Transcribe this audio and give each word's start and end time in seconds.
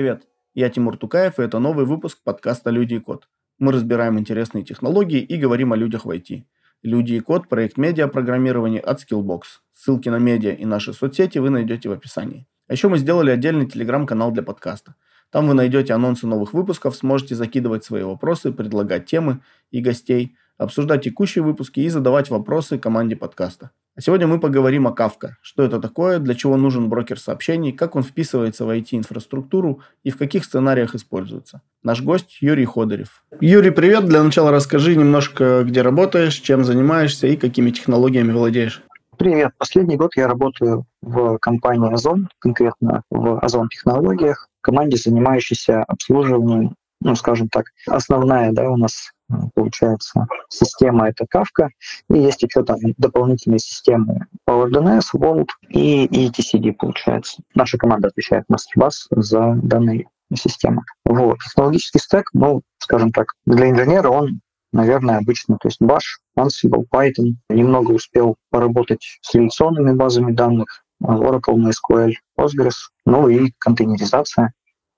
Привет, 0.00 0.22
я 0.54 0.70
Тимур 0.70 0.96
Тукаев, 0.96 1.38
и 1.38 1.42
это 1.42 1.58
новый 1.58 1.84
выпуск 1.84 2.20
подкаста 2.24 2.70
«Люди 2.70 2.94
и 2.94 3.00
код». 3.00 3.28
Мы 3.58 3.70
разбираем 3.70 4.18
интересные 4.18 4.64
технологии 4.64 5.20
и 5.20 5.36
говорим 5.36 5.74
о 5.74 5.76
людях 5.76 6.06
в 6.06 6.10
IT. 6.10 6.44
«Люди 6.82 7.12
и 7.12 7.20
код»– 7.20 7.48
проект 7.50 7.76
медиапрограммирования 7.76 8.80
от 8.80 9.02
Skillbox. 9.02 9.42
Ссылки 9.74 10.08
на 10.08 10.18
медиа 10.18 10.52
и 10.52 10.64
наши 10.64 10.94
соцсети 10.94 11.36
вы 11.36 11.50
найдете 11.50 11.90
в 11.90 11.92
описании. 11.92 12.46
А 12.66 12.72
еще 12.72 12.88
мы 12.88 12.96
сделали 12.96 13.30
отдельный 13.30 13.66
телеграм-канал 13.66 14.30
для 14.30 14.42
подкаста. 14.42 14.94
Там 15.28 15.46
вы 15.46 15.52
найдете 15.52 15.92
анонсы 15.92 16.26
новых 16.26 16.54
выпусков, 16.54 16.96
сможете 16.96 17.34
закидывать 17.34 17.84
свои 17.84 18.02
вопросы, 18.02 18.52
предлагать 18.52 19.04
темы 19.04 19.42
и 19.70 19.82
гостей, 19.82 20.34
обсуждать 20.60 21.02
текущие 21.04 21.42
выпуски 21.42 21.80
и 21.80 21.88
задавать 21.88 22.30
вопросы 22.30 22.78
команде 22.78 23.16
подкаста. 23.16 23.70
А 23.96 24.00
сегодня 24.02 24.26
мы 24.26 24.38
поговорим 24.38 24.86
о 24.86 24.92
Kafka. 24.92 25.32
Что 25.40 25.64
это 25.64 25.80
такое, 25.80 26.18
для 26.18 26.34
чего 26.34 26.56
нужен 26.56 26.88
брокер 26.88 27.18
сообщений, 27.18 27.72
как 27.72 27.96
он 27.96 28.02
вписывается 28.02 28.64
в 28.64 28.70
IT-инфраструктуру 28.70 29.80
и 30.04 30.10
в 30.10 30.18
каких 30.18 30.44
сценариях 30.44 30.94
используется. 30.94 31.62
Наш 31.82 32.02
гость 32.02 32.38
Юрий 32.40 32.66
Ходорев. 32.66 33.24
Юрий, 33.40 33.70
привет. 33.70 34.04
Для 34.04 34.22
начала 34.22 34.52
расскажи 34.52 34.96
немножко, 34.96 35.64
где 35.64 35.82
работаешь, 35.82 36.34
чем 36.34 36.64
занимаешься 36.64 37.26
и 37.26 37.36
какими 37.36 37.70
технологиями 37.70 38.32
владеешь. 38.32 38.82
Привет. 39.16 39.52
Последний 39.58 39.96
год 39.96 40.12
я 40.16 40.28
работаю 40.28 40.84
в 41.02 41.38
компании 41.38 41.92
Озон, 41.92 42.28
конкретно 42.38 43.02
в 43.10 43.38
Озон 43.40 43.68
технологиях, 43.68 44.48
команде, 44.60 44.96
занимающейся 44.96 45.82
обслуживанием, 45.84 46.74
ну, 47.02 47.14
скажем 47.16 47.48
так, 47.48 47.66
основная, 47.86 48.52
да, 48.52 48.70
у 48.70 48.76
нас 48.76 49.10
получается 49.54 50.26
система 50.48 51.08
это 51.08 51.24
Kafka, 51.24 51.68
и 52.08 52.18
есть 52.18 52.42
еще 52.42 52.62
там 52.62 52.78
дополнительные 52.98 53.58
системы 53.58 54.26
PowerDNS, 54.48 55.02
Vault 55.14 55.48
и 55.68 56.06
etcd 56.06 56.72
получается. 56.72 57.42
Наша 57.54 57.78
команда 57.78 58.08
отвечает 58.08 58.44
MasterBus 58.50 58.92
за 59.10 59.54
данные 59.62 60.08
системы. 60.34 60.82
Вот. 61.04 61.38
Технологический 61.38 61.98
стек, 61.98 62.28
ну, 62.32 62.62
скажем 62.78 63.12
так, 63.12 63.32
для 63.46 63.70
инженера 63.70 64.08
он 64.08 64.40
наверное, 64.72 65.18
обычно, 65.18 65.58
то 65.60 65.68
есть 65.68 65.80
Bash, 65.80 66.20
Ansible, 66.38 66.84
Python. 66.92 67.34
Немного 67.48 67.92
успел 67.92 68.36
поработать 68.50 69.18
с 69.20 69.34
реляционными 69.34 69.94
базами 69.94 70.32
данных, 70.32 70.84
Oracle, 71.02 71.56
MySQL, 71.56 72.12
Postgres, 72.38 72.76
ну 73.06 73.28
и 73.28 73.52
контейнеризация, 73.58 74.52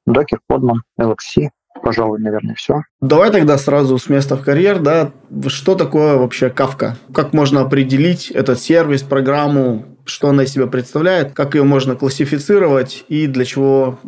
Docker, 0.08 0.39
Podman, 0.50 0.80
LXC, 1.00 1.50
пожалуй, 1.82 2.18
наверное, 2.20 2.54
все. 2.54 2.82
Давай 3.00 3.30
тогда 3.30 3.58
сразу 3.58 3.98
с 3.98 4.08
места 4.08 4.36
в 4.36 4.44
карьер, 4.44 4.80
да, 4.80 5.12
что 5.46 5.74
такое 5.74 6.16
вообще 6.16 6.48
Kafka? 6.48 6.94
Как 7.14 7.32
можно 7.32 7.60
определить 7.60 8.30
этот 8.30 8.60
сервис, 8.60 9.02
программу, 9.02 9.84
что 10.04 10.28
она 10.28 10.44
из 10.44 10.52
себя 10.52 10.66
представляет, 10.66 11.32
как 11.32 11.54
ее 11.54 11.64
можно 11.64 11.94
классифицировать 11.94 13.04
и 13.08 13.26
для 13.26 13.44
чего 13.44 13.98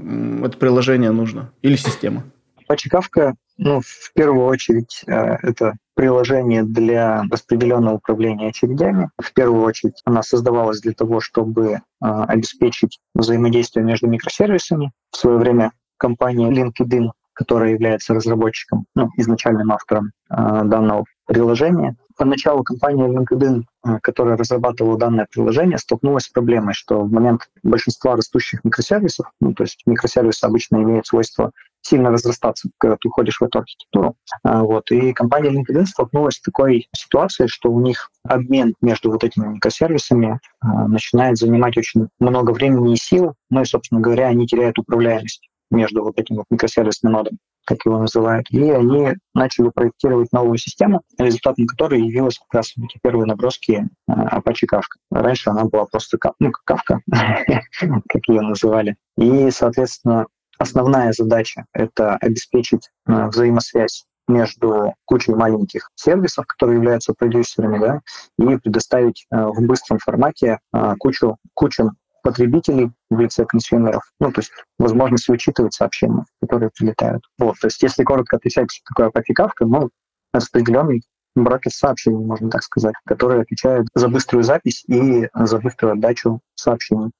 это 0.44 0.56
приложение 0.58 1.10
нужно 1.10 1.50
или 1.62 1.76
система? 1.76 2.24
Apache 2.68 2.90
Kafka 2.90 3.34
ну, 3.56 3.80
в 3.80 4.12
первую 4.14 4.46
очередь, 4.46 5.04
э, 5.06 5.12
это 5.42 5.74
приложение 5.94 6.64
для 6.64 7.22
распределенного 7.30 7.94
управления 7.94 8.48
очередями. 8.48 9.10
В 9.22 9.32
первую 9.32 9.62
очередь 9.62 10.00
она 10.04 10.22
создавалась 10.22 10.80
для 10.80 10.92
того, 10.92 11.20
чтобы 11.20 11.72
э, 11.72 11.78
обеспечить 12.00 12.98
взаимодействие 13.14 13.84
между 13.84 14.08
микросервисами. 14.08 14.92
В 15.10 15.16
свое 15.16 15.38
время 15.38 15.70
компания 15.98 16.50
LinkedIn, 16.50 17.10
которая 17.34 17.72
является 17.72 18.14
разработчиком, 18.14 18.86
ну, 18.94 19.10
изначальным 19.16 19.72
автором 19.72 20.12
э, 20.30 20.34
данного 20.64 21.04
приложения, 21.26 21.96
Поначалу 22.16 22.62
компания 22.62 23.08
LinkedIn, 23.08 23.64
которая 24.00 24.36
разрабатывала 24.36 24.96
данное 24.96 25.26
приложение, 25.28 25.78
столкнулась 25.78 26.24
с 26.24 26.28
проблемой, 26.28 26.72
что 26.72 27.00
в 27.00 27.10
момент 27.10 27.48
большинства 27.64 28.14
растущих 28.14 28.62
микросервисов, 28.62 29.26
ну, 29.40 29.52
то 29.52 29.64
есть 29.64 29.82
микросервисы 29.84 30.44
обычно 30.44 30.76
имеют 30.76 31.06
свойство 31.06 31.50
сильно 31.80 32.10
разрастаться, 32.10 32.70
когда 32.78 32.96
ты 32.96 33.08
уходишь 33.08 33.40
в 33.40 33.44
эту 33.44 33.58
архитектуру. 33.58 34.16
Вот. 34.42 34.90
И 34.90 35.12
компания 35.12 35.50
LinkedIn 35.50 35.86
столкнулась 35.86 36.36
с 36.36 36.40
такой 36.40 36.88
ситуацией, 36.96 37.48
что 37.48 37.70
у 37.70 37.80
них 37.80 38.10
обмен 38.26 38.74
между 38.80 39.10
вот 39.10 39.22
этими 39.22 39.48
микросервисами 39.48 40.40
а, 40.60 40.88
начинает 40.88 41.36
занимать 41.36 41.76
очень 41.76 42.08
много 42.20 42.52
времени 42.52 42.94
и 42.94 42.96
сил, 42.96 43.34
ну 43.50 43.60
и, 43.60 43.66
собственно 43.66 44.00
говоря, 44.00 44.28
они 44.28 44.46
теряют 44.46 44.78
управляемость 44.78 45.46
между 45.74 46.02
вот 46.02 46.18
этим 46.18 46.36
вот 46.36 46.46
микросервисным 46.50 47.12
нодом, 47.12 47.38
как 47.66 47.78
его 47.84 47.98
называют. 47.98 48.46
И 48.50 48.70
они 48.70 49.14
начали 49.34 49.68
проектировать 49.68 50.32
новую 50.32 50.58
систему, 50.58 51.02
результатом 51.18 51.66
которой 51.66 52.00
явилась 52.00 52.38
как 52.38 52.54
раз 52.54 52.72
эти 52.76 52.98
первые 53.02 53.26
наброски 53.26 53.88
а, 54.06 54.38
Apache 54.38 54.66
Kafka. 54.72 54.98
Раньше 55.10 55.50
она 55.50 55.64
была 55.64 55.86
просто 55.86 56.18
ну, 56.38 56.52
Kafka, 56.68 56.98
как 58.08 58.28
ее 58.28 58.40
называли. 58.40 58.96
И, 59.16 59.50
соответственно, 59.50 60.26
Основная 60.58 61.12
задача— 61.12 61.66
это 61.72 62.16
обеспечить 62.16 62.88
э, 63.06 63.26
взаимосвязь 63.26 64.04
между 64.28 64.94
кучей 65.04 65.34
маленьких 65.34 65.90
сервисов, 65.96 66.46
которые 66.46 66.76
являются 66.76 67.12
продюсерами, 67.12 67.78
да, 67.78 68.00
и 68.38 68.56
предоставить 68.56 69.26
э, 69.30 69.44
в 69.44 69.60
быстром 69.66 69.98
формате 69.98 70.58
э, 70.72 70.94
кучу, 70.98 71.36
кучу 71.54 71.90
потребителей 72.24 72.90
в 73.10 73.20
лице 73.20 73.44
консюмеров, 73.44 74.02
ну, 74.18 74.32
то 74.32 74.40
есть 74.40 74.50
возможность 74.78 75.28
учитывать 75.28 75.74
сообщения, 75.74 76.24
которые 76.40 76.70
прилетают. 76.76 77.22
Вот, 77.38 77.56
то 77.60 77.66
есть 77.66 77.80
если 77.82 78.02
коротко 78.02 78.36
отвечать, 78.36 78.72
что 78.72 78.82
такое 78.88 79.08
апофикавка, 79.08 79.66
ну, 79.66 79.90
распределенный 80.32 81.02
брокер 81.36 81.70
сообщений, 81.70 82.24
можно 82.24 82.48
так 82.48 82.62
сказать, 82.62 82.94
который 83.06 83.42
отвечает 83.42 83.86
за 83.94 84.08
быструю 84.08 84.42
запись 84.42 84.84
и 84.88 85.28
за 85.34 85.58
быструю 85.58 85.92
отдачу 85.92 86.40
сообщений. 86.54 87.10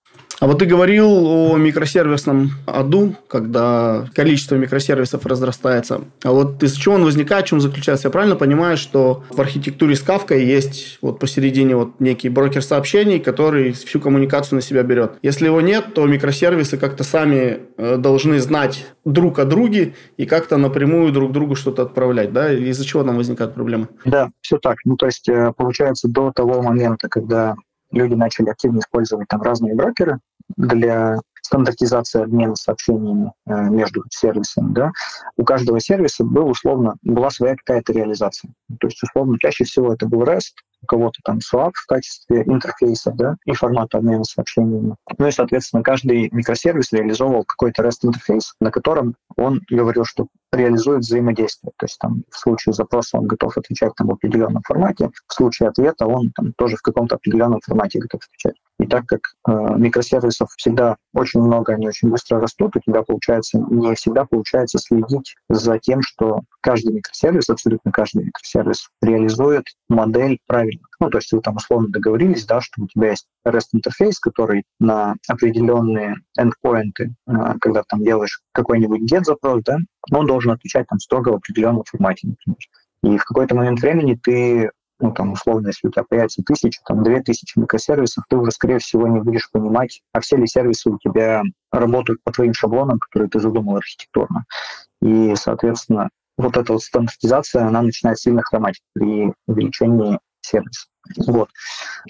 А 0.41 0.47
вот 0.47 0.59
ты 0.59 0.67
говорил 0.67 1.27
о 1.27 1.57
микросервисном 1.57 2.51
аду, 2.67 3.15
когда 3.29 4.07
количество 4.15 4.57
микросервисов 4.57 5.25
разрастается. 5.27 6.03
А 6.25 6.33
вот 6.33 6.63
из 6.63 6.75
чего 6.75 6.97
он 6.97 7.05
возникает, 7.05 7.47
в 7.47 7.49
чем 7.49 7.61
заключается? 7.61 8.09
Я 8.09 8.11
правильно 8.11 8.37
понимаю, 8.37 8.77
что 8.77 9.23
в 9.31 9.41
архитектуре 9.41 9.95
с 9.95 10.05
Kafka 10.05 10.37
есть 10.37 10.99
вот 11.03 11.21
посередине 11.21 11.77
вот 11.77 12.01
некий 12.01 12.29
брокер 12.29 12.63
сообщений, 12.63 13.21
который 13.21 13.73
всю 13.73 14.01
коммуникацию 14.01 14.57
на 14.57 14.63
себя 14.63 14.83
берет. 14.83 15.13
Если 15.23 15.47
его 15.47 15.61
нет, 15.61 15.95
то 15.95 16.05
микросервисы 16.07 16.79
как-то 16.79 17.05
сами 17.05 17.61
э, 17.77 17.97
должны 17.97 18.41
знать 18.41 18.87
друг 19.05 19.39
о 19.39 19.45
друге 19.45 19.95
и 20.17 20.27
как-то 20.27 20.57
напрямую 20.57 21.13
друг 21.13 21.33
другу 21.33 21.55
что-то 21.55 21.83
отправлять, 21.83 22.33
да? 22.33 22.53
Из-за 22.53 22.85
чего 22.85 23.05
там 23.05 23.17
возникают 23.17 23.55
проблемы? 23.55 23.89
Да, 24.05 24.31
все 24.41 24.59
так. 24.59 24.79
Ну, 24.85 24.97
то 24.97 25.07
есть, 25.07 25.29
э, 25.29 25.53
получается, 25.57 26.09
до 26.09 26.33
того 26.33 26.61
момента, 26.61 27.09
когда 27.09 27.55
люди 27.95 28.15
начали 28.15 28.51
активно 28.51 28.81
использовать 28.81 29.29
там 29.29 29.43
разные 29.43 29.75
брокеры 29.75 30.19
для 30.57 31.19
стандартизации 31.43 32.23
обмена 32.23 32.55
сообщениями 32.57 33.33
э, 33.47 33.69
между 33.71 34.03
сервисами, 34.11 34.73
да, 34.73 34.93
у 35.37 35.45
каждого 35.45 35.81
сервиса 35.81 36.25
был 36.25 36.49
условно, 36.49 36.97
была 37.03 37.31
своя 37.31 37.55
какая-то 37.57 37.93
реализация. 37.93 38.53
То 38.81 38.87
есть, 38.87 39.03
условно, 39.03 39.39
чаще 39.39 39.65
всего 39.65 39.93
это 39.93 40.07
был 40.07 40.23
REST, 40.23 40.55
у 40.85 40.87
кого-то 40.87 41.21
там 41.25 41.39
SWAP 41.39 41.73
в 41.75 41.87
качестве 41.87 42.43
интерфейса, 42.43 43.13
да, 43.15 43.37
и 43.45 43.53
формата 43.53 43.99
обмена 43.99 44.25
сообщениями. 44.25 44.95
Ну 45.19 45.27
и, 45.27 45.31
соответственно, 45.31 45.83
каждый 45.83 46.29
микросервис 46.31 46.93
реализовывал 46.93 47.45
какой-то 47.45 47.83
REST-интерфейс, 47.83 48.55
на 48.61 48.71
котором 48.71 49.17
он 49.37 49.61
говорил, 49.69 50.05
что 50.05 50.27
реализует 50.53 51.01
взаимодействие. 51.01 51.73
То 51.77 51.87
есть 51.87 51.99
там 51.99 52.23
в 52.31 52.39
случае 52.39 52.75
запроса 52.75 53.19
он 53.19 53.27
готов 53.27 53.57
отвечать 53.57 53.95
там, 53.97 54.09
в 54.09 54.13
определенном 54.13 54.63
формате, 54.63 55.11
в 55.27 55.35
случае 55.35 55.71
ответа 55.71 56.07
он 56.07 56.31
там, 56.35 56.53
тоже 56.57 56.77
в 56.77 56.83
каком-то 56.83 57.17
определенном 57.17 57.61
формате 57.61 57.99
готов 57.99 58.21
отвечать. 58.23 58.61
И 58.81 58.87
так 58.87 59.07
как 59.07 59.21
э, 59.49 59.53
микросервисов 59.77 60.51
всегда 60.57 60.97
очень 61.13 61.41
много, 61.41 61.75
они 61.75 61.89
очень 61.89 62.11
быстро 62.11 62.41
растут, 62.41 62.77
у 62.77 62.81
тебя 62.81 63.03
получается 63.03 63.59
не 63.59 63.95
всегда 63.95 64.25
получается 64.25 64.79
следить 64.79 65.37
за 65.49 65.79
тем, 65.79 66.03
что 66.03 66.41
каждый 66.61 66.95
микросервис, 66.95 67.49
абсолютно 67.49 67.93
каждый 67.93 68.25
микросервис 68.25 68.89
реализует 69.01 69.65
модель 69.89 70.39
правильно. 70.47 70.74
Ну, 71.01 71.11
то 71.11 71.19
есть 71.19 71.33
вы 71.33 71.41
там 71.41 71.57
условно 71.57 71.89
договорились, 71.89 72.47
да, 72.47 72.61
что 72.61 72.83
у 72.83 72.87
тебя 72.87 73.11
есть 73.11 73.27
REST-интерфейс, 73.47 74.19
который 74.19 74.65
на 74.81 75.15
определенные 75.29 76.17
эндпоинты, 76.39 77.15
э, 77.27 77.33
когда 77.61 77.83
там 77.89 78.03
делаешь 78.03 78.41
какой-нибудь 78.53 79.11
get-запрос, 79.11 79.63
да, 79.65 79.79
он 80.11 80.27
должен 80.27 80.53
отвечать 80.53 80.87
там 80.89 80.99
строго 80.99 81.31
в 81.31 81.35
определенном 81.35 81.85
формате, 81.85 82.29
например. 82.29 82.59
И 83.03 83.19
в 83.19 83.25
какой-то 83.25 83.55
момент 83.55 83.81
времени 83.81 84.19
ты 84.23 84.71
ну, 85.01 85.13
там, 85.13 85.33
условно, 85.33 85.69
если 85.69 85.89
у 85.89 85.91
тебя 85.91 86.05
появится 86.09 86.43
тысяча, 86.43 86.81
там, 86.87 87.03
две 87.03 87.21
тысячи 87.21 87.59
микросервисов, 87.59 88.25
ты 88.29 88.37
уже, 88.37 88.53
скорее 88.53 88.79
всего, 88.79 89.09
не 89.09 89.21
будешь 89.21 89.51
понимать, 89.51 90.01
а 90.13 90.21
все 90.21 90.37
ли 90.37 90.47
сервисы 90.47 90.89
у 90.89 90.99
тебя 90.99 91.43
работают 91.73 92.23
по 92.23 92.33
твоим 92.33 92.55
шаблонам, 92.55 92.99
которые 92.99 93.29
ты 93.29 93.41
задумал 93.41 93.77
архитектурно. 93.77 94.45
И, 95.03 95.35
соответственно, 95.37 96.11
вот 96.37 96.57
эта 96.57 96.73
вот 96.73 96.83
стандартизация, 96.83 97.67
она 97.67 97.83
начинает 97.83 98.19
сильно 98.19 98.43
хромать 98.43 98.81
при 98.95 99.33
увеличении 99.47 100.19
сервиса. 100.45 100.87
Вот. 101.27 101.51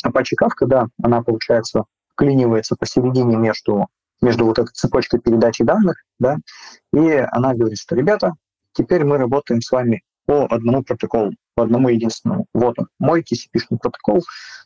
Apache 0.04 0.36
Kafka, 0.40 0.66
да, 0.66 0.88
она, 1.02 1.22
получается, 1.22 1.84
вклинивается 2.12 2.76
посередине 2.76 3.36
между, 3.36 3.88
между 4.20 4.44
вот 4.44 4.58
этой 4.58 4.72
цепочкой 4.72 5.20
передачи 5.20 5.64
данных, 5.64 5.96
да, 6.18 6.38
и 6.92 7.26
она 7.32 7.54
говорит, 7.54 7.78
что, 7.78 7.96
ребята, 7.96 8.32
теперь 8.72 9.04
мы 9.04 9.18
работаем 9.18 9.60
с 9.60 9.70
вами 9.70 10.02
по 10.26 10.46
одному 10.46 10.82
протоколу, 10.82 11.32
по 11.54 11.64
одному 11.64 11.88
единственному. 11.88 12.46
Вот 12.54 12.78
он, 12.78 12.88
мой 12.98 13.22
TCP-шный 13.22 13.78
протокол, 13.78 14.22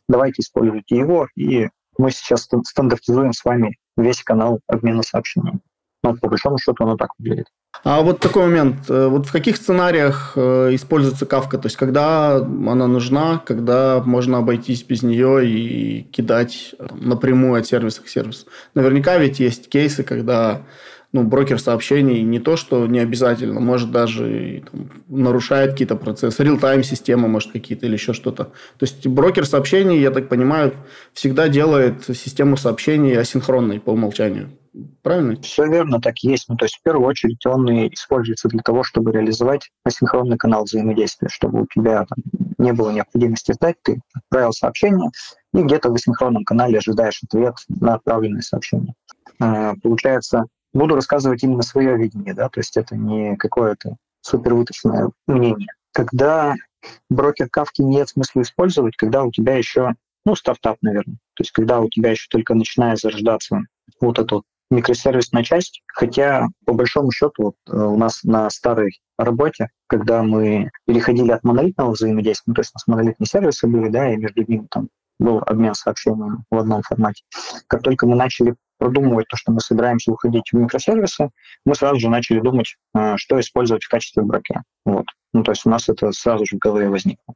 давайте 0.07 0.41
используйте 0.41 0.97
его, 0.97 1.27
и 1.35 1.69
мы 1.97 2.11
сейчас 2.11 2.47
стандартизуем 2.65 3.33
с 3.33 3.43
вами 3.43 3.77
весь 3.97 4.23
канал 4.23 4.61
обмена 4.67 5.03
сообщениями. 5.03 5.59
Но 6.03 6.15
по 6.15 6.29
большому 6.29 6.57
счету 6.57 6.83
оно 6.83 6.95
так 6.95 7.09
выглядит. 7.19 7.47
А 7.83 8.01
вот 8.01 8.19
такой 8.19 8.43
момент. 8.43 8.89
Э, 8.89 9.07
вот 9.07 9.27
в 9.27 9.31
каких 9.31 9.57
сценариях 9.57 10.33
э, 10.35 10.73
используется 10.73 11.25
кавка? 11.25 11.57
То 11.57 11.67
есть, 11.67 11.77
когда 11.77 12.37
она 12.37 12.87
нужна, 12.87 13.41
когда 13.45 14.01
можно 14.05 14.39
обойтись 14.39 14.83
без 14.83 15.03
нее 15.03 15.47
и 15.47 16.01
кидать 16.03 16.75
напрямую 16.93 17.59
от 17.59 17.67
сервиса 17.67 18.01
к 18.01 18.07
сервису? 18.07 18.47
Наверняка 18.73 19.17
ведь 19.17 19.39
есть 19.39 19.69
кейсы, 19.69 20.03
когда 20.03 20.63
ну, 21.11 21.23
брокер 21.23 21.59
сообщений 21.59 22.21
не 22.21 22.39
то, 22.39 22.55
что 22.55 22.85
не 22.85 22.99
обязательно, 22.99 23.59
может 23.59 23.91
даже 23.91 24.63
там, 24.71 24.91
нарушает 25.07 25.71
какие-то 25.71 25.95
процессы, 25.95 26.43
реал-тайм 26.43 26.83
система 26.83 27.27
может 27.27 27.51
какие-то 27.51 27.87
или 27.87 27.93
еще 27.93 28.13
что-то. 28.13 28.45
То 28.45 28.81
есть 28.81 29.07
брокер 29.07 29.45
сообщений, 29.45 29.99
я 29.99 30.11
так 30.11 30.29
понимаю, 30.29 30.73
всегда 31.13 31.47
делает 31.47 32.03
систему 32.15 32.57
сообщений 32.57 33.17
асинхронной 33.17 33.79
по 33.79 33.91
умолчанию. 33.91 34.51
Правильно? 35.01 35.41
Все 35.41 35.65
верно, 35.67 35.99
так 35.99 36.19
есть. 36.19 36.47
Ну, 36.49 36.55
то 36.55 36.65
есть 36.65 36.77
в 36.77 36.83
первую 36.83 37.07
очередь 37.07 37.45
он 37.45 37.69
и 37.69 37.93
используется 37.93 38.47
для 38.47 38.61
того, 38.61 38.83
чтобы 38.83 39.11
реализовать 39.11 39.69
асинхронный 39.83 40.37
канал 40.37 40.65
взаимодействия, 40.65 41.29
чтобы 41.29 41.63
у 41.63 41.67
тебя 41.67 42.05
там, 42.05 42.17
не 42.57 42.73
было 42.73 42.91
необходимости 42.91 43.53
ждать, 43.53 43.77
ты 43.81 44.01
отправил 44.13 44.53
сообщение, 44.53 45.09
и 45.53 45.61
где-то 45.63 45.89
в 45.89 45.95
асинхронном 45.95 46.43
канале 46.43 46.77
ожидаешь 46.77 47.21
ответ 47.23 47.55
на 47.67 47.95
отправленное 47.95 48.41
сообщение. 48.41 48.93
А, 49.39 49.73
получается, 49.81 50.45
буду 50.73 50.95
рассказывать 50.95 51.43
именно 51.43 51.63
свое 51.63 51.97
видение, 51.97 52.33
да, 52.33 52.49
то 52.49 52.59
есть 52.59 52.77
это 52.77 52.95
не 52.95 53.35
какое-то 53.37 53.97
супер 54.21 54.53
выточенное 54.53 55.09
мнение. 55.27 55.69
Когда 55.93 56.55
брокер 57.09 57.49
кавки 57.49 57.81
нет 57.81 58.09
смысла 58.09 58.41
использовать, 58.41 58.95
когда 58.95 59.23
у 59.23 59.31
тебя 59.31 59.55
еще, 59.55 59.93
ну, 60.25 60.35
стартап, 60.35 60.77
наверное, 60.81 61.17
то 61.33 61.41
есть 61.41 61.51
когда 61.51 61.79
у 61.79 61.89
тебя 61.89 62.11
еще 62.11 62.27
только 62.29 62.53
начинает 62.53 62.99
зарождаться 62.99 63.61
вот 63.99 64.19
эта 64.19 64.35
вот 64.35 64.43
микросервисная 64.69 65.43
часть, 65.43 65.81
хотя 65.87 66.47
по 66.65 66.73
большому 66.73 67.11
счету 67.11 67.43
вот, 67.43 67.55
э, 67.67 67.75
у 67.75 67.97
нас 67.97 68.23
на 68.23 68.49
старой 68.49 68.99
работе, 69.17 69.69
когда 69.87 70.23
мы 70.23 70.69
переходили 70.85 71.31
от 71.31 71.43
монолитного 71.43 71.91
взаимодействия, 71.91 72.45
ну, 72.47 72.53
то 72.53 72.61
есть 72.61 72.71
у 72.73 72.75
нас 72.75 72.87
монолитные 72.87 73.27
сервисы 73.27 73.67
были, 73.67 73.89
да, 73.89 74.13
и 74.13 74.17
между 74.17 74.43
ними 74.47 74.67
там 74.69 74.89
был 75.19 75.39
обмен 75.45 75.73
сообщениями 75.73 76.37
в 76.49 76.57
одном 76.57 76.81
формате. 76.81 77.23
Как 77.67 77.81
только 77.81 78.07
мы 78.07 78.15
начали 78.15 78.55
продумывать 78.77 79.27
то, 79.27 79.35
что 79.35 79.51
мы 79.51 79.59
собираемся 79.59 80.11
уходить 80.11 80.49
в 80.51 80.55
микросервисы, 80.55 81.29
мы 81.65 81.75
сразу 81.75 81.99
же 81.99 82.09
начали 82.09 82.39
думать, 82.39 82.75
э, 82.95 83.17
что 83.17 83.39
использовать 83.39 83.83
в 83.83 83.89
качестве 83.89 84.23
брокера. 84.23 84.63
Вот. 84.85 85.05
Ну, 85.33 85.43
то 85.43 85.51
есть 85.51 85.65
у 85.65 85.69
нас 85.69 85.89
это 85.89 86.11
сразу 86.11 86.45
же 86.45 86.55
в 86.55 86.59
голове 86.59 86.89
возникло. 86.89 87.35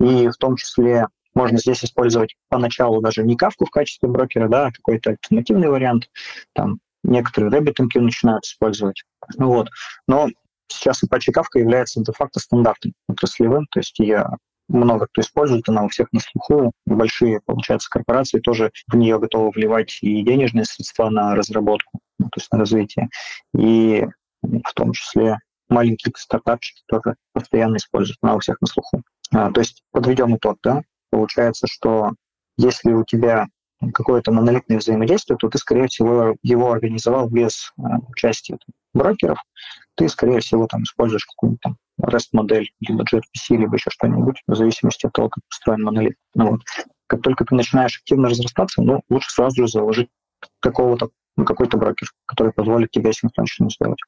И 0.00 0.28
в 0.28 0.36
том 0.38 0.56
числе 0.56 1.06
можно 1.34 1.58
здесь 1.58 1.84
использовать 1.84 2.34
поначалу 2.48 3.00
даже 3.00 3.22
не 3.22 3.36
кавку 3.36 3.66
в 3.66 3.70
качестве 3.70 4.08
брокера, 4.08 4.48
да, 4.48 4.66
а 4.66 4.72
какой-то 4.72 5.10
альтернативный 5.10 5.68
вариант. 5.68 6.10
Там 6.54 6.78
некоторые 7.02 7.50
RabbitMQ 7.52 8.00
начинают 8.00 8.44
использовать. 8.44 9.02
Вот. 9.36 9.68
Но 10.06 10.28
сейчас 10.68 11.02
Apache 11.02 11.32
Kafka 11.32 11.58
является 11.58 12.00
де-факто 12.00 12.40
стандартом 12.40 12.92
отраслевым, 13.08 13.66
то 13.70 13.80
есть 13.80 13.98
я 13.98 14.28
много 14.68 15.06
кто 15.06 15.22
использует, 15.22 15.68
она 15.68 15.84
у 15.84 15.88
всех 15.88 16.08
на 16.12 16.20
слуху. 16.20 16.72
Большие, 16.86 17.40
получается, 17.46 17.88
корпорации 17.90 18.38
тоже 18.38 18.70
в 18.86 18.96
нее 18.96 19.18
готовы 19.18 19.50
вливать 19.50 19.98
и 20.02 20.22
денежные 20.22 20.64
средства 20.64 21.08
на 21.08 21.34
разработку, 21.34 22.00
ну, 22.18 22.26
то 22.26 22.38
есть 22.38 22.52
на 22.52 22.58
развитие. 22.58 23.08
И 23.56 24.06
в 24.42 24.74
том 24.74 24.92
числе 24.92 25.38
маленькие 25.68 26.12
стартапчики 26.16 26.82
тоже 26.86 27.16
постоянно 27.32 27.76
используют, 27.76 28.18
она 28.20 28.34
у 28.34 28.40
всех 28.40 28.60
на 28.60 28.66
слуху. 28.66 29.02
А, 29.32 29.50
то 29.50 29.60
есть 29.60 29.82
подведем 29.90 30.36
итог, 30.36 30.58
да, 30.62 30.82
получается, 31.10 31.66
что 31.66 32.12
если 32.56 32.92
у 32.92 33.04
тебя 33.04 33.46
какое-то 33.92 34.32
монолитное 34.32 34.78
взаимодействие, 34.78 35.36
то 35.38 35.48
ты, 35.48 35.58
скорее 35.58 35.86
всего, 35.86 36.34
его 36.42 36.72
организовал 36.72 37.28
без 37.28 37.72
э, 37.78 37.82
участия 38.08 38.58
брокеров. 38.92 39.38
Ты, 39.94 40.08
скорее 40.08 40.40
всего, 40.40 40.66
там 40.66 40.82
используешь 40.82 41.26
какую-нибудь 41.26 41.60
там 41.60 41.76
REST-модель, 42.00 42.70
либо 42.80 43.04
gRPC, 43.04 43.56
либо 43.56 43.74
еще 43.74 43.90
что-нибудь, 43.90 44.42
в 44.46 44.54
зависимости 44.54 45.06
от 45.06 45.12
того, 45.12 45.28
как 45.28 45.44
устроен 45.50 45.82
монолит. 45.82 46.16
Ну, 46.34 46.52
вот. 46.52 46.60
Как 47.06 47.22
только 47.22 47.44
ты 47.44 47.54
начинаешь 47.54 47.98
активно 47.98 48.28
разрастаться, 48.28 48.82
ну, 48.82 49.00
лучше 49.08 49.30
сразу 49.30 49.62
же 49.62 49.68
заложить 49.68 50.08
какого-то, 50.60 51.10
ну, 51.36 51.44
какой-то 51.44 51.78
брокер, 51.78 52.08
который 52.26 52.52
позволит 52.52 52.90
тебе 52.90 53.12
синхронично 53.12 53.70
сделать. 53.70 54.00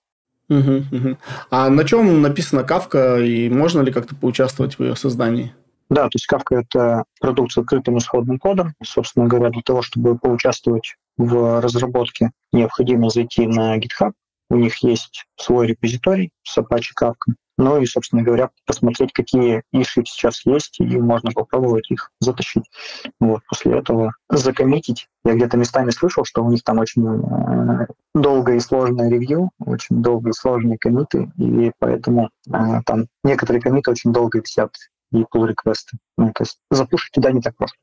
Угу, 0.49 0.85
угу. 0.93 1.19
А 1.51 1.71
на 1.71 1.85
чем 1.85 2.23
написана 2.23 2.65
Кавка, 2.65 3.19
и 3.21 3.49
можно 3.49 3.81
ли 3.81 3.93
как-то 3.93 4.17
поучаствовать 4.17 4.79
в 4.79 4.83
ее 4.83 4.97
создании? 4.97 5.55
Да, 5.91 6.05
то 6.05 6.11
есть 6.15 6.27
Kafka— 6.33 6.63
это 6.71 7.05
продукт 7.21 7.53
с 7.53 7.59
открытым 7.59 7.99
исходным 7.99 8.39
кодом. 8.39 8.75
Собственно 8.83 9.27
говоря, 9.27 9.51
для 9.51 9.63
того, 9.63 9.83
чтобы 9.83 10.17
поучаствовать 10.17 10.95
в 11.17 11.61
разработке, 11.61 12.31
необходимо 12.53 13.11
зайти 13.11 13.47
на 13.47 13.77
GitHub. 13.77 14.13
У 14.51 14.57
них 14.57 14.83
есть 14.85 15.27
свой 15.37 15.67
репозиторий 15.67 16.31
с 16.45 16.57
Apache 16.59 16.93
Kafka. 17.01 17.35
Ну 17.59 17.79
и, 17.79 17.85
собственно 17.85 18.23
говоря, 18.23 18.51
посмотреть, 18.65 19.13
какие 19.13 19.63
иши 19.71 20.03
сейчас 20.07 20.47
есть, 20.47 20.81
и 20.81 20.97
можно 20.97 21.31
попробовать 21.33 21.91
их 21.91 22.11
затащить. 22.19 22.65
Вот, 23.21 23.43
после 23.49 23.79
этого 23.79 24.13
закоммитить. 24.31 25.09
Я 25.25 25.35
где-то 25.35 25.59
местами 25.59 25.91
слышал, 25.91 26.25
что 26.25 26.43
у 26.43 26.51
них 26.51 26.63
там 26.63 26.79
очень 26.79 27.05
э, 27.05 27.87
долгое 28.15 28.57
и 28.57 28.61
сложное 28.61 29.11
ревью, 29.11 29.51
очень 29.59 30.03
долгие 30.03 30.31
и 30.31 30.33
сложные 30.33 30.79
комиты, 30.79 31.31
и 31.37 31.71
поэтому 31.79 32.31
э, 32.49 32.81
там 32.87 33.09
некоторые 33.25 33.61
комиты 33.61 33.91
очень 33.91 34.13
долго 34.13 34.39
висят 34.39 34.71
и 35.13 35.19
pull 35.23 35.47
реквесты. 35.47 35.99
Ну, 36.17 36.33
то 36.35 36.43
есть 36.43 36.59
запушить 36.71 37.13
туда 37.13 37.33
не 37.33 37.41
так 37.41 37.57
просто. 37.57 37.77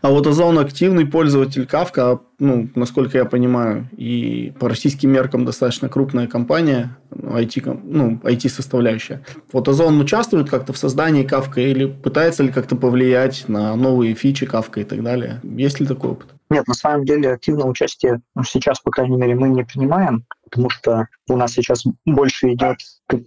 А 0.00 0.10
вот 0.10 0.26
Озон 0.26 0.58
активный 0.58 1.06
пользователь 1.06 1.64
Kafka, 1.64 2.20
ну, 2.38 2.68
насколько 2.74 3.18
я 3.18 3.24
понимаю, 3.24 3.88
и 3.96 4.52
по 4.58 4.68
российским 4.68 5.10
меркам 5.10 5.44
достаточно 5.44 5.88
крупная 5.88 6.26
компания, 6.26 6.96
IT, 7.10 7.80
ну, 7.84 8.20
IT-составляющая. 8.22 9.24
Вот 9.52 9.68
Озон 9.68 10.00
участвует 10.00 10.48
как-то 10.48 10.72
в 10.72 10.78
создании 10.78 11.26
Kafka 11.28 11.62
или 11.62 11.86
пытается 11.86 12.42
ли 12.42 12.52
как-то 12.52 12.76
повлиять 12.76 13.48
на 13.48 13.74
новые 13.76 14.14
фичи 14.14 14.44
Kafka 14.44 14.80
и 14.80 14.84
так 14.84 15.02
далее? 15.02 15.40
Есть 15.42 15.80
ли 15.80 15.86
такой 15.86 16.12
опыт? 16.12 16.34
Нет, 16.50 16.66
на 16.68 16.74
самом 16.74 17.04
деле 17.04 17.32
активное 17.32 17.66
участие 17.66 18.20
ну, 18.34 18.44
сейчас, 18.44 18.80
по 18.80 18.90
крайней 18.90 19.16
мере, 19.16 19.34
мы 19.34 19.48
не 19.48 19.64
принимаем, 19.64 20.24
потому 20.52 20.68
что 20.68 21.08
у 21.30 21.36
нас 21.36 21.52
сейчас 21.52 21.82
больше 22.04 22.52
идет 22.52 22.76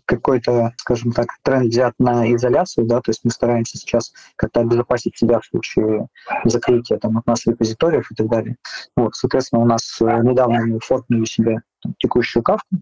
какой-то, 0.05 0.73
скажем 0.77 1.11
так, 1.11 1.25
тренд 1.41 1.69
взят 1.69 1.93
на 1.97 2.31
изоляцию, 2.35 2.85
да, 2.85 3.01
то 3.01 3.09
есть 3.09 3.21
мы 3.23 3.31
стараемся 3.31 3.79
сейчас 3.79 4.13
как-то 4.35 4.59
обезопасить 4.59 5.17
себя 5.17 5.39
в 5.39 5.45
случае 5.45 6.07
закрытия 6.43 6.97
там, 6.99 7.17
от 7.17 7.25
нас 7.25 7.47
репозиториев 7.47 8.11
и 8.11 8.15
так 8.15 8.29
далее. 8.29 8.57
Вот, 8.95 9.15
соответственно, 9.15 9.63
у 9.63 9.65
нас 9.65 9.99
э, 10.01 10.05
недавно 10.05 10.65
мы 10.67 10.79
форкнули 10.79 11.25
себе 11.25 11.61
текущую 11.97 12.43
кавку, 12.43 12.77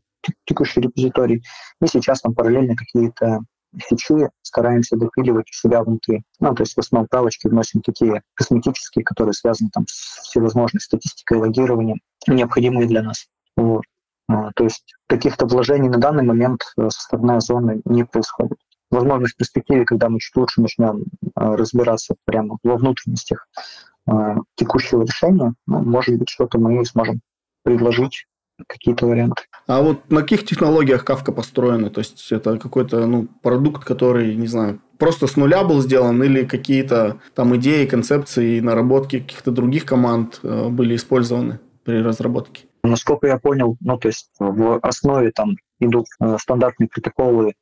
текущий 0.45 0.81
репозиторий, 0.81 1.41
и 1.81 1.87
сейчас 1.87 2.19
там 2.19 2.35
параллельно 2.35 2.75
какие-то 2.75 3.39
фичи 3.77 4.29
стараемся 4.41 4.97
допиливать 4.97 5.47
у 5.49 5.53
себя 5.53 5.81
внутри. 5.83 6.23
Ну, 6.41 6.53
то 6.53 6.63
есть 6.63 6.73
в 6.73 6.79
основном 6.79 7.07
правочки 7.07 7.47
вносим 7.47 7.81
такие 7.81 8.21
косметические, 8.33 9.05
которые 9.05 9.33
связаны 9.33 9.69
там 9.71 9.85
с 9.87 10.27
всевозможной 10.27 10.81
статистикой, 10.81 11.37
логированием, 11.37 12.01
необходимые 12.27 12.87
для 12.87 13.03
нас. 13.03 13.25
Вот. 13.55 13.83
А, 14.29 14.51
то 14.55 14.63
есть 14.63 14.93
каких-то 15.07 15.45
вложений 15.45 15.89
на 15.89 15.97
данный 15.97 16.23
момент 16.23 16.61
э, 16.77 16.89
со 16.89 17.01
стороны 17.01 17.41
зоны 17.41 17.81
не 17.85 18.05
происходит. 18.05 18.57
Возможно, 18.89 19.27
в 19.27 19.35
перспективе, 19.35 19.85
когда 19.85 20.09
мы 20.09 20.19
чуть 20.19 20.35
лучше 20.35 20.61
начнем 20.61 21.03
э, 21.03 21.55
разбираться 21.55 22.15
прямо 22.25 22.57
во 22.63 22.77
внутренностях 22.77 23.47
э, 24.07 24.35
текущего 24.55 25.01
решения, 25.03 25.53
ну, 25.67 25.79
может 25.79 26.17
быть, 26.17 26.29
что-то 26.29 26.57
мы 26.59 26.85
сможем 26.85 27.21
предложить 27.63 28.27
какие-то 28.67 29.07
варианты. 29.07 29.43
А 29.67 29.81
вот 29.81 30.09
на 30.09 30.21
каких 30.21 30.45
технологиях 30.45 31.03
Kafka 31.03 31.31
построена? 31.31 31.89
То 31.89 31.99
есть 31.99 32.31
это 32.31 32.57
какой-то 32.57 33.05
ну, 33.07 33.27
продукт, 33.41 33.83
который, 33.83 34.35
не 34.35 34.47
знаю, 34.47 34.79
просто 34.97 35.27
с 35.27 35.35
нуля 35.35 35.63
был 35.63 35.81
сделан 35.81 36.21
или 36.23 36.45
какие-то 36.45 37.19
там 37.33 37.55
идеи, 37.57 37.85
концепции, 37.85 38.59
наработки 38.59 39.19
каких-то 39.19 39.51
других 39.51 39.85
команд 39.85 40.39
э, 40.43 40.69
были 40.69 40.95
использованы 40.95 41.59
при 41.83 42.01
разработке? 42.01 42.65
Насколько 42.83 43.27
я 43.27 43.37
понял, 43.37 43.77
ну, 43.79 43.97
то 43.97 44.09
есть 44.09 44.29
в 44.39 44.79
основе 44.81 45.31
там 45.31 45.55
идут 45.79 46.05
э, 46.19 46.37
стандартные 46.39 46.89
протоколы 46.89 47.53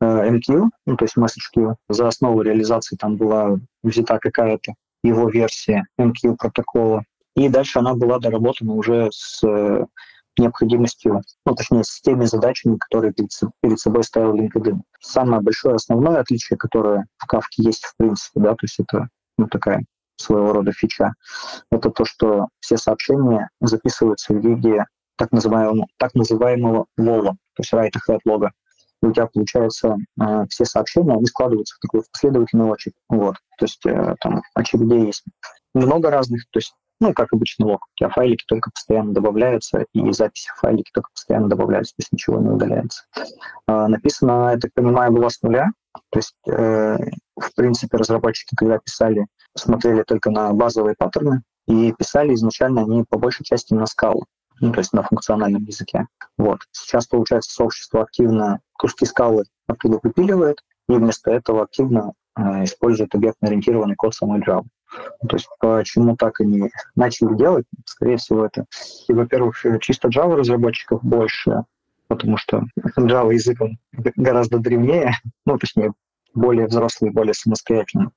э, 0.00 0.04
MQ, 0.04 0.68
ну, 0.86 0.96
то 0.96 1.04
есть 1.04 1.16
message 1.16 1.48
queue. 1.56 1.74
За 1.88 2.08
основу 2.08 2.42
реализации 2.42 2.96
там 2.96 3.16
была 3.16 3.58
взята 3.82 4.18
какая-то 4.18 4.74
его 5.02 5.28
версия 5.30 5.84
MQ 5.98 6.36
протокола. 6.36 7.04
И 7.36 7.48
дальше 7.48 7.78
она 7.78 7.94
была 7.94 8.18
доработана 8.18 8.72
уже 8.72 9.08
с 9.12 9.42
необходимостью, 10.38 11.22
ну, 11.44 11.54
точнее, 11.54 11.84
с 11.84 12.00
теми 12.00 12.24
задачами, 12.24 12.76
которые 12.76 13.12
перед, 13.12 13.30
перед 13.62 13.78
собой 13.78 14.04
ставил 14.04 14.34
LinkedIn. 14.34 14.80
Самое 15.00 15.40
большое 15.40 15.76
основное 15.76 16.20
отличие, 16.20 16.56
которое 16.58 17.06
в 17.16 17.26
Кавке 17.26 17.62
есть 17.62 17.84
в 17.84 17.96
принципе, 17.96 18.40
да, 18.40 18.50
то 18.50 18.62
есть 18.62 18.78
это 18.78 19.08
ну, 19.38 19.46
такая 19.48 19.84
своего 20.16 20.52
рода 20.52 20.72
фича, 20.72 21.14
это 21.70 21.90
то, 21.90 22.04
что 22.04 22.48
все 22.60 22.76
сообщения 22.76 23.48
записываются 23.60 24.34
в 24.34 24.38
виде 24.38 24.84
так 25.16 25.32
называемого, 25.32 25.86
так 25.98 26.14
называемого 26.14 26.86
лола, 26.98 27.36
то 27.54 27.62
есть 27.62 27.72
write 27.72 27.92
ahead 28.08 28.20
лога. 28.24 28.52
И 29.02 29.06
у 29.06 29.12
тебя, 29.12 29.26
получается, 29.26 29.96
э, 30.20 30.44
все 30.48 30.64
сообщения, 30.64 31.12
они 31.12 31.26
складываются 31.26 31.76
в 31.76 31.80
такую 31.80 32.04
последовательную 32.10 32.70
очередь. 32.70 32.96
Вот. 33.08 33.36
То 33.58 33.64
есть 33.64 33.84
э, 33.84 34.14
там 34.20 34.42
очередей 34.54 35.06
есть 35.06 35.24
много 35.74 36.10
разных, 36.10 36.44
то 36.50 36.58
есть 36.58 36.74
Ну, 37.00 37.12
как 37.12 37.32
обычно. 37.32 37.66
У 37.66 37.78
тебя 37.94 38.08
файлики 38.08 38.44
только 38.46 38.70
постоянно 38.70 39.12
добавляются, 39.12 39.84
и 39.92 40.12
записи 40.12 40.50
файлики 40.56 40.90
только 40.92 41.10
постоянно 41.12 41.48
добавляются, 41.48 41.94
то 41.94 42.00
есть 42.00 42.12
ничего 42.12 42.40
не 42.40 42.48
удаляется. 42.48 43.04
А, 43.66 43.88
написано, 43.88 44.50
я 44.52 44.58
так 44.58 44.72
понимаю, 44.72 45.12
было 45.12 45.28
с 45.28 45.42
нуля. 45.42 45.70
То 46.10 46.18
есть, 46.18 46.34
э, 46.46 46.96
в 47.36 47.54
принципе, 47.54 47.96
разработчики, 47.96 48.54
когда 48.54 48.78
писали, 48.78 49.26
смотрели 49.56 50.02
только 50.02 50.30
на 50.30 50.52
базовые 50.52 50.94
паттерны, 50.96 51.42
и 51.66 51.92
писали 51.92 52.34
изначально 52.34 52.82
они 52.82 53.04
по 53.08 53.18
большей 53.18 53.44
части 53.44 53.74
на 53.74 53.86
скалу, 53.86 54.24
ну, 54.60 54.72
то 54.72 54.78
есть 54.78 54.92
на 54.92 55.02
функциональном 55.02 55.64
языке. 55.64 56.06
Вот. 56.38 56.60
Сейчас, 56.70 57.06
получается, 57.06 57.50
сообщество 57.50 58.02
активно 58.02 58.60
куски 58.78 59.06
скалы 59.06 59.44
оттуда 59.66 59.98
выпиливает, 60.02 60.60
и 60.88 60.92
вместо 60.92 61.30
этого 61.30 61.64
активно 61.64 62.12
э, 62.38 62.64
использует 62.64 63.14
объектно-ориентированный 63.14 63.96
код 63.96 64.14
самой 64.14 64.40
Java. 64.40 64.64
То 64.90 65.36
есть 65.36 65.48
почему 65.58 66.16
так 66.16 66.40
они 66.40 66.70
начали 66.94 67.36
делать? 67.36 67.66
Скорее 67.84 68.16
всего, 68.16 68.46
это, 68.46 68.66
и, 69.08 69.12
во-первых, 69.12 69.64
чисто 69.80 70.08
Java 70.08 70.36
разработчиков 70.36 71.02
больше, 71.02 71.64
потому 72.08 72.36
что 72.36 72.62
Java 72.98 73.32
язык 73.32 73.60
он 73.60 73.78
гораздо 74.16 74.58
древнее, 74.58 75.12
ну, 75.44 75.58
точнее, 75.58 75.92
более 76.34 76.66
взрослый, 76.66 77.10
более 77.10 77.34
самостоятельный. 77.34 78.10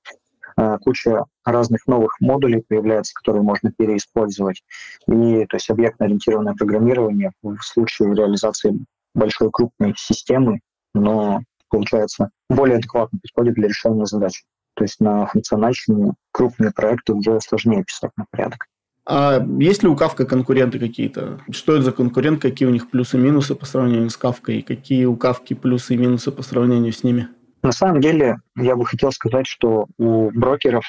А, 0.55 0.77
куча 0.77 1.23
разных 1.45 1.87
новых 1.87 2.19
модулей 2.19 2.63
появляется, 2.67 3.13
которые 3.13 3.43
можно 3.43 3.71
переиспользовать. 3.71 4.61
И 5.07 5.45
то 5.45 5.55
есть 5.55 5.69
объектно-ориентированное 5.69 6.53
программирование 6.53 7.31
в 7.41 7.59
случае 7.61 8.13
реализации 8.13 8.77
большой 9.13 9.49
крупной 9.51 9.93
системы, 9.97 10.59
но 10.93 11.41
получается 11.69 12.29
более 12.49 12.77
адекватно 12.77 13.19
подходит 13.21 13.55
для 13.55 13.69
решения 13.69 14.05
задач. 14.05 14.43
То 14.79 14.85
есть 14.85 15.01
на 15.01 15.25
функциональщине 15.25 16.13
крупные 16.31 16.71
проекты 16.71 17.11
уже 17.11 17.41
сложнее 17.41 17.83
писать 17.83 18.11
на 18.15 18.23
порядок. 18.31 18.67
А 19.05 19.45
есть 19.59 19.83
ли 19.83 19.89
у 19.89 19.95
Кавка 19.97 20.25
конкуренты 20.25 20.79
какие-то? 20.79 21.41
Что 21.51 21.73
это 21.73 21.83
за 21.83 21.91
конкурент? 21.91 22.41
Какие 22.41 22.69
у 22.69 22.71
них 22.71 22.89
плюсы 22.89 23.17
и 23.17 23.19
минусы 23.19 23.55
по 23.55 23.65
сравнению 23.65 24.09
с 24.09 24.15
Кавкой? 24.15 24.59
И 24.59 24.61
какие 24.61 25.03
у 25.03 25.17
Кавки 25.17 25.53
плюсы 25.53 25.95
и 25.95 25.97
минусы 25.97 26.31
по 26.31 26.43
сравнению 26.43 26.93
с 26.93 27.03
ними? 27.03 27.27
На 27.61 27.73
самом 27.73 27.99
деле, 27.99 28.37
я 28.55 28.77
бы 28.77 28.85
хотел 28.85 29.11
сказать, 29.11 29.47
что 29.47 29.87
у 29.97 30.31
брокеров 30.31 30.85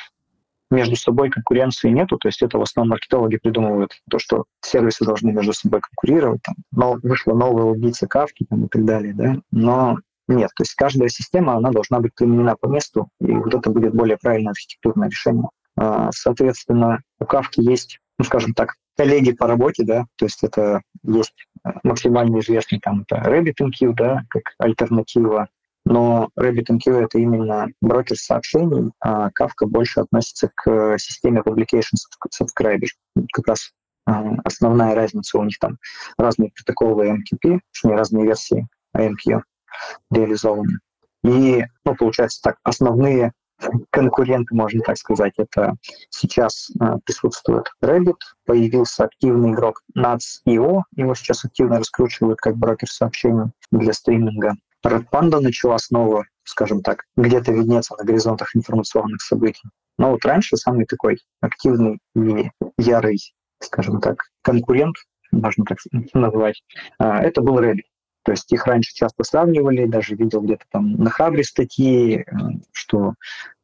между 0.71 0.95
собой 0.95 1.31
конкуренции 1.31 1.91
нету, 1.91 2.17
то 2.17 2.29
есть 2.29 2.43
это 2.43 2.59
в 2.59 2.63
основном 2.63 2.91
маркетологи 2.91 3.39
придумывают 3.39 4.01
то, 4.09 4.21
что 4.21 4.45
сервисы 4.61 5.05
должны 5.05 5.33
между 5.33 5.53
собой 5.53 5.81
конкурировать, 5.81 6.43
там, 6.43 6.55
но 6.71 6.97
вышла 7.03 7.35
новая 7.35 7.65
убийца 7.65 8.07
Кавки 8.07 8.47
там, 8.49 8.67
и 8.67 8.69
так 8.69 8.85
далее, 8.85 9.15
да, 9.15 9.35
но 9.51 9.99
нет, 10.31 10.51
то 10.57 10.63
есть 10.63 10.75
каждая 10.75 11.09
система, 11.09 11.55
она 11.55 11.71
должна 11.71 11.99
быть 11.99 12.15
применена 12.15 12.55
по 12.55 12.67
месту, 12.67 13.09
и 13.21 13.33
вот 13.33 13.53
это 13.53 13.69
будет 13.71 13.95
более 13.95 14.17
правильное 14.17 14.53
архитектурное 14.53 15.09
решение. 15.09 15.49
А, 15.77 16.11
соответственно, 16.13 17.01
у 17.19 17.25
Кавки 17.25 17.61
есть, 17.61 17.99
ну, 18.19 18.25
скажем 18.25 18.55
так, 18.55 18.75
коллеги 18.97 19.33
по 19.33 19.47
работе, 19.47 19.83
да, 19.85 20.05
то 20.17 20.27
есть 20.27 20.43
это 20.45 20.83
есть 21.03 21.35
максимально 21.83 22.39
известный 22.39 22.79
там 22.81 23.03
это 23.03 23.17
RabbitMQ, 23.17 23.95
да, 23.95 24.23
как 24.29 24.43
альтернатива, 24.59 25.49
но 25.85 26.29
RabbitMQ— 26.39 26.81
это 26.93 27.19
именно 27.19 27.69
брокер 27.81 28.17
сообщений, 28.17 28.93
а 29.01 29.31
Kafka 29.31 29.67
больше 29.67 30.01
относится 30.01 30.51
к 30.55 30.97
системе 30.99 31.41
Publication 31.41 31.97
Subscriber. 32.41 32.87
Как 33.33 33.49
раз 33.49 33.73
а, 34.07 34.37
основная 34.45 34.95
разница 34.95 35.39
у 35.39 35.45
них 35.45 35.59
там 35.59 35.79
разные 36.19 36.53
протоколы 36.53 37.09
MQP, 37.09 37.61
точнее 37.73 37.97
разные 37.97 38.27
версии 38.27 38.69
AMQ 38.97 39.43
реализованы. 40.11 40.79
И, 41.23 41.65
ну, 41.85 41.95
получается 41.95 42.41
так, 42.43 42.57
основные 42.63 43.33
конкуренты, 43.91 44.55
можно 44.55 44.81
так 44.83 44.97
сказать, 44.97 45.35
это 45.37 45.75
сейчас 46.09 46.71
э, 46.81 46.97
присутствует 47.05 47.67
Reddit, 47.83 48.17
появился 48.47 49.05
активный 49.05 49.53
игрок 49.53 49.83
Nats.io, 49.97 50.83
его 50.97 51.15
сейчас 51.15 51.45
активно 51.45 51.79
раскручивают 51.79 52.39
как 52.39 52.57
брокер 52.57 52.89
сообщений 52.89 53.51
для 53.71 53.93
стриминга. 53.93 54.55
Red 54.87 55.07
Panda 55.13 55.41
начала 55.41 55.79
снова, 55.79 56.25
скажем 56.45 56.83
так, 56.83 57.05
где-то 57.17 57.53
виднеться 57.53 57.95
на 57.99 58.05
горизонтах 58.05 58.57
информационных 58.57 59.21
событий. 59.21 59.69
Но 59.99 60.13
вот 60.13 60.25
раньше 60.25 60.57
самый 60.57 60.87
такой 60.87 61.19
активный 61.41 61.99
и 62.17 62.51
ярый, 62.79 63.19
скажем 63.63 64.01
так, 64.01 64.23
конкурент, 64.43 64.97
можно 65.33 65.65
так 65.65 65.79
назвать, 66.15 66.63
э, 66.99 67.05
это 67.05 67.43
был 67.43 67.61
Reddit. 67.61 67.83
То 68.23 68.33
есть 68.33 68.53
их 68.53 68.67
раньше 68.67 68.95
часто 68.95 69.25
сравнивали, 69.25 69.87
даже 69.87 70.15
видел 70.15 70.43
где-то 70.43 70.65
там 70.71 70.93
на 70.93 71.11
Хабре 71.11 71.43
статьи, 71.43 72.19
э, 72.19 72.25
что 72.73 73.15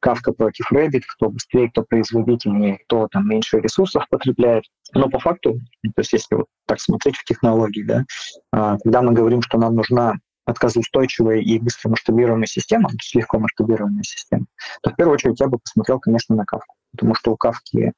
Кавка 0.00 0.32
против 0.32 0.72
Rabbit, 0.72 1.02
кто 1.06 1.30
быстрее, 1.30 1.70
кто 1.70 1.82
производительнее, 1.82 2.78
кто 2.86 3.08
там 3.08 3.28
меньше 3.28 3.58
ресурсов 3.58 4.06
потребляет. 4.08 4.64
Но 4.94 5.08
по 5.08 5.18
факту, 5.18 5.60
то 5.82 5.98
есть 6.00 6.12
если 6.12 6.36
вот 6.36 6.46
так 6.66 6.80
смотреть 6.80 7.16
в 7.16 7.24
технологии, 7.24 7.82
да, 7.82 8.04
а, 8.52 8.78
когда 8.78 9.02
мы 9.02 9.12
говорим, 9.12 9.42
что 9.42 9.58
нам 9.58 9.74
нужна 9.74 10.14
отказоустойчивая 10.44 11.38
и 11.38 11.58
быстро 11.58 11.90
масштабируемая 11.90 12.46
система, 12.46 12.88
то 12.88 12.96
есть 12.96 13.14
легко 13.14 13.38
масштабируемая 13.38 14.04
система, 14.04 14.46
то 14.82 14.90
в 14.90 14.96
первую 14.96 15.14
очередь 15.14 15.40
я 15.40 15.48
бы 15.48 15.58
посмотрел, 15.58 15.98
конечно, 15.98 16.36
на 16.36 16.44
Кавку, 16.44 16.76
потому 16.92 17.14
что 17.16 17.32
у 17.32 17.36
Кавки 17.36 17.92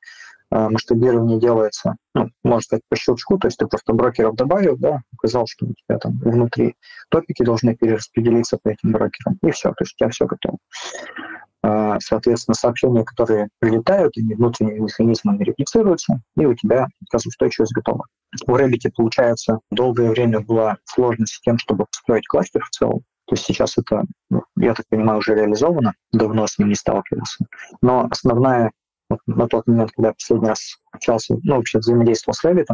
масштабирование 0.51 1.39
делается, 1.39 1.97
ну, 2.15 2.29
можно 2.43 2.63
сказать, 2.63 2.83
по 2.89 2.97
щелчку, 2.97 3.39
то 3.39 3.49
есть 3.49 3.59
ты 3.59 3.67
просто 3.67 3.93
брокеров 3.93 4.35
добавил, 4.35 4.77
да, 4.79 5.03
указал, 5.13 5.47
что 5.47 5.67
у 5.67 5.75
тебя 5.75 5.99
там 5.99 6.19
внутри 6.19 6.75
топики 7.11 7.43
должны 7.43 7.77
перераспределиться 7.77 8.59
по 8.63 8.69
этим 8.69 8.93
брокерам, 8.93 9.39
и 9.43 9.51
все, 9.51 9.71
то 9.71 9.83
есть 9.83 9.95
у 9.95 9.99
тебя 9.99 10.11
все 10.11 10.27
готово. 10.27 10.59
Э, 11.65 11.97
соответственно, 12.01 12.55
сообщения, 12.55 13.05
которые 13.05 13.49
прилетают, 13.59 14.17
они 14.17 14.35
внутренними 14.35 14.79
механизмами 14.79 15.43
реплицируются, 15.43 16.21
и 16.37 16.47
у 16.47 16.55
тебя 16.55 16.87
отказоустойчивость 17.03 17.75
готова. 17.75 18.05
В 18.47 18.51
Rabbit, 18.51 18.91
получается, 18.97 19.59
долгое 19.71 20.11
время 20.11 20.41
была 20.41 20.77
сложность 20.85 21.35
с 21.35 21.41
тем, 21.41 21.59
чтобы 21.59 21.87
построить 21.87 22.27
кластер 22.29 22.63
в 22.65 22.71
целом. 22.71 23.01
То 23.27 23.35
есть 23.35 23.45
сейчас 23.45 23.77
это, 23.77 24.05
ну, 24.31 24.43
я 24.57 24.75
так 24.75 24.87
понимаю, 24.89 25.19
уже 25.19 25.35
реализовано, 25.35 25.95
давно 26.13 26.47
с 26.47 26.59
ним 26.59 26.69
не 26.69 26.75
сталкивался. 26.75 27.45
Но 27.83 28.07
основная 28.11 28.71
на 29.27 29.49
тот 29.49 29.67
момент, 29.67 29.93
когда 29.93 30.09
я 30.09 30.15
последний 30.15 30.49
раз 30.49 30.77
общался, 30.93 31.37
ну, 31.43 31.57
вообще 31.57 31.79
взаимодействовал 31.79 32.35
с 32.35 32.45
Rabbit, 32.45 32.67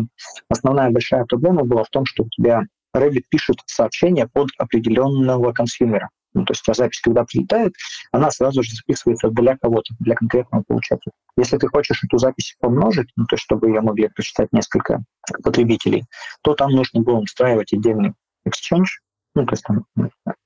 основная 0.48 0.90
большая 0.90 1.24
проблема 1.24 1.64
была 1.64 1.84
в 1.84 1.90
том, 1.90 2.04
что 2.06 2.24
у 2.24 2.28
тебя 2.28 2.62
Rabbit 2.94 3.22
пишет 3.28 3.56
сообщение 3.66 4.28
под 4.28 4.48
определенного 4.58 5.52
консюмера. 5.52 6.10
Ну, 6.32 6.44
то 6.44 6.52
есть 6.52 6.68
а 6.68 6.74
запись, 6.74 7.00
когда 7.00 7.24
прилетает, 7.24 7.74
она 8.10 8.30
сразу 8.30 8.62
же 8.64 8.74
записывается 8.74 9.28
для 9.28 9.56
кого-то, 9.56 9.94
для 10.00 10.16
конкретного 10.16 10.64
получателя. 10.66 11.12
Если 11.36 11.56
ты 11.58 11.68
хочешь 11.68 12.02
эту 12.02 12.18
запись 12.18 12.56
помножить, 12.58 13.08
ну, 13.16 13.24
то 13.26 13.34
есть 13.34 13.44
чтобы 13.44 13.68
ее 13.68 13.80
могли 13.80 14.08
прочитать 14.08 14.52
несколько 14.52 15.04
потребителей, 15.44 16.04
то 16.42 16.54
там 16.54 16.72
нужно 16.72 17.02
было 17.02 17.18
устраивать 17.18 17.72
отдельный 17.72 18.14
exchange, 18.48 18.98
ну, 19.36 19.46
то 19.46 19.52
есть 19.52 19.62
там 19.62 19.84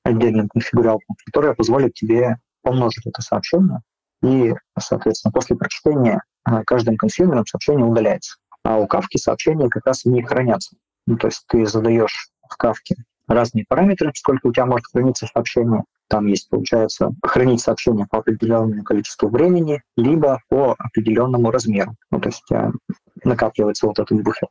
отдельную 0.04 0.49
конфигуралку, 0.49 1.16
которая 1.25 1.54
позволит 1.54 1.95
тебе 1.95 2.37
помножить 2.62 3.07
это 3.07 3.23
сообщение 3.23 3.80
и, 4.22 4.54
соответственно, 4.78 5.32
после 5.32 5.56
прочтения 5.56 6.22
а, 6.44 6.64
каждым 6.64 6.96
консюмером 6.96 7.46
сообщение 7.46 7.84
удаляется. 7.84 8.37
А 8.64 8.78
у 8.78 8.87
Кавки 8.87 9.16
сообщения 9.16 9.68
как 9.68 9.87
раз 9.87 10.04
не 10.04 10.22
хранятся. 10.22 10.76
Ну, 11.06 11.16
то 11.16 11.28
есть 11.28 11.44
ты 11.48 11.64
задаешь 11.66 12.28
в 12.48 12.56
Кавке 12.56 12.96
разные 13.28 13.64
параметры, 13.68 14.10
сколько 14.14 14.46
у 14.46 14.52
тебя 14.52 14.66
может 14.66 14.87
храниться 14.87 15.26
сообщение. 15.26 15.84
Там 16.08 16.26
есть, 16.26 16.48
получается, 16.48 17.10
хранить 17.22 17.60
сообщение 17.60 18.06
по 18.10 18.18
определенному 18.18 18.82
количеству 18.82 19.28
времени, 19.28 19.82
либо 19.96 20.40
по 20.48 20.75
определенному 20.78 21.50
размеру. 21.50 21.94
Ну, 22.10 22.20
то 22.20 22.30
есть 22.30 22.42
тебя 22.48 22.72
накапливается 23.25 23.87
вот 23.87 23.98
этот 23.98 24.22
буфер. 24.22 24.48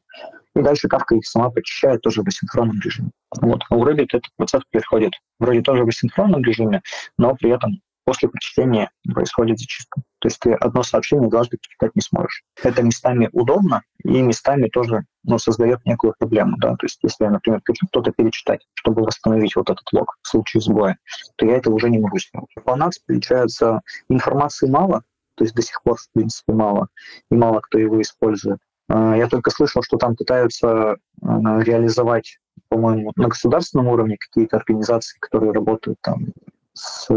И 0.56 0.62
дальше 0.62 0.88
Кавка 0.88 1.16
их 1.16 1.26
сама 1.26 1.50
почищает 1.50 2.02
тоже 2.02 2.24
в 2.24 2.28
асинхронном 2.28 2.80
режиме. 2.80 3.12
Вот. 3.42 3.62
А 3.70 3.76
у 3.76 3.86
Rabbit 3.86 4.08
этот 4.14 4.30
процесс 4.38 4.62
происходит 4.72 5.14
вроде 5.40 5.62
тоже 5.62 5.84
в 5.84 5.88
асинхронном 5.88 6.44
режиме, 6.44 6.82
но 7.18 7.36
при 7.36 7.52
этом 7.52 7.82
после 8.08 8.30
прочтения 8.30 8.90
происходит 9.14 9.60
зачистка. 9.60 10.02
То 10.20 10.30
есть 10.30 10.40
ты 10.40 10.54
одно 10.54 10.82
сообщение 10.82 11.30
дважды 11.30 11.58
прочитать 11.58 11.94
не 11.94 12.02
сможешь. 12.02 12.44
Это 12.64 12.82
местами 12.82 13.28
удобно 13.34 13.82
и 14.02 14.22
местами 14.22 14.70
тоже 14.70 15.04
ну, 15.26 15.38
создает 15.38 15.86
некую 15.86 16.14
проблему. 16.18 16.56
Да? 16.58 16.78
То 16.78 16.86
есть 16.86 17.00
если 17.04 17.26
например, 17.26 17.60
что-то 17.90 18.14
перечитать, 18.14 18.66
чтобы 18.76 19.02
восстановить 19.02 19.58
вот 19.58 19.70
этот 19.70 19.84
лог 19.92 20.16
в 20.22 20.28
случае 20.30 20.62
сбоя, 20.62 20.98
то 21.36 21.46
я 21.46 21.58
это 21.58 21.70
уже 21.70 21.90
не 21.90 22.00
могу 22.00 22.18
сделать. 22.18 22.48
По 22.64 22.78
NAX, 22.78 22.92
получается, 23.06 23.82
информации 24.08 24.70
мало, 24.70 25.04
то 25.36 25.44
есть 25.44 25.54
до 25.54 25.62
сих 25.62 25.84
пор, 25.84 25.98
в 25.98 26.08
принципе, 26.14 26.54
мало, 26.54 26.88
и 27.30 27.36
мало 27.36 27.60
кто 27.60 27.78
его 27.78 28.02
использует. 28.02 28.60
А, 28.88 29.18
я 29.18 29.28
только 29.28 29.52
слышал, 29.52 29.84
что 29.84 29.98
там 29.98 30.16
пытаются 30.16 30.96
а, 31.22 31.60
реализовать, 31.60 32.38
по-моему, 32.70 33.12
на 33.18 33.28
государственном 33.28 33.88
уровне 33.88 34.16
какие-то 34.18 34.56
организации, 34.56 35.18
которые 35.20 35.52
работают 35.52 35.98
там 36.02 36.28
с 36.72 37.10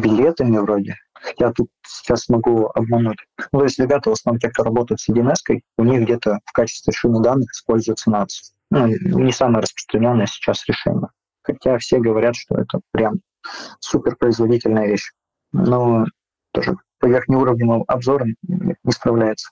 билетами 0.00 0.58
вроде. 0.58 0.96
Хотя 1.14 1.52
тут 1.52 1.68
сейчас 1.86 2.28
могу 2.28 2.66
обмануть. 2.74 3.18
Ну, 3.52 3.60
то 3.60 3.64
есть 3.64 3.78
ребята, 3.78 4.10
в 4.10 4.14
основном 4.14 4.40
те, 4.40 4.48
кто 4.48 4.64
работают 4.64 5.00
с 5.00 5.08
EDNS, 5.08 5.60
у 5.78 5.84
них 5.84 6.02
где-то 6.02 6.40
в 6.44 6.52
качестве 6.52 6.92
шины 6.92 7.22
данных 7.22 7.50
используется 7.52 8.10
NATS. 8.10 8.52
Ну, 8.70 8.86
не 8.86 9.32
самое 9.32 9.62
распространенное 9.62 10.26
сейчас 10.26 10.66
решение. 10.66 11.08
Хотя 11.42 11.78
все 11.78 11.98
говорят, 11.98 12.34
что 12.36 12.56
это 12.56 12.80
прям 12.90 13.20
суперпроизводительная 13.80 14.88
вещь. 14.88 15.12
Но 15.52 16.06
тоже 16.52 16.76
по 16.98 17.06
верхнеуровневым 17.06 17.84
обзорам 17.86 18.34
не 18.42 18.92
справляется. 18.92 19.50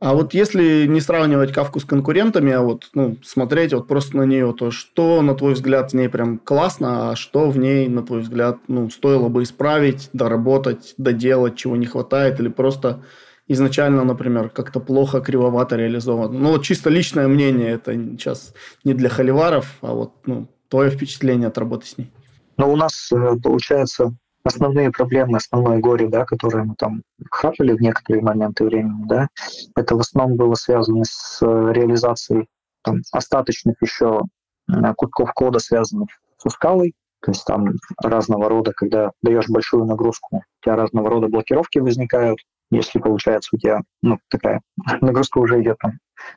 А 0.00 0.14
вот 0.14 0.34
если 0.34 0.86
не 0.86 1.00
сравнивать 1.00 1.52
кавку 1.52 1.80
с 1.80 1.84
конкурентами, 1.84 2.52
а 2.52 2.62
вот 2.62 2.90
ну, 2.94 3.16
смотреть 3.22 3.72
вот 3.72 3.86
просто 3.86 4.16
на 4.16 4.22
нее, 4.24 4.52
то 4.52 4.70
что, 4.70 5.22
на 5.22 5.34
твой 5.34 5.54
взгляд, 5.54 5.92
в 5.92 5.94
ней 5.94 6.08
прям 6.08 6.38
классно, 6.38 7.10
а 7.10 7.16
что 7.16 7.48
в 7.48 7.58
ней, 7.58 7.88
на 7.88 8.02
твой 8.02 8.20
взгляд, 8.20 8.58
ну, 8.68 8.90
стоило 8.90 9.28
бы 9.28 9.44
исправить, 9.44 10.10
доработать, 10.12 10.94
доделать, 10.98 11.56
чего 11.56 11.76
не 11.76 11.86
хватает, 11.86 12.40
или 12.40 12.48
просто 12.48 13.02
изначально, 13.48 14.04
например, 14.04 14.50
как-то 14.50 14.80
плохо, 14.80 15.20
кривовато 15.20 15.76
реализовано. 15.76 16.38
Ну, 16.38 16.50
вот 16.50 16.64
чисто 16.64 16.90
личное 16.90 17.28
мнение, 17.28 17.70
это 17.70 17.94
сейчас 17.94 18.52
не 18.84 18.94
для 18.94 19.08
холиваров, 19.08 19.78
а 19.80 19.94
вот 19.94 20.12
ну, 20.26 20.48
твое 20.68 20.90
впечатление 20.90 21.48
от 21.48 21.58
работы 21.58 21.86
с 21.86 21.98
ней. 21.98 22.10
Ну, 22.56 22.72
у 22.72 22.76
нас, 22.76 23.10
э, 23.12 23.36
получается, 23.42 24.14
основные 24.44 24.90
проблемы, 24.90 25.38
основное 25.38 25.78
горе, 25.78 26.08
да, 26.08 26.24
которое 26.24 26.64
мы 26.64 26.74
там 26.76 27.02
хапали 27.30 27.72
в 27.72 27.80
некоторые 27.80 28.22
моменты 28.22 28.64
времени, 28.64 29.06
да, 29.06 29.28
это 29.76 29.96
в 29.96 30.00
основном 30.00 30.36
было 30.36 30.54
связано 30.54 31.04
с 31.04 31.40
э, 31.42 31.72
реализацией 31.72 32.46
там, 32.82 33.00
остаточных 33.12 33.76
еще 33.80 34.22
кусков 34.96 35.32
кода, 35.34 35.58
связанных 35.58 36.08
со 36.38 36.50
скалой, 36.50 36.94
то 37.24 37.30
есть 37.30 37.44
там 37.46 37.72
разного 38.02 38.48
рода, 38.48 38.72
когда 38.74 39.10
даешь 39.22 39.48
большую 39.48 39.86
нагрузку, 39.86 40.36
у 40.36 40.42
тебя 40.62 40.76
разного 40.76 41.08
рода 41.08 41.28
блокировки 41.28 41.78
возникают, 41.78 42.38
если 42.70 42.98
получается 42.98 43.50
у 43.54 43.58
тебя 43.58 43.80
ну, 44.02 44.18
такая 44.28 44.60
нагрузка 45.00 45.38
уже 45.38 45.62
идет 45.62 45.78
там 45.78 45.92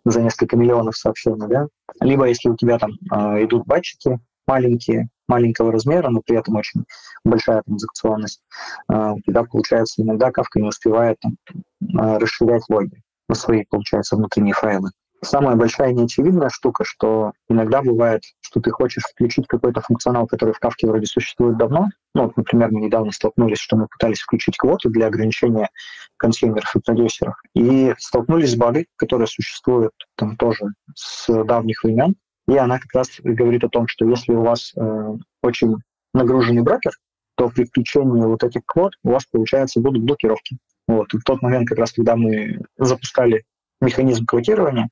за 0.06 0.22
несколько 0.22 0.56
миллионов 0.56 0.96
сообщений, 0.96 1.48
да, 1.48 1.68
либо 2.00 2.26
если 2.26 2.50
у 2.50 2.56
тебя 2.56 2.80
там 2.80 2.92
э, 3.12 3.44
идут 3.44 3.66
батчики 3.66 4.20
маленькие, 4.48 5.10
маленького 5.28 5.72
размера, 5.72 6.10
но 6.10 6.22
при 6.26 6.38
этом 6.38 6.56
очень 6.56 6.86
большая 7.24 7.62
транзакционность, 7.64 8.42
э, 8.90 9.12
у 9.16 9.20
тебя, 9.22 9.44
получается, 9.44 10.02
иногда 10.02 10.32
кавка 10.32 10.60
не 10.60 10.68
успевает 10.68 11.18
там, 11.20 11.36
э, 11.82 12.18
расширять 12.18 12.64
логи 12.70 13.02
на 13.30 13.36
свои, 13.36 13.66
получается, 13.70 14.16
внутренние 14.16 14.54
файлы. 14.54 14.90
Самая 15.24 15.56
большая 15.56 15.94
неочевидная 15.94 16.50
штука, 16.50 16.84
что 16.86 17.32
иногда 17.50 17.82
бывает, 17.82 18.22
что 18.40 18.60
ты 18.60 18.70
хочешь 18.70 19.04
включить 19.04 19.48
какой-то 19.48 19.82
функционал, 19.82 20.28
который 20.28 20.54
в 20.54 20.60
Кавке 20.60 20.86
вроде 20.88 21.08
существует 21.08 21.58
давно. 21.58 21.88
Ну, 22.14 22.26
вот, 22.26 22.38
например, 22.38 22.72
мы 22.72 22.82
недавно 22.82 23.12
столкнулись, 23.12 23.58
что 23.58 23.78
мы 23.78 23.88
пытались 23.88 24.20
включить 24.20 24.58
квоту 24.58 24.90
для 24.90 25.08
ограничения 25.08 25.70
консюмеров 26.18 26.76
и 26.76 26.80
продюсеров. 26.80 27.36
И 27.56 27.96
столкнулись 27.98 28.52
с 28.52 28.56
багой, 28.56 28.88
которая 28.96 29.28
существует 29.28 29.92
там 30.16 30.38
тоже 30.38 30.66
с 30.94 31.28
давних 31.46 31.84
времен. 31.84 32.16
И 32.48 32.56
она 32.56 32.80
как 32.80 32.94
раз 32.94 33.10
говорит 33.24 33.64
о 33.64 33.70
том, 33.70 33.88
что 33.88 34.08
если 34.08 34.34
у 34.34 34.42
вас 34.42 34.74
э, 34.76 35.16
очень 35.44 35.76
нагруженный 36.14 36.62
брокер, 36.62 36.92
то 37.36 37.50
при 37.50 37.66
включении 37.66 38.24
вот 38.24 38.44
этих 38.44 38.62
квот 38.66 38.94
у 39.04 39.12
вас, 39.12 39.26
получается, 39.26 39.82
будут 39.82 40.04
блокировки. 40.04 40.58
Вот. 40.88 41.14
И 41.14 41.18
в 41.18 41.24
тот 41.24 41.42
момент, 41.42 41.68
как 41.68 41.78
раз 41.78 41.92
когда 41.92 42.16
мы 42.16 42.62
запускали 42.78 43.44
механизм 43.82 44.26
квотирования, 44.26 44.90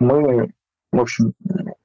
мы, 0.00 0.50
в 0.92 1.00
общем, 1.00 1.34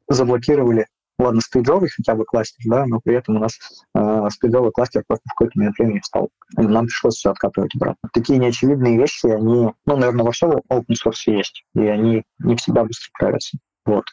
заблокировали, 0.07 0.87
ладно, 1.19 1.41
стейджовый 1.41 1.89
хотя 1.89 2.15
бы 2.15 2.25
кластер, 2.25 2.63
да, 2.65 2.85
но 2.85 3.01
при 3.03 3.15
этом 3.15 3.35
у 3.35 3.39
нас 3.39 3.59
э, 3.93 4.27
стейджовый 4.31 4.71
кластер 4.71 5.03
просто 5.05 5.23
в 5.27 5.33
какой-то 5.33 5.59
момент 5.59 5.77
времени 5.77 5.99
встал. 5.99 6.29
Нам 6.55 6.85
пришлось 6.85 7.15
все 7.15 7.31
откатывать 7.31 7.75
обратно. 7.75 8.09
Такие 8.13 8.39
неочевидные 8.39 8.97
вещи, 8.97 9.27
они, 9.27 9.73
ну, 9.85 9.97
наверное, 9.97 10.25
во 10.25 10.31
всем 10.31 10.51
open 10.71 10.95
source 10.95 11.27
есть, 11.27 11.65
и 11.75 11.81
они 11.81 12.23
не 12.39 12.55
всегда 12.55 12.83
быстро 12.83 13.11
правятся. 13.19 13.57
Вот. 13.89 14.05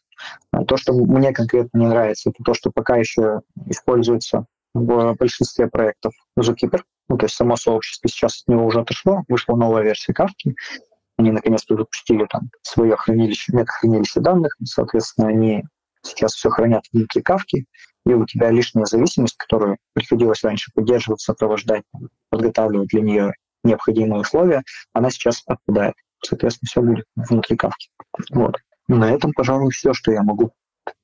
А 0.52 0.64
то, 0.64 0.78
что 0.78 0.94
мне 0.94 1.32
конкретно 1.32 1.78
не 1.78 1.86
нравится, 1.86 2.30
это 2.30 2.42
то, 2.42 2.54
что 2.54 2.70
пока 2.70 2.96
еще 2.96 3.42
используется 3.66 4.46
в 4.72 5.14
большинстве 5.14 5.66
проектов 5.66 6.14
Zookeeper. 6.38 6.80
Ну, 7.08 7.18
то 7.18 7.26
есть 7.26 7.36
само 7.36 7.56
сообщество 7.56 8.08
сейчас 8.08 8.42
от 8.42 8.48
него 8.48 8.64
уже 8.64 8.80
отошло, 8.80 9.22
вышла 9.28 9.54
новая 9.54 9.82
версия 9.82 10.14
кавки, 10.14 10.54
они 11.18 11.30
наконец-то 11.30 11.76
запустили 11.76 12.26
там 12.26 12.50
свое 12.62 12.96
хранилище, 12.96 13.52
метахранилище 13.52 14.20
данных, 14.20 14.56
соответственно, 14.64 15.28
они 15.28 15.62
сейчас 16.02 16.32
все 16.32 16.48
хранят 16.48 16.84
внутри 16.92 17.22
кавки, 17.22 17.66
и 18.06 18.14
у 18.14 18.24
тебя 18.24 18.50
лишняя 18.50 18.86
зависимость, 18.86 19.36
которую 19.36 19.76
приходилось 19.92 20.42
раньше 20.42 20.72
поддерживать, 20.74 21.20
сопровождать, 21.20 21.84
подготавливать 22.30 22.88
для 22.88 23.02
нее 23.02 23.32
необходимые 23.62 24.22
условия, 24.22 24.62
она 24.94 25.10
сейчас 25.10 25.42
отпадает. 25.46 25.94
Соответственно, 26.24 26.68
все 26.68 26.80
будет 26.82 27.04
внутри 27.14 27.56
кавки. 27.56 27.88
Вот. 28.30 28.56
На 28.88 29.10
этом, 29.10 29.32
пожалуй, 29.32 29.70
все, 29.72 29.92
что 29.92 30.12
я 30.12 30.22
могу 30.22 30.52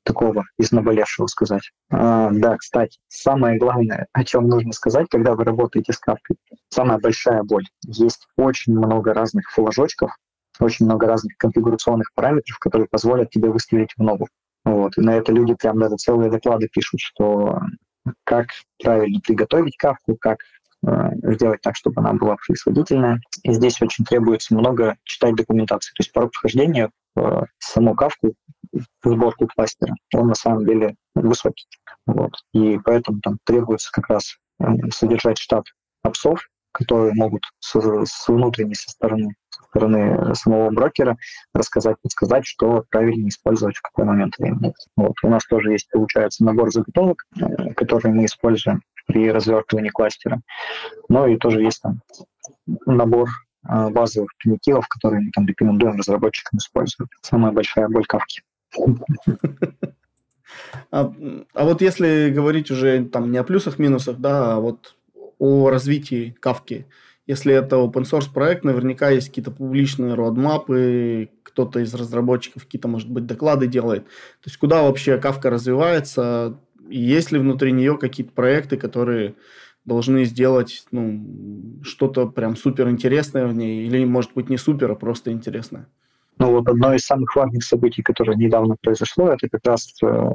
такого 0.04 0.44
из 0.58 0.72
наболевшего 0.72 1.26
сказать. 1.26 1.70
А, 1.90 2.30
да, 2.30 2.56
кстати, 2.56 2.98
самое 3.08 3.58
главное, 3.58 4.06
о 4.12 4.24
чем 4.24 4.48
нужно 4.48 4.72
сказать, 4.72 5.06
когда 5.10 5.34
вы 5.34 5.44
работаете 5.44 5.92
с 5.92 5.98
кавкой, 5.98 6.36
самая 6.68 6.98
большая 6.98 7.42
боль. 7.42 7.64
Есть 7.84 8.26
очень 8.36 8.74
много 8.74 9.12
разных 9.12 9.50
флажочков, 9.50 10.16
очень 10.60 10.86
много 10.86 11.06
разных 11.06 11.36
конфигурационных 11.36 12.12
параметров, 12.14 12.58
которые 12.58 12.88
позволят 12.88 13.30
тебе 13.30 13.50
выставить 13.50 13.92
в 13.96 14.02
ногу. 14.02 14.28
Вот. 14.64 14.96
И 14.96 15.00
на 15.00 15.16
это 15.16 15.32
люди 15.32 15.54
прям 15.54 15.78
даже 15.78 15.96
целые 15.96 16.30
доклады 16.30 16.68
пишут, 16.68 17.00
что 17.00 17.60
как 18.24 18.46
правильно 18.82 19.20
приготовить 19.20 19.76
кавку, 19.76 20.16
как 20.20 20.38
сделать 20.82 21.60
так, 21.62 21.76
чтобы 21.76 22.00
она 22.00 22.12
была 22.12 22.36
производительная. 22.44 23.20
И 23.44 23.52
здесь 23.52 23.80
очень 23.80 24.04
требуется 24.04 24.54
много 24.54 24.96
читать 25.04 25.36
документации. 25.36 25.90
То 25.90 26.00
есть 26.00 26.12
порог 26.12 26.32
вхождения 26.34 26.90
в 27.14 27.46
саму 27.58 27.94
кавку 27.94 28.34
сборку 29.04 29.46
кластера, 29.46 29.94
он 30.14 30.28
на 30.28 30.34
самом 30.34 30.66
деле 30.66 30.96
высокий. 31.14 31.66
Вот. 32.06 32.32
И 32.52 32.78
поэтому 32.84 33.20
там 33.20 33.38
требуется 33.44 33.90
как 33.92 34.08
раз 34.08 34.36
э, 34.60 34.64
содержать 34.90 35.38
штат 35.38 35.64
апсов, 36.02 36.48
которые 36.72 37.12
могут 37.14 37.42
с, 37.60 37.74
с 37.78 38.28
внутренней 38.28 38.74
со 38.74 38.90
стороны, 38.90 39.34
со 39.50 39.62
стороны 39.64 40.34
самого 40.34 40.70
брокера 40.70 41.16
рассказать, 41.52 41.96
подсказать, 42.02 42.46
что 42.46 42.84
правильно 42.90 43.28
использовать 43.28 43.76
в 43.76 43.82
какой 43.82 44.06
момент 44.06 44.38
времени. 44.38 44.72
Вот. 44.96 45.14
У 45.22 45.28
нас 45.28 45.44
тоже 45.46 45.72
есть, 45.72 45.88
получается, 45.90 46.44
набор 46.44 46.72
заготовок, 46.72 47.24
э, 47.36 47.74
которые 47.74 48.14
мы 48.14 48.24
используем 48.24 48.82
при 49.12 49.30
развертывании 49.30 49.90
кластера. 49.90 50.40
Ну 51.08 51.26
и 51.26 51.36
тоже 51.36 51.62
есть 51.62 51.82
там 51.82 52.00
набор 52.86 53.28
э, 53.68 53.90
базовых 53.90 54.30
примитивов, 54.38 54.88
которые 54.88 55.20
мы 55.22 55.30
там 55.32 55.46
рекомендуем 55.46 55.96
разработчикам 55.98 56.58
использовать. 56.58 57.10
Самая 57.20 57.52
большая 57.52 57.88
боль 57.88 58.06
кавки. 58.06 58.42
А, 60.90 61.10
а 61.54 61.64
вот 61.64 61.80
если 61.80 62.30
говорить 62.30 62.70
уже 62.70 63.06
там 63.06 63.32
не 63.32 63.38
о 63.38 63.44
плюсах, 63.44 63.78
минусах, 63.78 64.18
да, 64.18 64.56
а 64.56 64.60
вот 64.60 64.96
о 65.38 65.70
развитии 65.70 66.36
кавки, 66.40 66.86
если 67.26 67.54
это 67.54 67.76
open 67.76 68.02
source 68.02 68.30
проект, 68.32 68.62
наверняка 68.62 69.08
есть 69.08 69.28
какие-то 69.28 69.50
публичные 69.50 70.12
родмапы, 70.12 71.30
кто-то 71.42 71.80
из 71.80 71.94
разработчиков 71.94 72.64
какие-то, 72.64 72.88
может 72.88 73.08
быть, 73.08 73.24
доклады 73.24 73.66
делает. 73.66 74.04
То 74.04 74.46
есть 74.46 74.58
куда 74.58 74.82
вообще 74.82 75.16
кавка 75.16 75.48
развивается, 75.48 76.58
есть 76.98 77.32
ли 77.32 77.38
внутри 77.38 77.72
нее 77.72 77.98
какие-то 77.98 78.32
проекты, 78.32 78.76
которые 78.76 79.34
должны 79.84 80.24
сделать 80.24 80.84
ну, 80.90 81.80
что-то 81.82 82.26
прям 82.26 82.56
супер 82.56 82.88
интересное 82.88 83.46
в 83.46 83.54
ней, 83.54 83.86
или, 83.86 84.04
может 84.04 84.32
быть, 84.34 84.48
не 84.48 84.56
супер, 84.56 84.90
а 84.90 84.94
просто 84.94 85.32
интересное? 85.32 85.88
Ну 86.38 86.50
вот 86.52 86.68
одно 86.68 86.94
из 86.94 87.02
самых 87.02 87.34
важных 87.36 87.64
событий, 87.64 88.02
которое 88.02 88.36
недавно 88.36 88.76
произошло, 88.80 89.28
это 89.28 89.48
как 89.48 89.60
раз 89.64 89.92
э, 90.02 90.30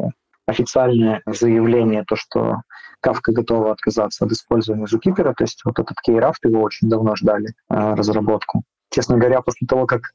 официальное 0.46 1.22
заявление, 1.26 2.04
то, 2.08 2.16
что 2.16 2.62
Кавка 3.02 3.32
готова 3.32 3.72
отказаться 3.72 4.26
от 4.26 4.32
использования 4.32 4.86
Zookeeper, 4.86 5.34
то 5.34 5.44
есть 5.44 5.62
вот 5.66 5.80
этот 5.80 5.98
кейрафт, 6.02 6.44
его 6.46 6.62
очень 6.62 6.90
давно 6.90 7.16
ждали, 7.16 7.50
э, 7.70 7.94
разработку. 7.96 8.64
Честно 8.90 9.18
говоря, 9.18 9.42
после 9.42 9.68
того, 9.68 9.86
как 9.86 10.12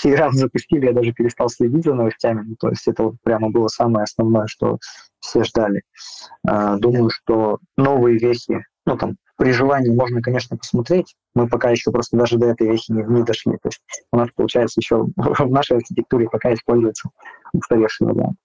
кейрафт 0.00 0.36
запустили, 0.36 0.86
я 0.86 0.92
даже 0.92 1.12
перестал 1.12 1.48
следить 1.48 1.84
за 1.84 1.94
новостями, 1.94 2.42
ну, 2.46 2.56
то 2.58 2.68
есть 2.70 2.86
это 2.88 3.04
вот 3.04 3.14
прямо 3.22 3.50
было 3.50 3.68
самое 3.68 4.04
основное, 4.04 4.46
что 4.46 4.78
все 5.20 5.44
ждали. 5.44 5.82
Э, 6.48 6.76
думаю, 6.78 7.10
что 7.10 7.58
новые 7.76 8.18
вехи, 8.18 8.64
ну 8.86 8.96
там 8.96 9.16
при 9.36 9.52
желании 9.52 9.88
можно, 9.88 10.20
конечно, 10.20 10.58
посмотреть. 10.58 11.14
Мы 11.34 11.48
пока 11.48 11.70
еще 11.70 11.90
просто 11.90 12.14
даже 12.18 12.36
до 12.36 12.48
этой 12.48 12.68
вещи 12.68 12.92
не, 12.92 13.02
не 13.04 13.22
дошли. 13.22 13.52
То 13.52 13.68
есть 13.68 13.80
у 14.12 14.18
нас, 14.18 14.28
получается, 14.36 14.80
еще 14.80 15.06
в 15.16 15.50
нашей 15.50 15.78
архитектуре 15.78 16.28
пока 16.28 16.52
используется 16.52 17.08
устаревший 17.54 18.06
вариант. 18.06 18.36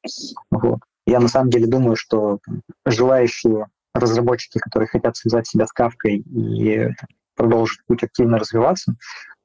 Вот. 0.52 0.80
Я 1.06 1.20
на 1.20 1.28
самом 1.28 1.50
деле 1.50 1.68
думаю, 1.68 1.98
что 1.98 2.40
желающие 2.86 3.68
разработчики, 3.94 4.58
которые 4.58 4.88
хотят 4.88 5.18
связать 5.18 5.48
себя 5.48 5.68
с 5.68 5.74
кавкой 5.74 6.20
и 6.20 6.88
продолжить 7.36 7.82
путь 7.86 8.04
активно 8.04 8.40
развиваться, 8.40 8.96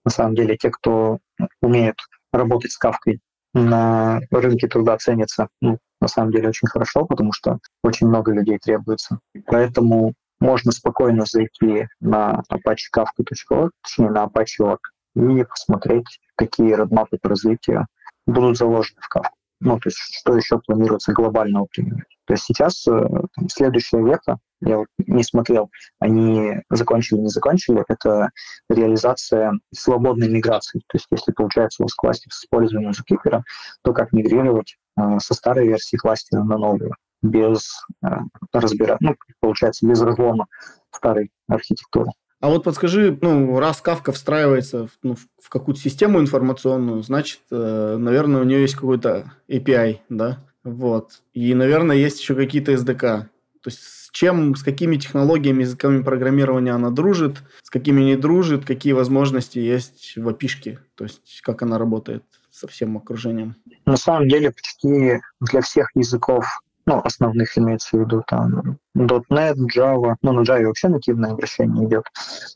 на 0.04 0.10
самом 0.10 0.34
деле 0.34 0.56
те, 0.56 0.70
кто 0.70 1.18
умеет 1.60 1.96
работать 2.32 2.72
с 2.72 2.78
кавкой 2.78 3.20
на 3.52 4.20
рынке 4.30 4.68
труда 4.68 4.96
ценятся, 4.98 5.48
ну, 5.60 5.78
на 6.00 6.08
самом 6.08 6.32
деле 6.32 6.48
очень 6.48 6.68
хорошо, 6.68 7.04
потому 7.04 7.32
что 7.32 7.58
очень 7.82 8.06
много 8.06 8.32
людей 8.32 8.58
требуется. 8.58 9.18
Поэтому 9.46 10.14
можно 10.38 10.72
спокойно 10.72 11.24
зайти 11.26 11.88
на 12.00 12.42
apache.kafka.org, 12.50 13.72
точнее 13.82 14.10
на 14.10 14.24
apache.org, 14.24 14.80
и 15.16 15.44
посмотреть, 15.44 16.20
какие 16.36 16.72
родмапы 16.72 17.18
по 17.20 17.28
развитию 17.28 17.86
будут 18.26 18.56
заложены 18.56 19.00
в 19.00 19.14
Kafka. 19.14 19.30
Ну, 19.60 19.78
то 19.78 19.88
есть 19.88 19.98
что 19.98 20.36
еще 20.36 20.58
планируется 20.60 21.12
глобального 21.12 21.66
применять. 21.66 22.16
То 22.24 22.32
есть 22.34 22.44
сейчас 22.44 22.86
э, 22.86 22.92
там, 22.92 23.48
следующая 23.50 24.02
века 24.02 24.38
я 24.60 24.84
не 24.98 25.22
смотрел, 25.22 25.70
они 25.98 26.62
закончили, 26.70 27.18
не 27.18 27.28
закончили, 27.28 27.84
это 27.88 28.30
реализация 28.68 29.52
свободной 29.72 30.28
миграции. 30.28 30.80
То 30.88 30.96
есть 30.96 31.06
если 31.10 31.32
получается 31.32 31.82
у 31.82 31.84
вас 31.84 31.94
кластер 31.94 32.32
с 32.32 32.44
использованием 32.44 32.92
Zookeeper, 32.92 33.42
то 33.82 33.92
как 33.92 34.12
мигрировать 34.12 34.76
э, 34.98 35.18
со 35.18 35.34
старой 35.34 35.66
версии 35.66 35.96
кластера 35.96 36.42
на 36.42 36.58
новую 36.58 36.94
без 37.22 37.84
э, 38.02 38.08
разбира, 38.52 38.96
ну, 39.00 39.14
получается, 39.40 39.86
без 39.86 40.00
разлома 40.00 40.46
старой 40.90 41.30
архитектуры. 41.48 42.10
А 42.40 42.48
вот 42.48 42.64
подскажи, 42.64 43.16
ну, 43.20 43.58
раз 43.58 43.82
Кавка 43.82 44.12
встраивается 44.12 44.86
в, 44.86 44.98
ну, 45.02 45.14
в 45.14 45.48
какую-то 45.50 45.80
систему 45.80 46.20
информационную, 46.20 47.02
значит, 47.02 47.40
э, 47.50 47.96
наверное, 47.98 48.40
у 48.40 48.44
нее 48.44 48.62
есть 48.62 48.74
какой-то 48.74 49.32
API, 49.48 49.98
да? 50.08 50.38
Вот. 50.64 51.22
И, 51.34 51.54
наверное, 51.54 51.96
есть 51.96 52.20
еще 52.20 52.34
какие-то 52.34 52.72
SDK. 52.72 53.26
То 53.62 53.70
есть 53.70 53.80
с 53.80 54.10
чем, 54.10 54.56
с 54.56 54.62
какими 54.62 54.96
технологиями, 54.96 55.62
языками 55.62 56.02
программирования 56.02 56.72
она 56.72 56.90
дружит, 56.90 57.42
с 57.62 57.70
какими 57.70 58.00
не 58.00 58.16
дружит, 58.16 58.64
какие 58.64 58.92
возможности 58.92 59.58
есть 59.58 60.14
в 60.16 60.28
API, 60.28 60.78
то 60.94 61.04
есть 61.04 61.40
как 61.42 61.62
она 61.62 61.78
работает 61.78 62.24
со 62.50 62.66
всем 62.68 62.96
окружением. 62.96 63.56
На 63.86 63.96
самом 63.96 64.28
деле 64.28 64.50
почти 64.50 65.20
для 65.40 65.60
всех 65.60 65.90
языков 65.94 66.46
ну, 66.86 67.00
основных 67.04 67.56
имеется 67.56 67.96
в 67.96 68.00
виду, 68.00 68.24
там, 68.26 68.78
.NET, 68.96 69.56
Java, 69.76 70.16
ну, 70.22 70.32
на 70.32 70.40
Java 70.40 70.64
вообще 70.64 70.88
нативное 70.88 71.32
обращение 71.32 71.86
идет, 71.86 72.04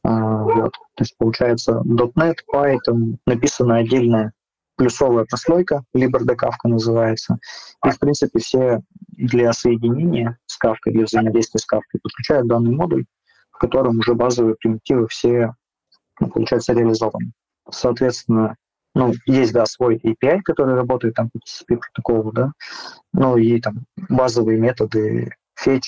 а, 0.03 0.43
вот, 0.43 0.73
то 0.73 1.03
есть, 1.03 1.17
получается, 1.19 1.83
.NET, 1.85 2.39
Python, 2.53 3.17
написана 3.27 3.77
отдельная 3.77 4.33
плюсовая 4.77 5.25
прослойка, 5.25 5.85
LibreD 5.97 6.35
Kafka 6.35 6.65
называется, 6.65 7.39
и, 7.87 7.91
в 7.91 7.99
принципе, 7.99 8.41
все 8.41 8.81
для 9.07 9.53
соединения 9.53 10.39
Kafka, 10.65 10.91
для 10.91 11.05
взаимодействия 11.05 11.61
с 11.61 11.67
Kafka 11.71 11.99
подключают 12.03 12.49
данный 12.49 12.75
модуль, 12.75 13.05
в 13.51 13.59
котором 13.59 13.99
уже 13.99 14.15
базовые 14.15 14.57
примитивы 14.57 15.07
все, 15.09 15.55
ну, 16.21 16.29
получается, 16.29 16.73
реализованы. 16.73 17.33
Соответственно, 17.71 18.57
ну, 18.95 19.13
есть, 19.27 19.53
да, 19.53 19.67
свой 19.67 19.97
API, 19.97 20.41
который 20.45 20.75
работает 20.75 21.15
там 21.15 21.31
по 21.31 21.39
TCP 21.39 21.79
протоколу, 21.79 22.33
да, 22.33 22.53
ну 23.13 23.37
и 23.37 23.61
там 23.61 23.85
базовые 24.09 24.59
методы 24.59 25.31
fetch, 25.63 25.83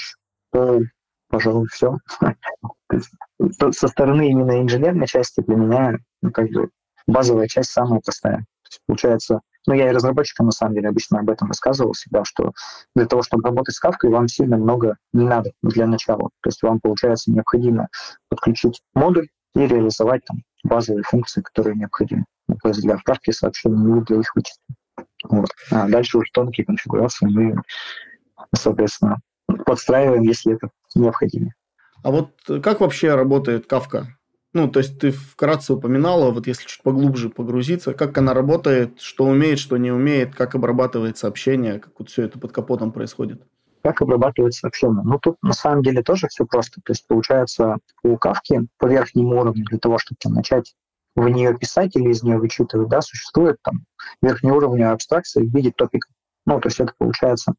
pull, 0.55 0.85
пожалуй, 1.29 1.69
все. 1.69 1.99
Со 3.73 3.89
стороны 3.89 4.31
именно 4.31 4.61
инженерной 4.63 5.07
части 5.07 5.41
для 5.41 5.57
меня 5.57 5.99
ну, 6.23 6.31
как 6.31 6.49
бы 6.51 6.71
базовая 7.07 7.47
часть 7.47 7.71
самая 7.71 8.01
простая. 8.01 8.39
То 8.39 8.69
есть, 8.69 8.81
получается, 8.87 9.41
ну, 9.67 9.75
я 9.75 9.91
и 9.91 9.93
разработчикам, 9.93 10.47
на 10.47 10.53
самом 10.53 10.75
деле, 10.75 10.89
обычно 10.89 11.19
об 11.19 11.31
этом 11.31 11.49
рассказывал 11.49 11.93
всегда, 11.93 12.25
что 12.25 12.53
для 12.95 13.07
того, 13.07 13.23
чтобы 13.23 13.45
работать 13.45 13.75
с 13.75 13.81
кавкой, 13.81 14.11
вам 14.11 14.29
сильно 14.29 14.57
много 14.57 14.97
не 15.13 15.25
надо 15.25 15.53
для 15.63 15.87
начала. 15.87 16.31
То 16.43 16.49
есть 16.49 16.63
вам, 16.63 16.81
получается, 16.81 17.31
необходимо 17.33 17.89
подключить 18.29 18.81
модуль 18.95 19.29
и 19.55 19.61
реализовать 19.61 20.25
там 20.25 20.39
базовые 20.65 21.03
функции, 21.03 21.41
которые 21.43 21.77
необходимы 21.77 22.25
то 22.63 22.69
есть 22.69 22.83
для 22.83 22.95
отправки 22.95 23.31
сообщений 23.31 23.99
и 23.99 24.05
для 24.05 24.21
их 24.21 24.35
вычета. 24.35 24.61
Вот. 25.25 25.49
А 25.71 25.89
дальше 25.89 26.19
уже 26.19 26.31
тонкие 26.33 26.67
конфигурации 26.67 27.27
мы, 27.27 27.57
соответственно, 28.55 29.19
подстраиваем, 29.65 30.23
если 30.23 30.55
это 30.55 30.71
необходимо. 30.95 31.53
А 32.03 32.11
вот 32.11 32.31
как 32.63 32.81
вообще 32.81 33.15
работает 33.15 33.67
Кавка? 33.67 34.17
Ну, 34.57 34.69
то 34.69 34.79
есть 34.79 34.99
ты 34.99 35.11
вкратце 35.11 35.75
упоминала, 35.75 36.31
вот 36.31 36.47
если 36.47 36.67
чуть 36.67 36.83
поглубже 36.83 37.29
погрузиться, 37.29 37.93
как 37.93 38.17
она 38.17 38.33
работает, 38.33 39.03
что 39.03 39.27
умеет, 39.27 39.59
что 39.59 39.77
не 39.77 39.93
умеет, 39.93 40.35
как 40.35 40.55
обрабатывает 40.55 41.19
сообщения, 41.19 41.79
как 41.79 41.93
вот 41.99 42.09
все 42.09 42.23
это 42.23 42.39
под 42.39 42.53
капотом 42.53 42.91
происходит? 42.91 43.43
Как 43.83 44.01
обрабатывать 44.01 44.55
сообщения? 44.55 45.03
Ну, 45.05 45.19
тут 45.19 45.37
на 45.43 45.53
самом 45.53 45.83
деле 45.83 46.03
тоже 46.03 46.29
все 46.29 46.47
просто. 46.47 46.81
То 46.83 46.93
есть, 46.93 47.07
получается, 47.07 47.77
у 48.03 48.17
Кавки 48.17 48.67
по 48.79 48.87
верхнему 48.87 49.39
уровню 49.39 49.67
для 49.67 49.79
того, 49.79 49.99
чтобы 49.99 50.17
там, 50.23 50.33
начать 50.33 50.75
в 51.15 51.29
нее 51.29 51.55
писать 51.55 51.95
или 51.95 52.09
из 52.09 52.23
нее 52.23 52.39
вычитывать, 52.39 52.89
да, 52.89 53.03
существует 53.03 53.59
там 53.63 53.85
верхнеуровневая 54.23 54.95
абстракция 54.95 55.45
в 55.45 55.55
виде 55.55 55.71
топика. 55.71 56.09
Ну, 56.47 56.59
то 56.63 56.69
есть 56.69 56.81
это 56.81 56.95
получается 56.97 57.53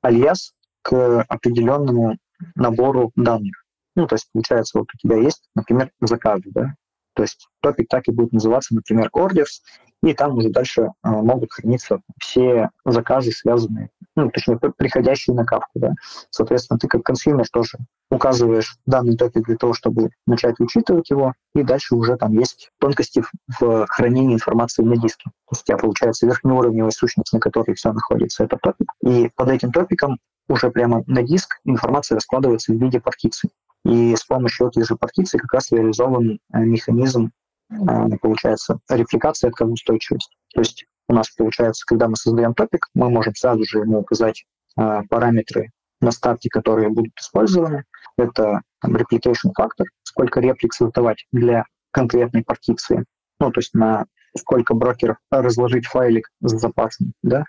альяс 0.00 0.52
к 0.82 1.22
определенному 1.22 2.18
набору 2.54 3.10
данных. 3.16 3.65
Ну, 3.96 4.06
то 4.06 4.14
есть 4.14 4.28
получается, 4.32 4.78
вот 4.78 4.88
у 4.94 4.98
тебя 4.98 5.16
есть, 5.16 5.48
например, 5.54 5.90
заказы, 6.00 6.44
да, 6.46 6.74
то 7.16 7.22
есть 7.22 7.48
топик 7.60 7.88
так 7.88 8.06
и 8.06 8.12
будет 8.12 8.32
называться, 8.32 8.74
например, 8.74 9.08
orders, 9.16 9.62
и 10.02 10.12
там 10.12 10.36
уже 10.36 10.50
дальше 10.50 10.82
э, 10.82 10.88
могут 11.02 11.50
храниться 11.50 12.00
все 12.20 12.68
заказы, 12.84 13.32
связанные, 13.32 13.88
ну, 14.14 14.30
точнее, 14.30 14.58
приходящие 14.58 15.34
на 15.34 15.46
кавку, 15.46 15.70
да. 15.76 15.94
Соответственно, 16.30 16.78
ты 16.78 16.88
как 16.88 17.02
consumer 17.02 17.46
тоже 17.50 17.78
указываешь 18.10 18.76
данный 18.84 19.16
топик 19.16 19.46
для 19.46 19.56
того, 19.56 19.72
чтобы 19.72 20.10
начать 20.26 20.60
вычитывать 20.60 21.08
его, 21.08 21.32
и 21.54 21.62
дальше 21.62 21.94
уже 21.94 22.16
там 22.16 22.34
есть 22.34 22.70
тонкости 22.78 23.24
в 23.58 23.86
хранении 23.88 24.34
информации 24.34 24.82
на 24.82 24.96
диске. 24.96 25.30
То 25.48 25.54
есть 25.54 25.62
у 25.62 25.66
тебя 25.66 25.78
получается 25.78 26.26
верхнеуровневая 26.26 26.90
сущность, 26.90 27.32
на 27.32 27.40
которой 27.40 27.74
все 27.74 27.92
находится, 27.92 28.44
это 28.44 28.58
топик. 28.62 28.92
И 29.02 29.30
под 29.34 29.48
этим 29.48 29.72
топиком 29.72 30.18
уже 30.48 30.70
прямо 30.70 31.02
на 31.06 31.22
диск 31.22 31.58
информация 31.64 32.16
раскладывается 32.16 32.72
в 32.72 32.76
виде 32.76 33.00
партиций. 33.00 33.50
И 33.86 34.16
с 34.16 34.24
помощью 34.24 34.68
этой 34.68 34.84
же 34.84 34.96
партиции 34.96 35.38
как 35.38 35.52
раз 35.52 35.70
реализован 35.70 36.38
э, 36.52 36.58
механизм, 36.58 37.30
э, 37.70 37.76
получается, 38.20 38.80
репликации 38.88 39.48
отказоустойчивости. 39.48 40.34
То 40.54 40.60
есть 40.60 40.86
у 41.08 41.14
нас 41.14 41.30
получается, 41.30 41.84
когда 41.86 42.08
мы 42.08 42.16
создаем 42.16 42.54
топик, 42.54 42.88
мы 42.94 43.10
можем 43.10 43.34
сразу 43.36 43.64
же 43.64 43.78
ему 43.78 44.00
указать 44.00 44.44
э, 44.76 45.02
параметры 45.08 45.70
на 46.00 46.10
старте, 46.10 46.48
которые 46.50 46.88
будут 46.88 47.12
использованы. 47.18 47.84
Это 48.18 48.62
там, 48.80 48.96
replication 48.96 49.52
фактор, 49.56 49.86
сколько 50.02 50.40
реплик 50.40 50.74
создавать 50.74 51.24
для 51.30 51.64
конкретной 51.92 52.42
партиции. 52.42 53.04
Ну, 53.38 53.52
то 53.52 53.60
есть 53.60 53.72
на 53.74 54.06
сколько 54.36 54.74
брокеров 54.74 55.16
разложить 55.30 55.86
файлик 55.86 56.28
с 56.40 56.58
запасом, 56.58 57.12
да, 57.22 57.44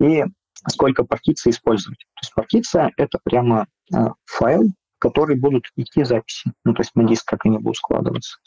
и 0.00 0.24
сколько 0.68 1.04
партиций 1.04 1.50
использовать. 1.50 1.98
То 1.98 2.20
есть 2.22 2.34
партиция— 2.34 2.92
это 2.96 3.18
прямо 3.22 3.66
э, 3.94 3.98
файл, 4.24 4.64
в 4.96 4.98
который 4.98 5.36
будут 5.36 5.66
идти 5.76 6.04
записи, 6.04 6.52
ну, 6.64 6.74
то 6.74 6.80
есть 6.80 6.94
на 6.94 7.04
диск, 7.04 7.26
как 7.26 7.44
они 7.44 7.58
будут 7.58 7.76
складываться. 7.76 8.38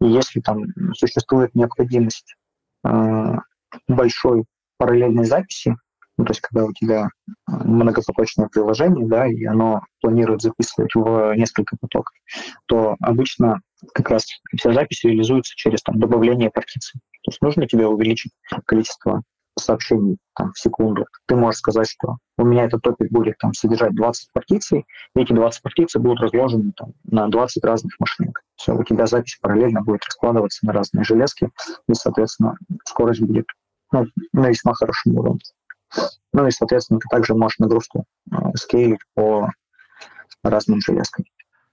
И 0.00 0.06
если 0.06 0.40
там 0.40 0.64
существует 0.94 1.54
необходимость 1.54 2.34
э, 2.84 3.36
большой 3.88 4.44
параллельной 4.78 5.24
записи, 5.24 5.76
ну, 6.18 6.24
то 6.24 6.32
есть 6.32 6.40
когда 6.40 6.64
у 6.64 6.72
тебя 6.72 7.06
э, 7.06 7.30
многопоточное 7.46 8.48
приложение, 8.48 9.06
да, 9.06 9.26
и 9.26 9.44
оно 9.44 9.82
планирует 10.00 10.42
записывать 10.42 10.94
в 10.94 11.34
несколько 11.34 11.76
потоков, 11.80 12.14
то 12.66 12.96
обычно 13.00 13.60
как 13.94 14.10
раз 14.10 14.26
вся 14.56 14.72
запись 14.72 15.04
реализуется 15.04 15.54
через 15.56 15.82
там, 15.82 15.98
добавление 15.98 16.50
партиций. 16.50 17.00
То 17.22 17.30
есть 17.30 17.42
нужно 17.42 17.66
тебе 17.66 17.86
увеличить 17.86 18.32
количество 18.66 19.22
сообщений 19.58 20.18
там, 20.34 20.52
в 20.52 20.58
секунду. 20.58 21.06
Ты 21.26 21.36
можешь 21.36 21.58
сказать, 21.58 21.88
что 21.88 22.16
у 22.38 22.44
меня 22.44 22.64
этот 22.64 22.82
топик 22.82 23.10
будет 23.10 23.38
там, 23.38 23.52
содержать 23.52 23.94
20 23.94 24.32
партиций, 24.32 24.86
и 25.14 25.20
эти 25.20 25.32
20 25.32 25.62
партиций 25.62 26.00
будут 26.00 26.20
разложены 26.20 26.72
там, 26.76 26.92
на 27.04 27.28
20 27.28 27.64
разных 27.64 27.92
машинок. 27.98 28.42
Все, 28.56 28.74
у 28.74 28.84
тебя 28.84 29.06
запись 29.06 29.38
параллельно 29.40 29.82
будет 29.82 30.04
раскладываться 30.04 30.66
на 30.66 30.72
разные 30.72 31.04
железки, 31.04 31.50
и, 31.88 31.94
соответственно, 31.94 32.56
скорость 32.84 33.20
будет 33.20 33.46
ну, 33.92 34.06
на 34.32 34.48
весьма 34.48 34.74
хорошем 34.74 35.16
уровне. 35.16 35.40
Ну 36.32 36.46
и, 36.46 36.50
соответственно, 36.50 37.00
ты 37.00 37.08
также 37.10 37.34
можешь 37.34 37.58
нагрузку 37.58 38.04
э, 38.30 38.36
скейлить 38.56 39.00
по 39.14 39.50
разным 40.42 40.80
железкам. 40.80 41.24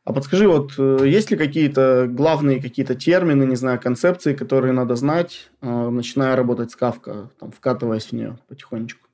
А 0.09 0.11
подскажи, 0.11 0.47
вот 0.47 0.73
э, 0.79 1.01
есть 1.05 1.29
ли 1.29 1.37
какие-то 1.37 2.07
главные 2.09 2.59
какие-то 2.59 2.95
термины, 2.95 3.43
не 3.43 3.55
знаю, 3.55 3.79
концепции, 3.79 4.33
которые 4.33 4.73
надо 4.73 4.95
знать, 4.95 5.51
э, 5.61 5.67
начиная 5.89 6.35
работать 6.35 6.71
с 6.71 6.75
Kafka, 6.75 7.27
там, 7.39 7.51
вкатываясь 7.51 8.05
в 8.05 8.13
нее 8.13 8.35
потихонечку? 8.47 9.07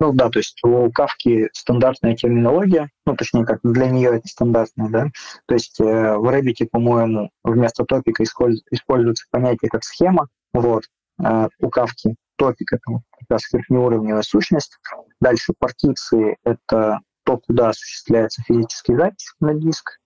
Ну 0.00 0.12
да, 0.12 0.28
то 0.28 0.40
есть 0.40 0.58
у 0.64 0.90
Кавки 0.90 1.50
стандартная 1.52 2.16
терминология, 2.16 2.90
ну 3.06 3.14
точнее 3.14 3.44
как 3.44 3.60
для 3.62 3.90
нее 3.90 4.16
это 4.16 4.26
стандартная, 4.26 4.88
да. 4.88 5.06
То 5.46 5.54
есть 5.54 5.78
э, 5.78 5.84
в 5.84 6.28
Rabbit, 6.28 6.66
по-моему, 6.68 7.30
вместо 7.44 7.84
топика 7.84 8.24
используется 8.24 9.26
понятие 9.30 9.68
как 9.70 9.84
схема, 9.84 10.26
вот. 10.52 10.82
Э, 11.24 11.46
у 11.60 11.68
Кафки 11.68 12.16
топик 12.34 12.72
это 12.72 12.82
как 13.20 13.30
раз 13.30 13.42
верхнеуровневая 13.52 14.22
сущность. 14.22 14.80
Дальше 15.20 15.52
партиции— 15.56 16.38
это 16.44 16.98
то, 17.24 17.38
куда 17.38 17.70
осуществляется 17.70 18.42
физический 18.42 18.96
запись 18.96 19.32
на 19.40 19.54
диск, 19.54 19.98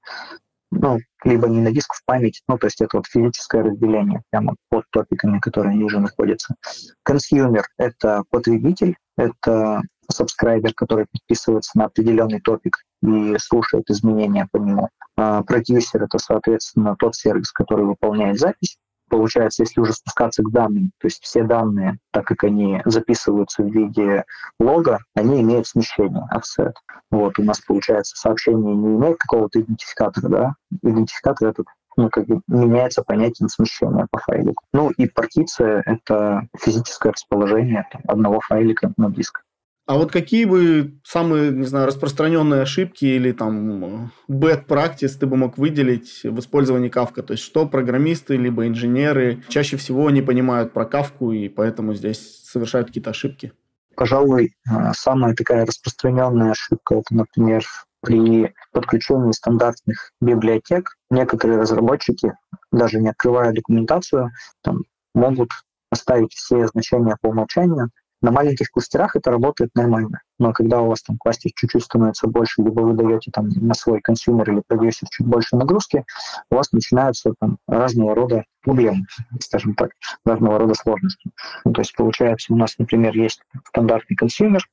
ну, 0.71 0.99
либо 1.23 1.49
не 1.49 1.61
на 1.61 1.73
диск, 1.73 1.95
в 1.95 2.05
память, 2.05 2.43
ну, 2.49 2.59
то 2.59 2.67
есть 2.67 2.81
это 2.81 2.97
вот 2.97 3.07
физическое 3.07 3.63
разделение 3.63 4.23
прямо 4.31 4.57
под 4.71 4.85
топиками, 4.91 5.39
которые 5.39 5.77
ниже 5.77 6.01
находятся. 6.01 6.55
Consumer— 7.03 7.67
это 7.79 8.25
потребитель, 8.31 8.97
это 9.17 9.83
subscriber, 10.11 10.75
который 10.75 11.07
подписывается 11.11 11.79
на 11.79 11.87
определенный 11.87 12.41
топик 12.41 12.79
и 13.03 13.37
слушает 13.39 13.89
изменения 13.89 14.49
по 14.51 14.59
нему. 14.59 14.89
А 15.17 15.43
продюсер— 15.43 16.03
это, 16.05 16.19
соответственно, 16.19 16.97
тот 16.99 17.15
сервис, 17.15 17.53
который 17.53 17.87
выполняет 17.87 18.39
запись 18.39 18.77
получается, 19.15 19.63
если 19.63 19.81
уже 19.81 19.93
спускаться 19.93 20.43
к 20.43 20.51
данным, 20.51 20.91
то 20.99 21.07
есть 21.07 21.23
все 21.23 21.45
данные, 21.45 21.99
так 22.11 22.27
как 22.27 22.43
они 22.43 22.83
записываются 22.85 23.63
в 23.63 23.73
виде 23.73 24.25
лога, 24.59 24.99
они 25.15 25.41
имеют 25.41 25.69
смещение, 25.69 26.29
offset. 26.35 26.73
Вот, 27.13 27.39
у 27.39 27.45
нас, 27.45 27.61
получается, 27.61 28.17
сообщение 28.17 28.75
не 28.75 28.97
имеет 28.97 29.19
какого-то 29.19 29.61
идентификатора, 29.61 30.29
да? 30.29 30.55
Идентификатор 30.83 31.51
этот 31.51 31.67
ну, 31.97 32.11
как 32.11 32.27
бы 32.27 32.41
меняется 32.49 33.05
понятие 33.05 33.49
смещения 33.49 34.09
по 34.11 34.19
файлику. 34.19 34.65
Ну 34.73 34.91
и 34.91 35.07
партиция— 35.07 35.85
это 35.87 36.49
физическое 36.59 37.13
расположение 37.13 37.87
там, 37.93 38.03
одного 38.09 38.41
файлика 38.41 38.93
на 38.97 39.13
диск. 39.13 39.44
А 39.87 39.97
вот 39.97 40.11
какие 40.11 40.47
бы 40.47 40.99
самые, 41.05 41.51
не 41.51 41.67
знаю, 41.67 41.87
распространенные 41.87 42.63
ошибки 42.63 43.05
или 43.05 43.33
там 43.33 44.11
bad 44.31 44.67
practice 44.67 45.19
ты 45.21 45.27
бы 45.27 45.37
мог 45.37 45.59
выделить 45.59 46.23
в 46.25 46.39
использовании 46.39 46.91
Kafka? 46.91 47.23
То 47.23 47.33
есть 47.33 47.43
что 47.43 47.67
программисты 47.67 48.37
либо 48.37 48.67
инженеры 48.67 49.43
чаще 49.49 49.77
всего 49.77 50.09
не 50.09 50.23
понимают 50.23 50.73
про 50.73 50.85
Kafka 50.85 51.35
и 51.35 51.51
поэтому 51.51 51.93
здесь 51.93 52.45
совершают 52.45 52.89
какие-то 52.89 53.11
ошибки? 53.11 53.53
Пожалуй, 53.95 54.55
э, 54.69 54.93
самая 54.95 55.35
такая 55.35 55.67
распространенная 55.67 56.53
ошибка 56.53 56.95
это, 56.97 57.15
например, 57.15 57.65
при 58.01 58.55
подключении 58.73 59.33
стандартных 59.33 60.13
библиотек 60.21 60.97
некоторые 61.11 61.61
разработчики, 61.61 62.33
даже 62.73 63.01
не 63.01 63.11
открывая 63.11 63.53
документацию, 63.53 64.31
там, 64.63 64.83
могут 65.15 65.51
оставить 65.91 66.33
все 66.33 66.67
значения 66.69 67.17
по 67.21 67.29
умолчанию, 67.29 67.91
на 68.25 68.31
маленьких 68.31 68.71
кластерах 68.71 69.17
это 69.17 69.31
работает 69.31 69.71
нормально, 69.75 70.23
но 70.39 70.55
когда 70.55 70.81
у 70.81 70.89
вас 70.89 71.03
там 71.03 71.19
кластер 71.19 71.51
чуть-чуть 71.55 71.85
становится 71.85 72.27
больше, 72.27 72.63
либо 72.63 72.81
вы 72.81 72.95
даете 72.95 73.31
там 73.31 73.51
на 73.51 73.75
свой 73.75 74.01
consumer 74.01 74.51
или 74.51 74.63
продюсер 74.67 75.09
чуть 75.11 75.27
больше 75.27 75.57
нагрузки, 75.57 76.07
у 76.51 76.55
вас 76.55 76.73
начинаются 76.73 77.35
там 77.39 77.59
разного 77.69 78.15
рода 78.15 78.45
проблемы, 78.63 79.05
скажем 79.41 79.75
так, 79.75 79.91
разного 80.25 80.59
рода 80.59 80.73
сложности. 80.73 81.31
Ну, 81.67 81.75
то 81.75 81.83
есть 81.83 81.95
получается 81.95 82.55
у 82.55 82.57
нас, 82.57 82.79
например, 82.79 83.15
есть 83.15 83.43
стандартный 83.69 84.17
consumer, 84.17 84.67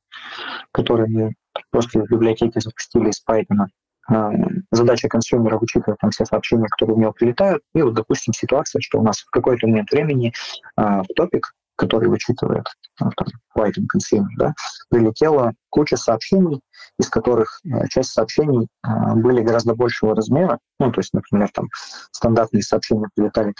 который 0.72 1.10
мы 1.10 1.34
просто 1.72 2.00
в 2.00 2.10
библиотеке 2.10 2.62
запустили 2.62 3.10
из 3.10 3.22
Python, 3.30 3.68
а, 4.08 4.32
задача 4.72 5.10
consumer 5.10 5.58
а 5.58 5.61
вычитывать 5.61 6.00
там 6.00 6.12
все 6.12 6.24
сообщения, 6.24 6.68
которые 6.70 6.96
в 6.96 7.00
него 7.00 7.12
прилетают. 7.12 7.64
И 7.76 7.82
вот, 7.82 7.96
допустим, 7.96 8.34
ситуация, 8.34 8.80
что 8.82 9.00
у 9.00 9.04
нас 9.04 9.20
в 9.20 9.30
какой-то 9.30 9.68
момент 9.68 9.92
времени 9.92 10.32
а, 10.78 11.04
в 11.04 11.08
топик 11.18 11.54
который 11.82 12.10
вычитывает 12.10 12.66
ну, 13.00 13.10
там, 13.18 13.28
Python 13.58 13.86
Consumer, 13.92 14.28
да, 14.38 14.54
прилетела 14.92 15.54
куча 15.72 15.98
сообщений, 15.98 16.62
из 17.00 17.10
которых 17.10 17.60
э, 17.66 17.88
часть 17.90 18.12
сообщений 18.12 18.68
э, 18.86 19.16
были 19.16 19.42
гораздо 19.42 19.74
большего 19.74 20.16
размера. 20.16 20.60
Ну, 20.80 20.92
то 20.92 21.00
есть, 21.00 21.12
например, 21.12 21.50
там 21.52 21.70
стандартные 22.12 22.62
сообщения 22.62 23.08
прилетали 23.16 23.54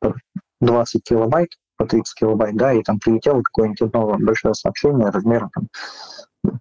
там, 0.00 0.14
20 0.62 1.02
килобайт, 1.04 1.50
по 1.76 1.84
30 1.84 2.18
килобайт, 2.18 2.56
да, 2.56 2.72
и 2.72 2.82
там 2.82 2.98
прилетело 2.98 3.42
какое-нибудь 3.42 3.82
одно 3.82 4.16
большое 4.18 4.54
сообщение 4.54 5.10
размером 5.10 5.50
там, 5.52 5.68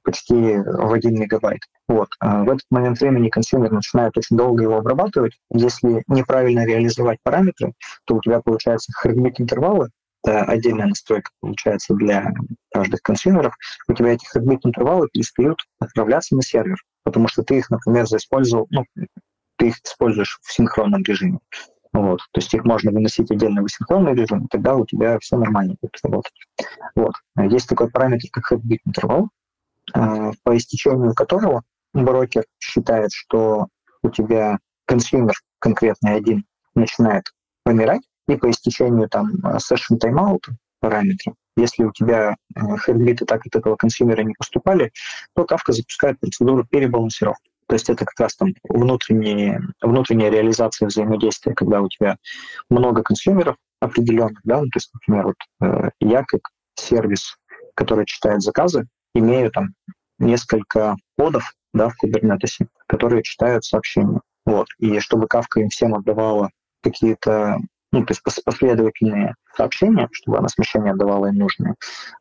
почти 0.04 0.58
в 0.58 0.91
1 0.91 1.13
мегабайт. 1.13 1.62
Вот. 1.88 2.10
А 2.19 2.43
в 2.43 2.49
этот 2.49 2.65
момент 2.69 2.99
времени 2.99 3.30
consumer 3.30 3.71
начинает 3.71 4.17
очень 4.17 4.36
долго 4.36 4.63
его 4.63 4.75
обрабатывать. 4.75 5.38
Если 5.54 6.04
неправильно 6.08 6.65
реализовать 6.65 7.19
параметры, 7.23 7.71
то 8.06 8.15
у 8.15 8.21
тебя 8.21 8.41
получается 8.41 8.91
heartbeat 9.01 9.36
интервалы 9.38 9.91
это 10.26 10.44
отдельная 10.44 10.88
настройка 10.88 11.32
получается 11.40 11.94
для 11.94 12.34
каждых 12.74 13.02
consumer 13.02 13.39
ов, 13.39 13.54
у 13.88 13.94
тебя 13.94 14.14
эти 14.14 14.26
heartbeat 14.26 14.65
интервалы 14.66 15.08
перестают 15.12 15.60
отправляться 15.80 16.36
на 16.36 16.42
сервер, 16.42 16.78
потому 17.04 17.28
что 17.28 17.44
ты 17.44 17.60
их, 17.60 17.70
например, 17.70 18.08
заиспользовал, 18.08 18.68
ну, 18.72 18.84
ты 19.58 19.68
их 19.68 19.76
используешь 19.84 20.40
в 20.42 20.52
синхронном 20.52 21.04
режиме. 21.04 21.40
Вот. 21.94 22.20
То 22.32 22.42
есть 22.42 22.54
их 22.54 22.66
можно 22.66 22.92
выносить 22.92 23.32
отдельно 23.32 23.64
в 23.64 23.70
асинхронный 23.69 24.13
режим, 24.14 24.46
и 24.46 24.48
тогда 24.50 24.76
у 24.76 24.86
тебя 24.86 25.18
все 25.20 25.38
нормально 25.38 25.76
будет 25.82 25.98
работать. 26.04 26.34
Вот. 26.96 27.14
Есть 27.40 27.70
такой 27.70 27.90
параметр, 27.90 28.28
как 28.34 28.52
heartbeat 28.52 28.80
интервал, 28.86 29.30
а, 29.94 30.32
по 30.44 30.58
истечению 30.58 31.14
которого 31.14 31.64
брокер 31.94 32.44
считает, 32.60 33.12
что 33.14 33.68
у 34.04 34.10
тебя 34.10 34.60
consumer 34.86 35.36
конкретный 35.60 36.16
один 36.16 36.44
начинает 36.76 37.32
помирать, 37.64 38.02
и 38.28 38.36
по 38.36 38.50
истечению 38.50 39.10
там 39.10 39.32
session 39.58 40.00
timeout 40.02 40.42
параметра, 40.80 41.34
если 41.58 41.84
у 41.84 41.92
тебя 41.92 42.36
хедлиты 42.86 43.26
так 43.26 43.46
от 43.46 43.56
этого 43.56 43.76
консюмера 43.76 44.22
не 44.22 44.34
поступали, 44.34 44.92
то 45.36 45.44
Kafka 45.44 45.72
запускает 45.72 46.20
процедуру 46.20 46.66
перебалансировки. 46.70 47.50
То 47.68 47.74
есть 47.76 47.90
это 47.90 48.06
как 48.06 48.20
раз 48.20 48.36
там 48.36 48.50
внутренняя, 48.70 49.62
внутренняя 49.82 50.30
реализация 50.30 50.88
взаимодействия, 50.88 51.56
когда 51.56 51.82
у 51.82 51.90
тебя 51.90 52.18
много 52.70 53.02
консюмеров 53.02 53.56
определенных, 53.80 54.40
да, 54.44 54.62
ну, 54.62 54.66
то 54.66 54.78
есть, 54.78 54.92
например, 54.94 55.26
вот 55.28 55.36
э, 55.62 55.90
я 56.00 56.24
как 56.24 56.42
сервис, 56.76 57.38
который 57.74 58.06
читает 58.06 58.42
заказы, 58.42 58.88
имею 59.14 59.52
там 59.52 59.70
несколько 60.20 60.96
кодов, 61.18 61.54
да, 61.74 61.90
в 61.90 61.94
Kubernetes, 62.04 62.68
которые 62.88 63.24
читают 63.24 63.66
сообщения. 63.66 64.22
Вот. 64.46 64.68
И 64.78 65.00
чтобы 65.00 65.28
Kafka 65.28 65.62
им 65.62 65.70
всем 65.70 65.96
отдавала 65.96 66.52
какие-то 66.84 67.58
ну, 67.95 68.05
то 68.05 68.12
есть 68.12 68.43
последовательные 68.43 69.36
сообщения, 69.55 70.10
чтобы 70.12 70.38
она 70.38 70.49
смещение 70.49 70.91
отдавала 70.91 71.27
им 71.27 71.36
нужные, 71.36 71.75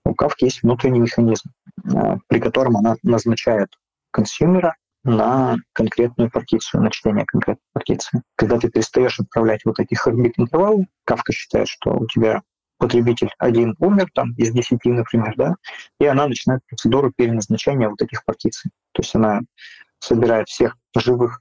у 0.05 0.11
Kafka 0.13 0.43
есть 0.43 0.63
внутренний 0.63 1.01
механизм, 1.01 1.51
э, 1.85 2.17
при 2.29 2.39
котором 2.39 2.77
она 2.77 2.95
назначает 3.03 3.71
консюмера 4.13 4.77
на 5.03 5.57
конкретную 5.73 6.31
партицию, 6.31 6.83
на 6.83 6.91
чтение 6.93 7.25
конкретной 7.27 7.67
партиции. 7.73 8.23
Когда 8.37 8.59
ты 8.59 8.71
перестаешь 8.71 9.19
отправлять 9.19 9.65
вот 9.65 9.81
эти 9.81 9.95
heartbeat 9.95 10.35
интервалы, 10.37 10.87
Kafka 11.11 11.33
считает, 11.33 11.67
что 11.67 11.91
у 11.91 12.07
тебя 12.07 12.43
потребитель 12.79 13.31
один 13.39 13.75
умер, 13.81 14.11
там, 14.15 14.33
из 14.37 14.53
10, 14.53 14.79
например, 14.85 15.35
да, 15.37 15.57
и 15.99 16.07
она 16.07 16.29
начинает 16.29 16.61
процедуру 16.69 17.13
переназначения 17.17 17.89
вот 17.89 18.01
этих 18.01 18.25
партиций. 18.25 18.71
То 18.93 19.03
есть 19.03 19.15
она 19.17 19.41
собирает 19.99 20.49
всех 20.49 20.77
живых 20.97 21.41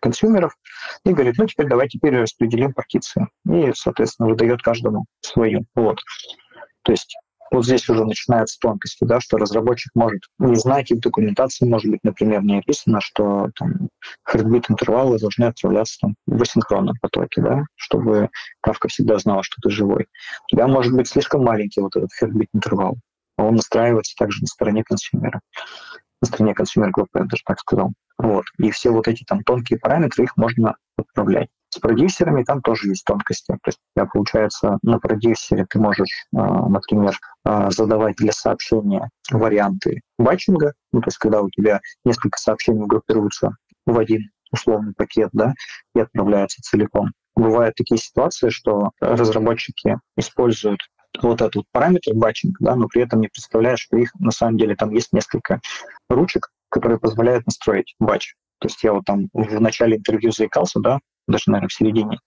консюмеров 0.00 0.56
и 1.04 1.12
говорит, 1.12 1.36
ну 1.38 1.46
теперь 1.46 1.68
давайте 1.68 1.98
перераспределим 1.98 2.72
партиции. 2.72 3.28
И, 3.48 3.72
соответственно, 3.74 4.28
выдает 4.28 4.62
каждому 4.62 5.04
свою. 5.20 5.64
Вот. 5.74 6.00
То 6.82 6.92
есть 6.92 7.14
вот 7.50 7.64
здесь 7.64 7.88
уже 7.88 8.04
начинаются 8.04 8.58
тонкости, 8.60 9.04
да, 9.04 9.20
что 9.20 9.36
разработчик 9.36 9.90
может 9.94 10.20
не 10.38 10.54
знать, 10.54 10.90
и 10.90 10.94
в 10.94 11.00
документации 11.00 11.66
может 11.66 11.90
быть, 11.90 12.00
например, 12.04 12.42
не 12.42 12.58
описано, 12.60 13.00
что 13.00 13.48
там 13.56 13.88
heartbeat 14.28 14.66
интервалы 14.68 15.18
должны 15.18 15.44
отправляться 15.44 15.98
там, 16.00 16.14
в 16.26 16.40
асинхронном 16.40 16.94
потоке, 17.00 17.42
да, 17.42 17.64
чтобы 17.74 18.28
Kafka 18.64 18.88
всегда 18.88 19.18
знала, 19.18 19.42
что 19.42 19.56
ты 19.62 19.70
живой. 19.70 20.06
У 20.44 20.54
тебя 20.54 20.68
может 20.68 20.92
быть 20.94 21.08
слишком 21.08 21.42
маленький 21.42 21.80
вот 21.80 21.96
этот 21.96 22.10
heartbeat 22.22 22.48
интервал, 22.54 22.98
а 23.36 23.44
он 23.44 23.56
настраивается 23.56 24.14
также 24.16 24.42
на 24.42 24.46
стороне 24.46 24.84
консюмера, 24.84 25.40
на 26.22 26.26
стороне 26.28 26.54
consumer 26.54 26.90
группы, 26.90 27.18
я 27.18 27.24
даже 27.24 27.42
так 27.44 27.58
сказал. 27.58 27.92
Вот. 28.20 28.44
И 28.58 28.70
все 28.70 28.90
вот 28.90 29.08
эти 29.08 29.24
там 29.24 29.42
тонкие 29.42 29.78
параметры, 29.78 30.24
их 30.24 30.36
можно 30.36 30.76
отправлять. 30.96 31.48
С 31.70 31.78
продюсерами 31.78 32.42
там 32.42 32.60
тоже 32.60 32.88
есть 32.88 33.04
тонкости. 33.04 33.52
То 33.52 33.68
есть, 33.68 33.78
у 33.96 34.06
получается, 34.06 34.78
на 34.82 34.98
продюсере 34.98 35.64
ты 35.70 35.78
можешь, 35.78 36.26
а, 36.34 36.68
например, 36.68 37.16
а, 37.44 37.70
задавать 37.70 38.16
для 38.16 38.32
сообщения 38.32 39.08
варианты 39.30 40.02
batching 40.18 40.63
а, 40.63 40.74
ну, 40.92 41.00
то 41.00 41.08
есть, 41.08 41.16
когда 41.18 41.40
у 41.40 41.48
тебя 41.48 41.80
несколько 42.04 42.38
сообщений 42.38 42.84
группируются 42.86 43.56
в 43.86 43.98
один 43.98 44.30
условный 44.52 44.92
пакет, 44.94 45.30
да, 45.32 45.54
и 45.94 46.00
отправляются 46.00 46.60
целиком. 46.60 47.12
Бывают 47.36 47.76
такие 47.76 47.98
ситуации, 47.98 48.50
что 48.50 48.90
разработчики 49.00 49.98
используют 50.18 50.80
вот 51.22 51.40
этот 51.40 51.64
параметр 51.72 52.12
batching, 52.14 52.56
да, 52.60 52.74
но 52.74 52.86
при 52.88 53.02
этом 53.02 53.20
не 53.20 53.28
представляют, 53.28 53.78
что 53.78 53.96
их 53.96 54.12
на 54.18 54.32
самом 54.32 54.58
деле 54.58 54.74
там 54.76 54.90
есть 54.90 55.12
несколько 55.12 55.60
ручек, 56.10 56.50
которые 56.70 56.98
позволяют 56.98 57.46
настроить 57.46 57.94
батч. 57.98 58.34
То 58.58 58.68
есть 58.68 58.82
я 58.82 58.92
вот 58.92 59.04
там 59.04 59.28
в 59.32 59.60
начале 59.60 59.96
интервью 59.96 60.32
заикался, 60.32 60.80
да, 60.80 60.98
даже, 61.26 61.44
наверное, 61.46 61.68
в 61.68 61.72
середине, 61.72 62.18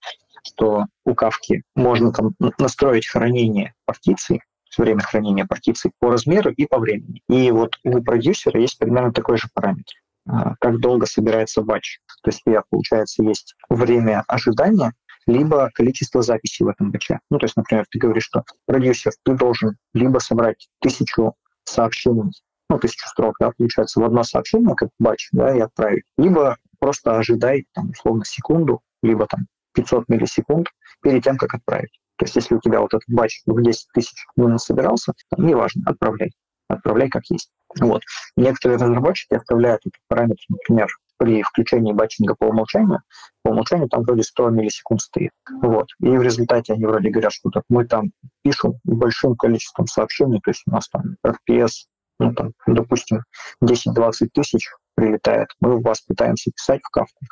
что 0.46 0.84
у 1.04 1.14
кавки 1.14 1.62
можно 1.74 2.12
там 2.12 2.34
настроить 2.58 3.06
хранение 3.06 3.74
партиций, 3.84 4.40
время 4.76 5.00
хранения 5.00 5.46
партиций 5.46 5.92
по 6.00 6.10
размеру 6.10 6.50
и 6.50 6.66
по 6.66 6.78
времени. 6.78 7.22
И 7.28 7.50
вот 7.50 7.78
у 7.84 8.02
продюсера 8.02 8.60
есть 8.60 8.78
примерно 8.78 9.12
такой 9.12 9.38
же 9.38 9.48
параметр 9.54 9.94
а, 10.28 10.54
как 10.60 10.80
долго 10.80 11.06
собирается 11.06 11.62
батч. 11.62 12.00
То 12.22 12.30
есть 12.30 12.42
у 12.44 12.50
тебя, 12.50 12.62
получается, 12.68 13.22
есть 13.22 13.54
время 13.68 14.24
ожидания, 14.26 14.92
либо 15.26 15.70
количество 15.74 16.22
записей 16.22 16.64
в 16.64 16.68
этом 16.68 16.90
баче. 16.90 17.20
Ну, 17.30 17.38
то 17.38 17.44
есть, 17.44 17.56
например, 17.56 17.86
ты 17.90 17.98
говоришь, 17.98 18.24
что 18.24 18.44
продюсер, 18.66 19.12
ты 19.24 19.34
должен 19.34 19.76
либо 19.94 20.18
собрать 20.18 20.68
тысячу 20.80 21.34
сообщений 21.64 22.32
ну, 22.68 22.78
тысячу 22.78 23.06
строк, 23.08 23.36
да, 23.40 23.52
получается, 23.56 24.00
в 24.00 24.04
одно 24.04 24.22
сообщение, 24.22 24.74
как 24.74 24.90
батч, 24.98 25.28
да, 25.32 25.54
и 25.54 25.60
отправить. 25.60 26.04
Либо 26.16 26.56
просто 26.78 27.18
ожидай, 27.18 27.66
там, 27.72 27.90
условно, 27.90 28.24
секунду, 28.24 28.80
либо 29.02 29.26
там 29.26 29.46
500 29.74 30.08
миллисекунд 30.08 30.68
перед 31.02 31.22
тем, 31.22 31.36
как 31.36 31.54
отправить. 31.54 32.00
То 32.16 32.24
есть 32.24 32.36
если 32.36 32.54
у 32.54 32.60
тебя 32.60 32.80
вот 32.80 32.94
этот 32.94 33.08
батч 33.08 33.42
в 33.46 33.60
10 33.60 33.88
тысяч 33.92 34.24
не 34.36 34.58
собирался, 34.58 35.12
там, 35.30 35.46
неважно, 35.46 35.82
отправляй. 35.86 36.32
Отправляй 36.68 37.08
как 37.08 37.24
есть. 37.30 37.50
Вот. 37.80 38.02
Некоторые 38.36 38.78
разработчики 38.78 39.34
оставляют 39.34 39.82
этот 39.84 40.00
параметр, 40.08 40.42
например, 40.48 40.88
при 41.18 41.42
включении 41.42 41.92
батчинга 41.92 42.34
по 42.34 42.46
умолчанию, 42.46 43.00
по 43.42 43.50
умолчанию 43.50 43.88
там 43.88 44.02
вроде 44.02 44.22
100 44.22 44.50
миллисекунд 44.50 45.00
стоит. 45.00 45.30
Вот. 45.62 45.86
И 46.00 46.08
в 46.08 46.22
результате 46.22 46.72
они 46.72 46.86
вроде 46.86 47.10
говорят, 47.10 47.32
что 47.32 47.50
так 47.50 47.64
мы 47.68 47.84
там 47.86 48.10
пишем 48.42 48.74
большим 48.84 49.36
количеством 49.36 49.86
сообщений, 49.86 50.40
то 50.42 50.50
есть 50.50 50.62
у 50.66 50.70
нас 50.70 50.88
там 50.88 51.16
RPS, 51.24 51.86
ну, 52.18 52.32
там, 52.34 52.52
допустим, 52.66 53.22
10-20 53.62 54.28
тысяч 54.32 54.70
прилетает, 54.94 55.48
мы 55.60 55.80
вас 55.80 56.00
пытаемся 56.02 56.50
писать 56.52 56.80
в 56.82 56.90
кавку, 56.90 57.24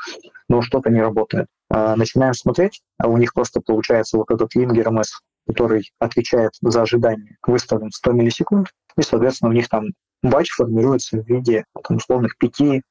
но 0.48 0.62
что-то 0.62 0.90
не 0.90 1.00
работает. 1.00 1.46
А, 1.70 1.96
начинаем 1.96 2.34
смотреть, 2.34 2.82
а 2.98 3.08
у 3.08 3.16
них 3.16 3.32
просто 3.34 3.60
получается 3.60 4.18
вот 4.18 4.30
этот 4.30 4.54
лингер 4.54 4.88
MS, 4.88 5.08
который 5.46 5.90
отвечает 5.98 6.52
за 6.60 6.82
ожидание, 6.82 7.36
выставлен 7.46 7.90
100 7.90 8.12
миллисекунд, 8.12 8.68
и, 8.96 9.02
соответственно, 9.02 9.50
у 9.50 9.54
них 9.54 9.68
там 9.68 9.86
батч 10.22 10.50
формируется 10.50 11.18
в 11.18 11.26
виде 11.26 11.64
там, 11.86 11.96
условных 11.96 12.36
5-10 12.42 12.82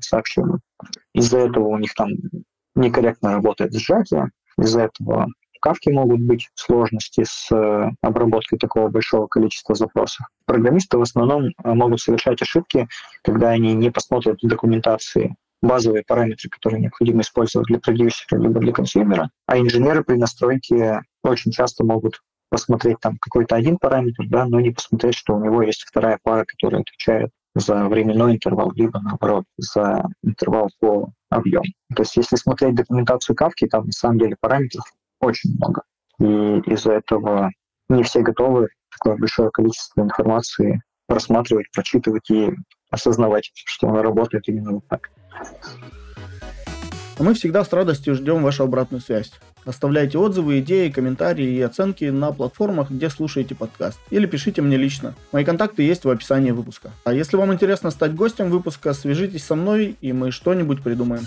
сообщений. 0.00 0.58
Из-за 1.14 1.38
этого 1.38 1.68
у 1.68 1.78
них 1.78 1.94
там 1.94 2.10
некорректно 2.74 3.34
работает 3.34 3.74
сжатие, 3.74 4.30
из-за 4.58 4.82
этого 4.82 5.28
в 5.60 5.62
Кавке 5.62 5.92
могут 5.92 6.20
быть 6.22 6.48
сложности 6.54 7.22
с 7.22 7.54
э, 7.54 7.90
обработкой 8.00 8.58
такого 8.58 8.88
большого 8.88 9.26
количества 9.26 9.74
запросов. 9.74 10.26
Программисты 10.46 10.96
в 10.96 11.02
основном 11.02 11.48
э, 11.48 11.74
могут 11.74 12.00
совершать 12.00 12.40
ошибки, 12.40 12.88
когда 13.22 13.50
они 13.50 13.74
не 13.74 13.90
посмотрят 13.90 14.38
документации 14.42 15.36
базовые 15.60 16.02
параметры, 16.06 16.48
которые 16.48 16.80
необходимо 16.80 17.20
использовать 17.20 17.66
для 17.66 17.78
продюсера 17.78 18.40
либо 18.40 18.58
для 18.58 18.72
консюмера, 18.72 19.28
а 19.46 19.58
инженеры 19.58 20.02
при 20.02 20.16
настройке 20.16 21.02
очень 21.22 21.52
часто 21.52 21.84
могут 21.84 22.22
посмотреть 22.48 22.98
там 23.00 23.18
какой-то 23.20 23.54
один 23.54 23.76
параметр, 23.76 24.24
да, 24.28 24.46
но 24.46 24.60
не 24.60 24.70
посмотреть, 24.70 25.14
что 25.14 25.34
у 25.34 25.44
него 25.44 25.60
есть 25.60 25.84
вторая 25.86 26.18
пара, 26.22 26.46
которая 26.46 26.80
отвечает 26.80 27.32
за 27.54 27.84
временной 27.84 28.36
интервал, 28.36 28.72
либо 28.74 28.98
наоборот, 29.02 29.44
за 29.58 30.06
интервал 30.22 30.70
по 30.80 31.10
объему. 31.28 31.64
То 31.94 32.02
есть 32.02 32.16
если 32.16 32.36
смотреть 32.36 32.76
документацию 32.76 33.36
кавки, 33.36 33.66
там 33.66 33.84
на 33.84 33.92
самом 33.92 34.18
деле 34.18 34.36
параметров 34.40 34.84
очень 35.20 35.56
много. 35.56 35.82
И 36.18 36.72
из-за 36.72 36.92
этого 36.92 37.50
не 37.88 38.02
все 38.02 38.20
готовы 38.22 38.68
такое 38.90 39.16
большое 39.16 39.50
количество 39.50 40.02
информации 40.02 40.82
просматривать, 41.06 41.66
прочитывать 41.72 42.30
и 42.30 42.50
осознавать, 42.90 43.50
что 43.54 43.88
она 43.88 44.02
работает 44.02 44.48
именно 44.48 44.72
вот 44.72 44.86
так. 44.88 45.10
Мы 47.18 47.34
всегда 47.34 47.64
с 47.64 47.72
радостью 47.72 48.14
ждем 48.14 48.42
вашу 48.42 48.64
обратную 48.64 49.02
связь. 49.02 49.32
Оставляйте 49.66 50.16
отзывы, 50.16 50.60
идеи, 50.60 50.88
комментарии 50.88 51.46
и 51.46 51.60
оценки 51.60 52.04
на 52.06 52.32
платформах, 52.32 52.90
где 52.90 53.10
слушаете 53.10 53.54
подкаст. 53.54 54.00
Или 54.08 54.24
пишите 54.24 54.62
мне 54.62 54.78
лично. 54.78 55.14
Мои 55.30 55.44
контакты 55.44 55.82
есть 55.82 56.04
в 56.04 56.08
описании 56.08 56.50
выпуска. 56.50 56.92
А 57.04 57.12
если 57.12 57.36
вам 57.36 57.52
интересно 57.52 57.90
стать 57.90 58.14
гостем 58.14 58.48
выпуска, 58.48 58.94
свяжитесь 58.94 59.44
со 59.44 59.54
мной, 59.54 59.96
и 60.00 60.14
мы 60.14 60.30
что-нибудь 60.30 60.82
придумаем. 60.82 61.24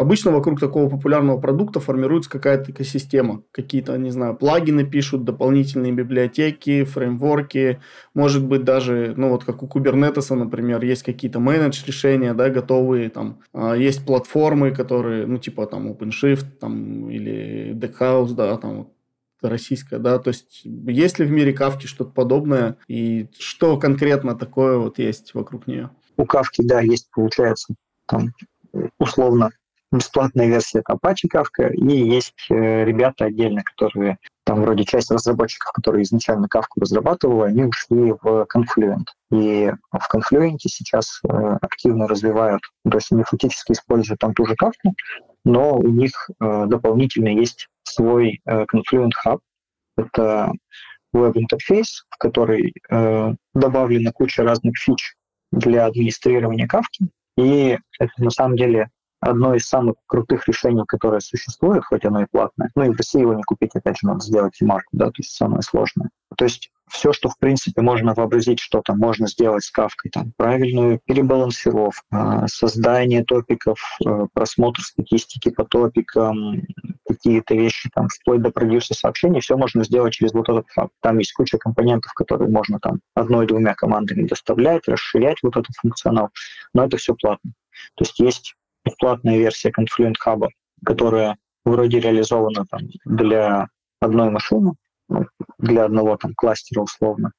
Обычно 0.00 0.30
вокруг 0.30 0.58
такого 0.58 0.88
популярного 0.88 1.38
продукта 1.38 1.78
формируется 1.78 2.30
какая-то 2.30 2.72
экосистема. 2.72 3.42
Какие-то, 3.52 3.98
не 3.98 4.10
знаю, 4.10 4.34
плагины 4.34 4.86
пишут, 4.86 5.24
дополнительные 5.24 5.92
библиотеки, 5.92 6.84
фреймворки. 6.84 7.82
Может 8.14 8.46
быть, 8.46 8.64
даже, 8.64 9.12
ну 9.18 9.28
вот 9.28 9.44
как 9.44 9.62
у 9.62 9.66
Kubernetes, 9.66 10.34
например, 10.34 10.82
есть 10.82 11.02
какие-то 11.02 11.38
менедж 11.38 11.84
решения, 11.86 12.32
да, 12.32 12.48
готовые. 12.48 13.10
Там 13.10 13.40
а, 13.52 13.74
есть 13.74 14.06
платформы, 14.06 14.70
которые, 14.70 15.26
ну 15.26 15.36
типа 15.36 15.66
там 15.66 15.92
OpenShift 15.92 16.46
там, 16.58 17.10
или 17.10 17.74
Deckhouse, 17.74 18.32
да, 18.32 18.56
там 18.56 18.88
российская, 19.42 19.98
да, 19.98 20.18
то 20.18 20.28
есть 20.28 20.62
есть 20.64 21.18
ли 21.18 21.26
в 21.26 21.30
мире 21.30 21.52
кавки 21.52 21.86
что-то 21.86 22.10
подобное 22.10 22.78
и 22.88 23.28
что 23.38 23.76
конкретно 23.76 24.34
такое 24.34 24.78
вот 24.78 24.98
есть 24.98 25.34
вокруг 25.34 25.66
нее? 25.66 25.90
У 26.16 26.24
кавки, 26.24 26.62
да, 26.62 26.80
есть, 26.80 27.10
получается, 27.10 27.74
там 28.06 28.32
условно 28.98 29.50
бесплатная 29.92 30.46
версия 30.46 30.82
Apache 30.88 31.28
Kafka, 31.32 31.72
и 31.72 31.96
есть 31.96 32.46
э, 32.50 32.84
ребята 32.84 33.26
отдельно, 33.26 33.62
которые 33.62 34.18
там 34.44 34.62
вроде 34.62 34.84
часть 34.84 35.10
разработчиков, 35.10 35.72
которые 35.72 36.04
изначально 36.04 36.46
Kafka 36.46 36.80
разрабатывали, 36.80 37.50
они 37.50 37.64
ушли 37.64 38.12
в 38.12 38.46
Confluent. 38.54 39.06
И 39.32 39.72
в 39.92 40.14
Confluent 40.14 40.58
сейчас 40.60 41.20
э, 41.24 41.28
активно 41.60 42.06
развивают, 42.06 42.62
то 42.88 42.98
есть 42.98 43.10
они 43.12 43.24
фактически 43.24 43.72
используют 43.72 44.20
там 44.20 44.32
ту 44.34 44.46
же 44.46 44.54
Kafka, 44.54 44.92
но 45.44 45.76
у 45.76 45.88
них 45.88 46.30
э, 46.40 46.66
дополнительно 46.66 47.28
есть 47.28 47.68
свой 47.82 48.40
Confluent 48.46 49.10
Hub. 49.26 49.40
Это 49.96 50.52
веб-интерфейс, 51.12 52.04
в 52.08 52.18
который 52.18 52.72
добавлена 53.52 54.12
куча 54.12 54.44
разных 54.44 54.78
фич 54.78 55.16
для 55.50 55.86
администрирования 55.86 56.68
Kafka. 56.68 57.08
И 57.36 57.76
это 57.98 58.12
на 58.18 58.30
самом 58.30 58.56
деле 58.56 58.90
одно 59.20 59.54
из 59.54 59.66
самых 59.66 59.96
крутых 60.06 60.48
решений, 60.48 60.82
которое 60.86 61.20
существует, 61.20 61.84
хоть 61.84 62.04
оно 62.04 62.22
и 62.22 62.26
платное. 62.26 62.70
Ну 62.74 62.84
и 62.84 62.90
в 62.90 62.96
России 62.96 63.20
его 63.20 63.34
не 63.34 63.42
купить, 63.42 63.74
опять 63.74 63.98
же, 63.98 64.06
надо 64.06 64.20
сделать 64.20 64.60
и 64.60 64.64
марку, 64.64 64.88
да, 64.92 65.06
то 65.06 65.18
есть 65.18 65.34
самое 65.34 65.62
сложное. 65.62 66.10
То 66.36 66.44
есть 66.44 66.70
все, 66.88 67.12
что, 67.12 67.28
в 67.28 67.38
принципе, 67.38 67.82
можно 67.82 68.14
вообразить, 68.14 68.58
что 68.58 68.82
там 68.84 68.98
можно 68.98 69.28
сделать 69.28 69.64
с 69.64 69.70
кавкой, 69.70 70.10
там, 70.10 70.32
правильную 70.36 71.00
перебалансировку, 71.04 72.04
а, 72.10 72.48
создание 72.48 73.24
топиков, 73.24 73.78
а, 74.04 74.26
просмотр 74.32 74.80
статистики 74.82 75.50
по 75.50 75.64
топикам, 75.64 76.62
какие-то 77.06 77.54
вещи, 77.54 77.90
там, 77.94 78.08
вплоть 78.08 78.42
до 78.42 78.50
продюса 78.50 78.94
сообщений, 78.94 79.40
все 79.40 79.56
можно 79.56 79.84
сделать 79.84 80.14
через 80.14 80.32
вот 80.32 80.48
этот 80.48 80.66
хаб. 80.70 80.90
Там 81.00 81.18
есть 81.18 81.32
куча 81.32 81.58
компонентов, 81.58 82.12
которые 82.12 82.50
можно 82.50 82.80
там 82.80 83.00
одной-двумя 83.14 83.74
командами 83.74 84.26
доставлять, 84.26 84.88
расширять 84.88 85.38
вот 85.42 85.56
этот 85.56 85.74
функционал, 85.80 86.30
но 86.74 86.84
это 86.84 86.96
все 86.96 87.14
платно. 87.14 87.52
То 87.94 88.04
есть 88.04 88.18
есть 88.18 88.54
бесплатная 88.84 89.38
версия 89.38 89.70
Confluent 89.70 90.14
Hub, 90.26 90.48
которая 90.84 91.36
вроде 91.64 92.00
реализована 92.00 92.64
там, 92.70 92.80
для 93.04 93.68
одной 94.00 94.30
машины, 94.30 94.72
ну, 95.08 95.26
для 95.58 95.84
одного 95.84 96.16
там 96.16 96.34
кластера 96.34 96.82
условно, 96.82 97.32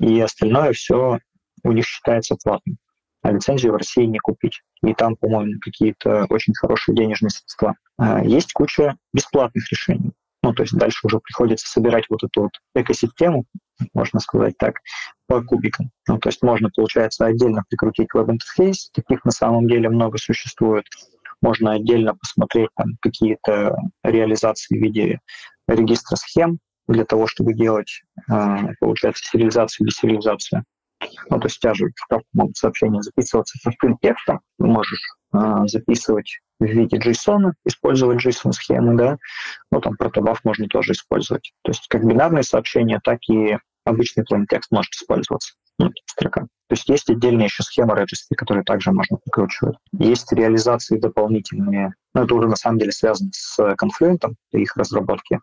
и 0.00 0.20
остальное 0.20 0.72
все 0.72 1.18
у 1.62 1.72
них 1.72 1.86
считается 1.86 2.36
платным. 2.42 2.78
А 3.22 3.32
лицензию 3.32 3.72
в 3.72 3.76
России 3.76 4.04
не 4.04 4.18
купить. 4.18 4.60
И 4.82 4.92
там, 4.92 5.16
по-моему, 5.16 5.58
какие-то 5.60 6.26
очень 6.28 6.54
хорошие 6.54 6.94
денежные 6.94 7.30
средства. 7.30 7.74
А 7.96 8.22
есть 8.22 8.52
куча 8.52 8.96
бесплатных 9.14 9.70
решений. 9.70 10.12
Ну, 10.42 10.52
то 10.52 10.62
есть 10.62 10.76
дальше 10.76 11.06
уже 11.06 11.20
приходится 11.20 11.66
собирать 11.66 12.04
вот 12.10 12.22
эту 12.22 12.42
вот 12.42 12.52
экосистему, 12.74 13.46
можно 13.92 14.20
сказать 14.20 14.54
так, 14.58 14.80
по 15.26 15.42
кубикам. 15.42 15.90
Ну, 16.08 16.18
то 16.18 16.28
есть 16.28 16.42
можно, 16.42 16.68
получается, 16.74 17.26
отдельно 17.26 17.62
прикрутить 17.68 18.08
веб-интерфейс, 18.12 18.90
таких 18.92 19.24
на 19.24 19.30
самом 19.30 19.66
деле 19.68 19.88
много 19.88 20.18
существует. 20.18 20.84
Можно 21.40 21.72
отдельно 21.72 22.14
посмотреть 22.14 22.68
там 22.76 22.96
какие-то 23.00 23.76
реализации 24.02 24.76
в 24.76 24.82
виде 24.82 25.20
регистра 25.68 26.16
схем 26.16 26.58
для 26.86 27.04
того, 27.04 27.26
чтобы 27.26 27.54
делать, 27.54 28.02
а, 28.30 28.68
получается, 28.80 29.24
сериализацию 29.24 29.86
десериализацию. 29.86 30.64
Ну, 31.30 31.38
то 31.38 31.46
есть 31.46 31.64
у 31.64 31.88
тебя 31.88 32.20
могут 32.32 32.56
сообщения 32.56 33.02
записываться 33.02 33.58
простым 33.62 33.98
текстом, 33.98 34.40
ты 34.58 34.64
можешь 34.64 35.00
э, 35.34 35.38
записывать 35.66 36.40
в 36.60 36.64
виде 36.64 36.96
JSON, 36.96 37.52
использовать 37.64 38.24
JSON-схемы, 38.24 38.96
да, 38.96 39.18
ну, 39.70 39.80
там 39.80 39.96
протобаф 39.96 40.44
можно 40.44 40.66
тоже 40.66 40.92
использовать. 40.92 41.52
То 41.62 41.70
есть 41.70 41.86
как 41.88 42.06
бинарные 42.06 42.42
сообщения, 42.42 43.00
так 43.02 43.18
и 43.28 43.58
обычный 43.84 44.24
plain 44.24 44.44
текст 44.48 44.70
может 44.70 44.92
использоваться, 44.92 45.54
ну, 45.78 45.90
строка. 46.06 46.42
То 46.42 46.72
есть 46.72 46.88
есть 46.88 47.10
отдельная 47.10 47.46
еще 47.46 47.62
схема 47.62 47.94
registry, 47.94 48.34
которую 48.36 48.64
также 48.64 48.90
можно 48.92 49.18
прикручивать. 49.18 49.76
Есть 49.92 50.32
реализации 50.32 50.98
дополнительные, 50.98 51.92
ну, 52.14 52.22
это 52.22 52.34
уже 52.34 52.48
на 52.48 52.56
самом 52.56 52.78
деле 52.78 52.92
связано 52.92 53.30
с 53.32 53.58
Confluent 53.58 54.32
и 54.52 54.62
их 54.62 54.76
разработки. 54.76 55.40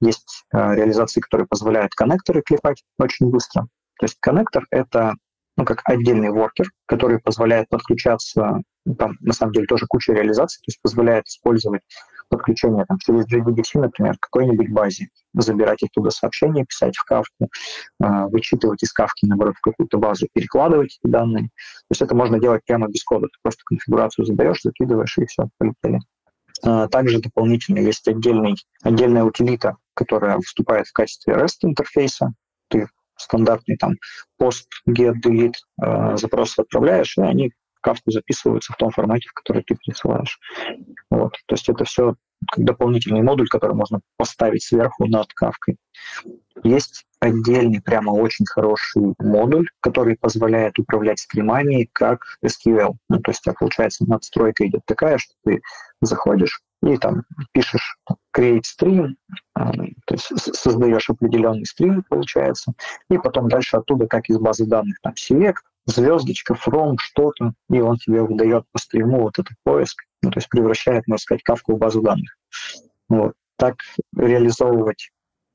Есть 0.00 0.44
э, 0.52 0.74
реализации, 0.74 1.20
которые 1.20 1.46
позволяют 1.46 1.94
коннекторы 1.94 2.42
клепать 2.42 2.82
очень 2.98 3.30
быстро. 3.30 3.68
То 3.98 4.04
есть 4.04 4.16
коннектор— 4.20 4.66
это 4.70 5.14
ну, 5.56 5.64
как 5.64 5.80
отдельный 5.84 6.30
воркер, 6.30 6.70
который 6.86 7.18
позволяет 7.18 7.68
подключаться, 7.68 8.60
ну, 8.84 8.94
там 8.94 9.16
на 9.20 9.32
самом 9.32 9.52
деле 9.52 9.66
тоже 9.66 9.86
куча 9.86 10.12
реализаций, 10.12 10.58
то 10.58 10.68
есть 10.68 10.82
позволяет 10.82 11.26
использовать 11.26 11.82
подключение 12.28 12.84
там, 12.86 12.98
через 12.98 13.26
JDBC, 13.26 13.80
например, 13.80 14.16
к 14.18 14.20
какой-нибудь 14.20 14.70
базе, 14.70 15.08
забирать 15.34 15.82
оттуда 15.82 16.10
сообщения, 16.10 16.64
писать 16.64 16.96
в 16.96 17.04
кавку, 17.04 17.48
э, 18.02 18.26
вычитывать 18.28 18.82
из 18.82 18.92
кавки, 18.92 19.26
наоборот, 19.26 19.56
в 19.56 19.60
какую-то 19.60 19.98
базу, 19.98 20.26
перекладывать 20.32 20.98
эти 21.02 21.10
данные. 21.10 21.44
То 21.44 21.90
есть 21.90 22.02
это 22.02 22.14
можно 22.14 22.38
делать 22.38 22.62
прямо 22.66 22.88
без 22.88 23.04
кода. 23.04 23.26
Ты 23.26 23.38
просто 23.42 23.62
конфигурацию 23.64 24.24
задаешь, 24.24 24.62
закидываешь, 24.62 25.18
и 25.18 25.26
все, 25.26 25.48
полетели. 25.58 26.00
Э, 26.64 26.88
также 26.90 27.20
дополнительно 27.20 27.78
есть 27.78 28.06
отдельный, 28.08 28.56
отдельная 28.82 29.24
утилита, 29.24 29.76
которая 29.94 30.36
выступает 30.36 30.86
в 30.86 30.92
качестве 30.92 31.34
REST 31.34 31.58
интерфейса. 31.62 32.32
Ты 32.68 32.88
стандартный 33.16 33.76
там 33.76 33.94
пост, 34.38 34.68
get, 34.88 35.14
delete 35.24 35.54
э, 35.82 36.16
запросы 36.16 36.60
отправляешь, 36.60 37.16
и 37.16 37.22
они 37.22 37.52
в 37.76 37.80
кавку 37.80 38.10
записываются 38.10 38.72
в 38.72 38.76
том 38.76 38.90
формате, 38.90 39.28
в 39.28 39.34
который 39.34 39.62
ты 39.62 39.76
присылаешь. 39.76 40.38
Вот. 41.10 41.32
То 41.46 41.54
есть 41.54 41.68
это 41.68 41.84
все 41.84 42.14
как 42.50 42.64
дополнительный 42.64 43.22
модуль, 43.22 43.48
который 43.48 43.74
можно 43.74 44.00
поставить 44.16 44.62
сверху 44.62 45.06
над 45.06 45.32
кавкой. 45.32 45.76
Есть 46.62 47.04
отдельный, 47.20 47.80
прямо 47.80 48.10
очень 48.10 48.46
хороший 48.46 49.14
модуль, 49.18 49.68
который 49.80 50.16
позволяет 50.20 50.78
управлять 50.78 51.18
стримами 51.18 51.88
как 51.92 52.24
SQL. 52.44 52.94
Ну, 53.08 53.20
то 53.20 53.30
есть, 53.30 53.42
тебя, 53.42 53.54
получается, 53.58 54.04
надстройка 54.06 54.66
идет 54.66 54.82
такая, 54.86 55.18
что 55.18 55.34
ты 55.44 55.60
заходишь 56.00 56.60
и 56.82 56.96
там 56.98 57.22
пишешь 57.52 57.96
create 58.36 58.62
stream, 58.62 59.14
а, 59.54 59.72
то 59.72 60.14
есть 60.14 60.30
создаешь 60.54 61.08
определенный 61.08 61.64
стрим, 61.64 62.04
получается, 62.08 62.74
и 63.08 63.18
потом 63.18 63.48
дальше 63.48 63.78
оттуда, 63.78 64.06
как 64.06 64.28
из 64.28 64.38
базы 64.38 64.66
данных, 64.66 64.98
там 65.02 65.14
select, 65.14 65.62
звездочка, 65.86 66.54
from, 66.54 66.96
что-то, 66.98 67.54
и 67.70 67.80
он 67.80 67.96
тебе 67.96 68.22
выдает 68.22 68.64
по 68.72 68.78
стриму 68.78 69.22
вот 69.22 69.38
этот 69.38 69.54
поиск, 69.64 70.02
ну, 70.22 70.30
то 70.30 70.38
есть 70.38 70.48
превращает, 70.48 71.06
можно 71.06 71.22
сказать, 71.22 71.42
кавку 71.42 71.74
в 71.74 71.78
базу 71.78 72.02
данных. 72.02 72.36
Вот. 73.08 73.32
Так 73.56 73.76
реализовывать 74.16 75.10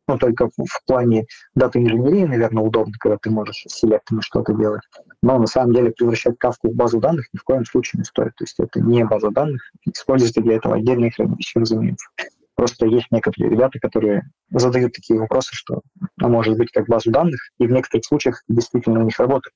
ну, 0.07 0.17
только 0.17 0.47
в, 0.47 0.85
плане 0.85 1.25
даты 1.55 1.79
инженерии, 1.79 2.25
наверное, 2.25 2.63
удобно, 2.63 2.93
когда 2.99 3.17
ты 3.17 3.29
можешь 3.29 3.63
с 3.67 3.79
селектами 3.79 4.19
что-то 4.21 4.53
делать. 4.53 4.81
Но 5.21 5.37
на 5.37 5.47
самом 5.47 5.73
деле 5.73 5.91
превращать 5.91 6.37
кавку 6.37 6.69
в 6.69 6.75
базу 6.75 6.99
данных 6.99 7.27
ни 7.33 7.37
в 7.37 7.43
коем 7.43 7.65
случае 7.65 7.99
не 7.99 8.03
стоит. 8.03 8.35
То 8.35 8.43
есть 8.43 8.59
это 8.59 8.81
не 8.81 9.05
база 9.05 9.29
данных. 9.29 9.61
Используйте 9.85 10.41
для 10.41 10.55
этого 10.55 10.75
отдельные 10.75 11.11
хранилища, 11.11 11.59
разумеется. 11.59 12.07
Просто 12.55 12.85
есть 12.87 13.07
некоторые 13.11 13.51
ребята, 13.51 13.79
которые 13.79 14.23
задают 14.49 14.93
такие 14.93 15.19
вопросы, 15.19 15.51
что 15.53 15.81
а 16.19 16.27
может 16.27 16.57
быть 16.57 16.71
как 16.71 16.87
базу 16.87 17.09
данных, 17.09 17.39
и 17.59 17.65
в 17.65 17.71
некоторых 17.71 18.05
случаях 18.05 18.43
действительно 18.49 18.99
у 18.99 19.03
них 19.03 19.17
работает. 19.19 19.53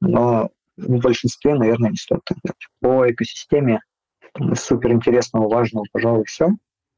Но 0.00 0.50
в 0.76 0.98
большинстве, 0.98 1.54
наверное, 1.54 1.90
не 1.90 1.96
стоит 1.96 2.22
так 2.24 2.38
делать. 2.42 2.66
По 2.80 3.10
экосистеме 3.10 3.80
супер 4.54 4.92
интересного, 4.92 5.48
важного, 5.48 5.84
пожалуй, 5.92 6.24
все, 6.24 6.50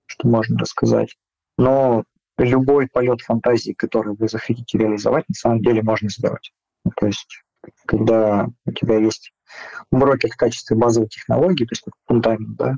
что 0.07 0.29
можно 0.29 0.59
рассказать. 0.59 1.17
Но 1.59 2.05
любой 2.39 2.89
полет 2.89 3.21
фантазии, 3.21 3.73
который 3.73 4.15
вы 4.15 4.29
захотите 4.29 4.79
реализовать, 4.79 5.29
на 5.29 5.35
самом 5.35 5.61
деле 5.63 5.83
можно 5.83 6.09
сделать. 6.09 6.53
Ну, 6.85 6.93
то 6.97 7.07
есть, 7.07 7.43
когда 7.87 8.47
у 8.65 8.73
тебя 8.73 8.99
есть 8.99 9.33
брокер 9.91 10.31
в 10.31 10.37
качестве 10.37 10.77
базовой 10.77 11.09
технологии, 11.09 11.65
то 11.65 11.73
есть 11.73 11.85
фундамент, 12.07 12.57
да, 12.57 12.75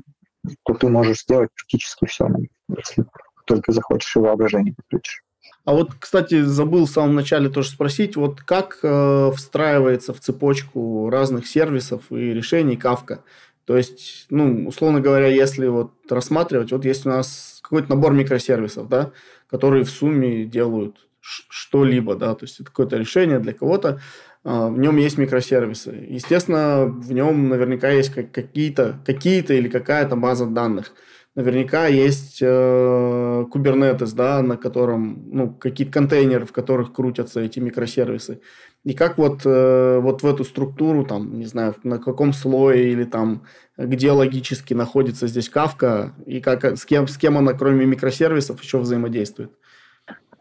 то 0.63 0.73
ты 0.73 0.89
можешь 0.89 1.21
сделать 1.21 1.49
практически 1.55 2.05
все, 2.05 2.27
если 2.75 3.05
только 3.45 3.71
захочешь 3.71 4.15
и 4.15 4.19
воображение 4.19 4.73
подключишь. 4.73 5.23
А 5.65 5.73
вот, 5.73 5.91
кстати, 5.99 6.41
забыл 6.41 6.85
в 6.85 6.89
самом 6.89 7.15
начале 7.15 7.49
тоже 7.49 7.69
спросить, 7.69 8.15
вот 8.15 8.41
как 8.41 8.79
э, 8.81 9.31
встраивается 9.35 10.13
в 10.13 10.19
цепочку 10.19 11.09
разных 11.09 11.47
сервисов 11.47 12.03
и 12.09 12.33
решений 12.33 12.75
Kafka? 12.75 13.19
То 13.65 13.77
есть, 13.77 14.25
ну, 14.31 14.67
условно 14.67 14.99
говоря, 14.99 15.27
если 15.27 15.67
вот 15.67 15.91
рассматривать, 16.09 16.71
вот 16.71 16.85
есть 16.85 17.05
у 17.05 17.09
нас 17.09 17.59
какой-то 17.61 17.89
набор 17.89 18.13
микросервисов, 18.13 18.89
да, 18.89 19.11
которые 19.47 19.83
в 19.83 19.91
сумме 19.91 20.45
делают 20.45 21.07
что-либо, 21.21 22.15
да, 22.15 22.33
то 22.33 22.45
есть 22.45 22.59
это 22.59 22.69
какое-то 22.69 22.97
решение 22.97 23.37
для 23.37 23.53
кого-то, 23.53 24.01
а, 24.43 24.69
в 24.69 24.79
нем 24.79 24.97
есть 24.97 25.17
микросервисы. 25.17 26.07
Естественно, 26.09 26.85
в 26.85 27.11
нем 27.11 27.49
наверняка 27.49 27.89
есть 27.89 28.11
какие-то 28.11 28.99
какие 29.05 29.43
или 29.43 29.67
какая-то 29.67 30.15
база 30.15 30.45
данных 30.45 30.93
наверняка 31.35 31.87
есть 31.87 32.39
э, 32.41 33.45
Kubernetes, 33.51 34.13
да, 34.15 34.41
на 34.41 34.57
котором, 34.57 35.29
ну, 35.31 35.53
какие-то 35.53 35.93
контейнеры, 35.93 36.45
в 36.45 36.51
которых 36.51 36.93
крутятся 36.93 37.41
эти 37.41 37.59
микросервисы. 37.59 38.41
И 38.83 38.93
как 38.93 39.17
вот, 39.17 39.41
э, 39.45 39.99
вот 39.99 40.23
в 40.23 40.25
эту 40.25 40.43
структуру, 40.43 41.05
там, 41.05 41.37
не 41.37 41.45
знаю, 41.45 41.75
на 41.83 41.99
каком 41.99 42.33
слое 42.33 42.91
или 42.91 43.03
там, 43.03 43.45
где 43.77 44.11
логически 44.11 44.73
находится 44.73 45.27
здесь 45.27 45.51
Kafka, 45.53 46.11
и 46.25 46.41
как, 46.41 46.63
с, 46.63 46.85
кем, 46.85 47.07
с 47.07 47.17
кем 47.17 47.37
она, 47.37 47.53
кроме 47.53 47.85
микросервисов, 47.85 48.61
еще 48.61 48.79
взаимодействует? 48.79 49.51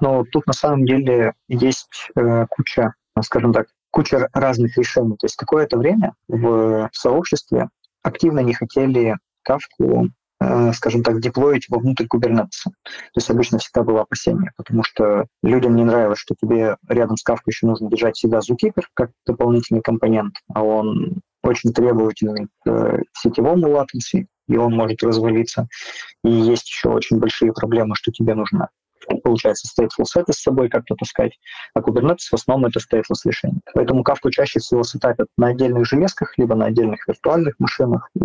Ну, 0.00 0.24
тут 0.24 0.46
на 0.46 0.52
самом 0.52 0.86
деле 0.86 1.34
есть 1.48 2.10
э, 2.16 2.46
куча, 2.48 2.94
скажем 3.22 3.52
так, 3.52 3.66
куча 3.90 4.28
разных 4.32 4.76
решений. 4.78 5.16
То 5.18 5.26
есть 5.26 5.36
какое-то 5.36 5.76
время 5.76 6.14
в 6.28 6.88
сообществе 6.92 7.68
активно 8.02 8.40
не 8.40 8.54
хотели 8.54 9.16
кавку 9.42 10.08
Э, 10.27 10.27
скажем 10.72 11.02
так, 11.02 11.20
деплоить 11.20 11.68
вовнутрь 11.68 12.04
Kubernetes. 12.04 12.64
То 12.64 13.16
есть 13.16 13.30
обычно 13.30 13.58
всегда 13.58 13.82
было 13.82 14.02
опасение, 14.02 14.52
потому 14.56 14.84
что 14.84 15.26
людям 15.42 15.74
не 15.74 15.84
нравилось, 15.84 16.18
что 16.18 16.34
тебе 16.40 16.76
рядом 16.88 17.16
с 17.16 17.28
Kafka 17.28 17.42
еще 17.46 17.66
нужно 17.66 17.90
держать 17.90 18.16
всегда 18.16 18.38
Zookeeper 18.38 18.84
как 18.94 19.10
дополнительный 19.26 19.80
компонент, 19.80 20.34
а 20.54 20.62
он 20.62 21.20
очень 21.42 21.72
требовательный 21.72 22.48
к 22.64 22.70
э, 22.70 23.02
сетевому 23.14 23.68
latency, 23.68 24.26
и 24.48 24.56
он 24.56 24.74
может 24.74 25.02
развалиться. 25.02 25.68
И 26.24 26.30
есть 26.30 26.68
еще 26.68 26.90
очень 26.90 27.18
большие 27.18 27.52
проблемы, 27.52 27.94
что 27.96 28.10
тебе 28.12 28.34
нужно 28.34 28.68
получается 29.22 29.68
stateful 29.68 30.04
set 30.04 30.24
с 30.30 30.42
собой 30.42 30.68
как-то 30.68 30.94
таскать, 30.94 31.32
а 31.74 31.80
Kubernetes 31.80 32.28
в 32.30 32.34
основном 32.34 32.70
это 32.70 32.80
stateless 32.80 33.24
решение. 33.24 33.60
Поэтому 33.74 34.02
Kafka 34.02 34.30
чаще 34.30 34.60
всего 34.60 34.82
сетапят 34.82 35.28
на 35.36 35.48
отдельных 35.48 35.86
железках, 35.86 36.36
либо 36.38 36.54
на 36.54 36.66
отдельных 36.66 37.06
виртуальных 37.06 37.54
машинах. 37.58 38.08
И 38.14 38.18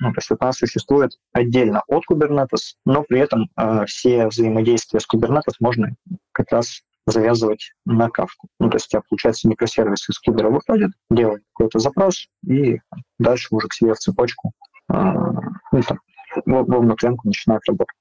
ну, 0.00 0.12
то 0.12 0.16
есть 0.16 0.30
вот 0.30 0.42
она 0.42 0.52
существует 0.52 1.12
отдельно 1.32 1.82
от 1.86 2.04
Kubernetes, 2.10 2.74
но 2.84 3.02
при 3.02 3.20
этом 3.20 3.48
э, 3.56 3.84
все 3.86 4.26
взаимодействия 4.26 5.00
с 5.00 5.06
Kubernetes 5.12 5.54
можно 5.60 5.94
как 6.32 6.52
раз 6.52 6.82
завязывать 7.10 7.72
на 7.84 8.10
кавку. 8.10 8.48
Ну, 8.58 8.68
то 8.70 8.76
есть 8.76 8.86
у 8.86 8.90
тебя, 8.90 9.02
получается, 9.08 9.48
микросервис 9.48 10.08
из 10.08 10.18
кибера 10.20 10.50
выходит, 10.50 10.90
делает 11.10 11.42
какой-то 11.54 11.78
запрос, 11.78 12.26
и 12.46 12.78
дальше 13.18 13.48
уже 13.50 13.68
к 13.68 13.74
себе 13.74 13.94
в 13.94 13.98
цепочку 13.98 14.52
э, 14.90 14.94
ну, 14.94 15.82
там, 15.86 15.98
во 16.46 16.62
внутрянку 16.62 17.26
начинает 17.26 17.62
работать. 17.66 17.96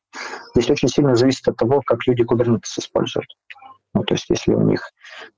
Здесь 0.56 0.70
очень 0.70 0.90
сильно 0.90 1.16
зависит 1.16 1.48
от 1.48 1.58
того, 1.58 1.82
как 1.86 2.06
люди 2.08 2.24
Kubernetes 2.24 2.80
используют. 2.80 3.28
Ну, 3.94 4.04
то 4.04 4.14
есть 4.14 4.30
если 4.30 4.54
у 4.54 4.62
них 4.62 4.82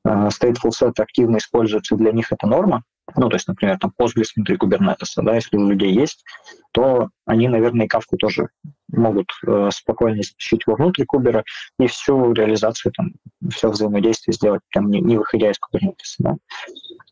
э, 0.05 0.09
stateful 0.09 0.71
set 0.71 0.93
активно 0.97 1.37
используется, 1.37 1.95
для 1.95 2.11
них 2.11 2.31
это 2.31 2.47
норма, 2.47 2.83
ну, 3.15 3.29
то 3.29 3.35
есть, 3.35 3.47
например, 3.47 3.77
там 3.79 3.91
Postgres 3.99 4.27
внутри 4.35 4.55
Kubernetes, 4.55 5.13
да, 5.17 5.35
если 5.35 5.57
у 5.57 5.69
людей 5.69 5.91
есть, 5.91 6.23
то 6.71 7.09
они, 7.25 7.47
наверное, 7.47 7.85
и 7.85 7.89
Kafka 7.89 8.17
тоже 8.17 8.49
могут 8.91 9.27
э, 9.45 9.69
спокойно 9.71 10.21
изучить 10.21 10.67
вовнутрь 10.67 11.05
кубера 11.05 11.43
и 11.79 11.87
всю 11.87 12.33
реализацию, 12.33 12.91
там, 12.95 13.13
все 13.49 13.69
взаимодействие 13.69 14.33
сделать, 14.33 14.61
прям 14.69 14.89
не, 14.89 14.99
не 14.99 15.17
выходя 15.17 15.49
из 15.49 15.55
Kubernetes, 15.55 16.15
да. 16.19 16.35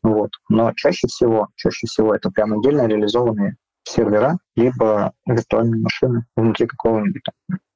Вот. 0.03 0.31
Но 0.49 0.71
чаще 0.75 1.07
всего, 1.07 1.47
чаще 1.55 1.87
всего 1.87 2.13
это 2.13 2.29
прям 2.29 2.53
отдельно 2.53 2.87
реализованные 2.87 3.55
сервера, 3.87 4.37
либо 4.55 5.13
виртуальные 5.25 5.81
машины 5.81 6.25
внутри 6.35 6.67
какого-нибудь 6.67 7.23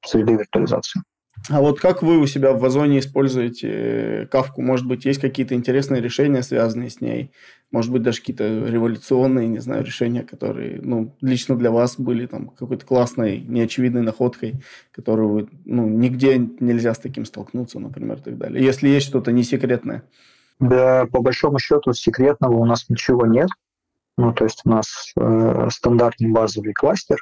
среды 0.04 0.34
виртуализации. 0.34 1.02
А 1.50 1.60
вот 1.60 1.80
как 1.80 2.04
вы 2.04 2.20
у 2.20 2.28
себя 2.28 2.54
в 2.54 2.64
Озоне 2.64 3.00
используете 3.00 4.28
кавку? 4.32 4.62
Может 4.62 4.86
быть, 4.86 5.06
есть 5.06 5.20
какие-то 5.20 5.56
интересные 5.56 6.02
решения, 6.02 6.44
связанные 6.44 6.90
с 6.90 7.02
ней? 7.02 7.32
Может 7.72 7.92
быть, 7.92 8.04
даже 8.04 8.20
какие-то 8.20 8.44
революционные, 8.68 9.48
не 9.48 9.60
знаю, 9.60 9.84
решения, 9.84 10.22
которые, 10.22 10.80
ну, 10.82 11.16
лично 11.22 11.56
для 11.56 11.72
вас 11.72 11.96
были 11.98 12.28
там 12.28 12.50
какой-то 12.50 12.86
классной, 12.86 13.40
неочевидной 13.40 14.02
находкой, 14.02 14.62
которую 14.92 15.50
ну, 15.66 15.88
нигде 15.88 16.38
нельзя 16.38 16.94
с 16.94 17.00
таким 17.00 17.26
столкнуться, 17.26 17.80
например, 17.80 18.18
и 18.18 18.22
так 18.22 18.38
далее. 18.38 18.64
Если 18.64 18.90
есть 18.90 19.08
что-то 19.08 19.32
не 19.32 19.44
секретное. 19.44 20.04
Да, 20.60 21.08
по 21.12 21.22
большому 21.22 21.58
счету 21.58 21.94
секретного 21.94 22.56
у 22.58 22.66
нас 22.66 22.88
ничего 22.88 23.26
нет. 23.26 23.50
Ну, 24.22 24.32
то 24.34 24.44
есть 24.44 24.62
у 24.66 24.70
нас 24.70 25.14
э, 25.20 25.68
стандартный 25.72 26.30
базовый 26.30 26.74
кластер, 26.74 27.18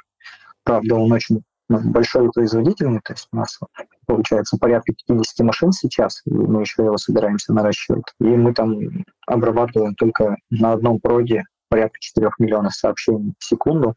правда, 0.64 0.96
он 0.96 1.10
очень 1.10 1.42
ну, 1.70 1.80
большой 1.80 2.26
и 2.26 2.30
производительный, 2.30 3.00
то 3.02 3.14
есть 3.14 3.26
у 3.32 3.36
нас 3.36 3.58
получается 4.04 4.58
порядка 4.58 4.92
50 5.06 5.46
машин 5.46 5.72
сейчас, 5.72 6.20
и 6.26 6.30
мы 6.30 6.60
еще 6.60 6.84
его 6.84 6.98
собираемся 6.98 7.54
наращивать. 7.54 8.04
И 8.20 8.24
мы 8.24 8.52
там 8.52 8.78
обрабатываем 9.26 9.94
только 9.94 10.36
на 10.50 10.72
одном 10.72 11.00
проде 11.00 11.44
порядка 11.70 11.96
4 12.00 12.28
миллионов 12.38 12.74
сообщений 12.74 13.32
в 13.38 13.44
секунду. 13.46 13.94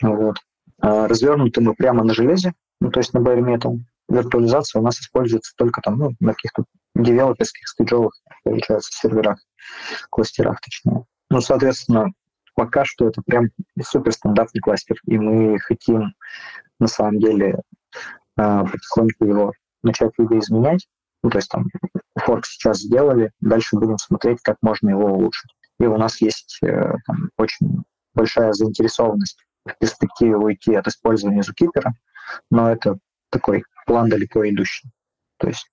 Вот. 0.00 0.36
А 0.80 1.08
развернуты 1.08 1.60
мы 1.60 1.74
прямо 1.74 2.04
на 2.04 2.14
железе, 2.14 2.52
ну, 2.80 2.92
то 2.92 3.00
есть 3.00 3.14
на 3.14 3.18
bare 3.18 3.40
metal. 3.40 3.78
Виртуализация 4.08 4.78
у 4.78 4.84
нас 4.84 5.00
используется 5.00 5.54
только 5.56 5.80
там, 5.80 5.98
ну, 5.98 6.12
на 6.20 6.34
каких-то 6.34 6.66
девелоперских 6.94 7.66
стейджовых, 7.66 8.12
получается, 8.44 8.90
серверах, 8.92 9.40
кластерах 10.08 10.60
точнее. 10.60 11.04
Ну, 11.30 11.40
соответственно, 11.40 12.12
пока 12.54 12.84
что 12.84 13.08
это 13.08 13.22
прям 13.22 13.46
супер 13.82 14.12
стандартный 14.12 14.60
кластер, 14.60 14.96
и 15.06 15.18
мы 15.18 15.58
хотим 15.58 16.14
на 16.78 16.86
самом 16.86 17.18
деле 17.18 17.60
а, 18.36 18.64
потихоньку 18.64 19.24
его 19.24 19.52
начать 19.82 20.12
видоизменять. 20.18 20.86
Ну, 21.22 21.30
то 21.30 21.38
есть 21.38 21.48
там 21.50 21.66
форк 22.18 22.46
сейчас 22.46 22.78
сделали, 22.80 23.32
дальше 23.40 23.76
будем 23.76 23.98
смотреть, 23.98 24.40
как 24.42 24.56
можно 24.62 24.90
его 24.90 25.12
улучшить. 25.12 25.50
И 25.80 25.86
у 25.86 25.96
нас 25.96 26.20
есть 26.20 26.58
э, 26.62 26.94
там, 27.06 27.30
очень 27.36 27.82
большая 28.14 28.52
заинтересованность 28.52 29.44
в 29.64 29.76
перспективе 29.78 30.36
уйти 30.36 30.74
от 30.74 30.86
использования 30.86 31.42
Zookeeper, 31.42 31.90
но 32.50 32.70
это 32.70 32.98
такой 33.30 33.64
план 33.86 34.08
далеко 34.08 34.48
идущий. 34.48 34.90
То 35.38 35.48
есть 35.48 35.68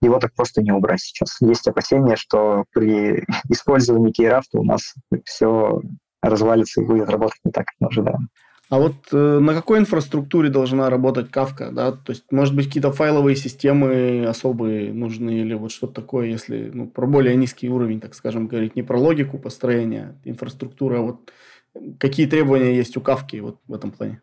его 0.00 0.18
так 0.18 0.34
просто 0.34 0.62
не 0.62 0.72
убрать 0.72 1.00
сейчас. 1.00 1.36
Есть 1.40 1.66
опасения, 1.68 2.16
что 2.16 2.64
при 2.72 3.24
использовании 3.48 4.12
кейрафта 4.12 4.58
у 4.58 4.64
нас 4.64 4.94
все 5.24 5.80
развалится 6.22 6.80
и 6.80 6.84
будет 6.84 7.08
работать 7.08 7.40
не 7.44 7.52
так, 7.52 7.66
как 7.66 7.74
мы 7.80 7.88
ожидаем. 7.88 8.28
А 8.70 8.78
вот 8.78 8.96
э, 9.12 9.38
на 9.38 9.54
какой 9.54 9.78
инфраструктуре 9.78 10.50
должна 10.50 10.90
работать 10.90 11.30
Kafka, 11.30 11.70
да? 11.70 11.92
То 11.92 12.10
есть, 12.12 12.24
может 12.30 12.54
быть, 12.54 12.66
какие-то 12.66 12.92
файловые 12.92 13.34
системы 13.34 14.26
особые 14.26 14.92
нужны 14.92 15.40
или 15.40 15.54
вот 15.54 15.72
что-то 15.72 16.02
такое, 16.02 16.26
если 16.26 16.70
ну, 16.72 16.86
про 16.86 17.06
более 17.06 17.34
низкий 17.34 17.70
уровень, 17.70 18.00
так 18.00 18.14
скажем, 18.14 18.46
говорить, 18.46 18.76
не 18.76 18.82
про 18.82 18.98
логику 18.98 19.38
построения 19.38 20.20
инфраструктуры, 20.24 20.98
а 20.98 21.00
вот 21.00 21.32
какие 21.98 22.26
требования 22.26 22.76
есть 22.76 22.94
у 22.98 23.00
Kafka 23.00 23.40
вот 23.40 23.58
в 23.66 23.72
этом 23.72 23.90
плане? 23.90 24.20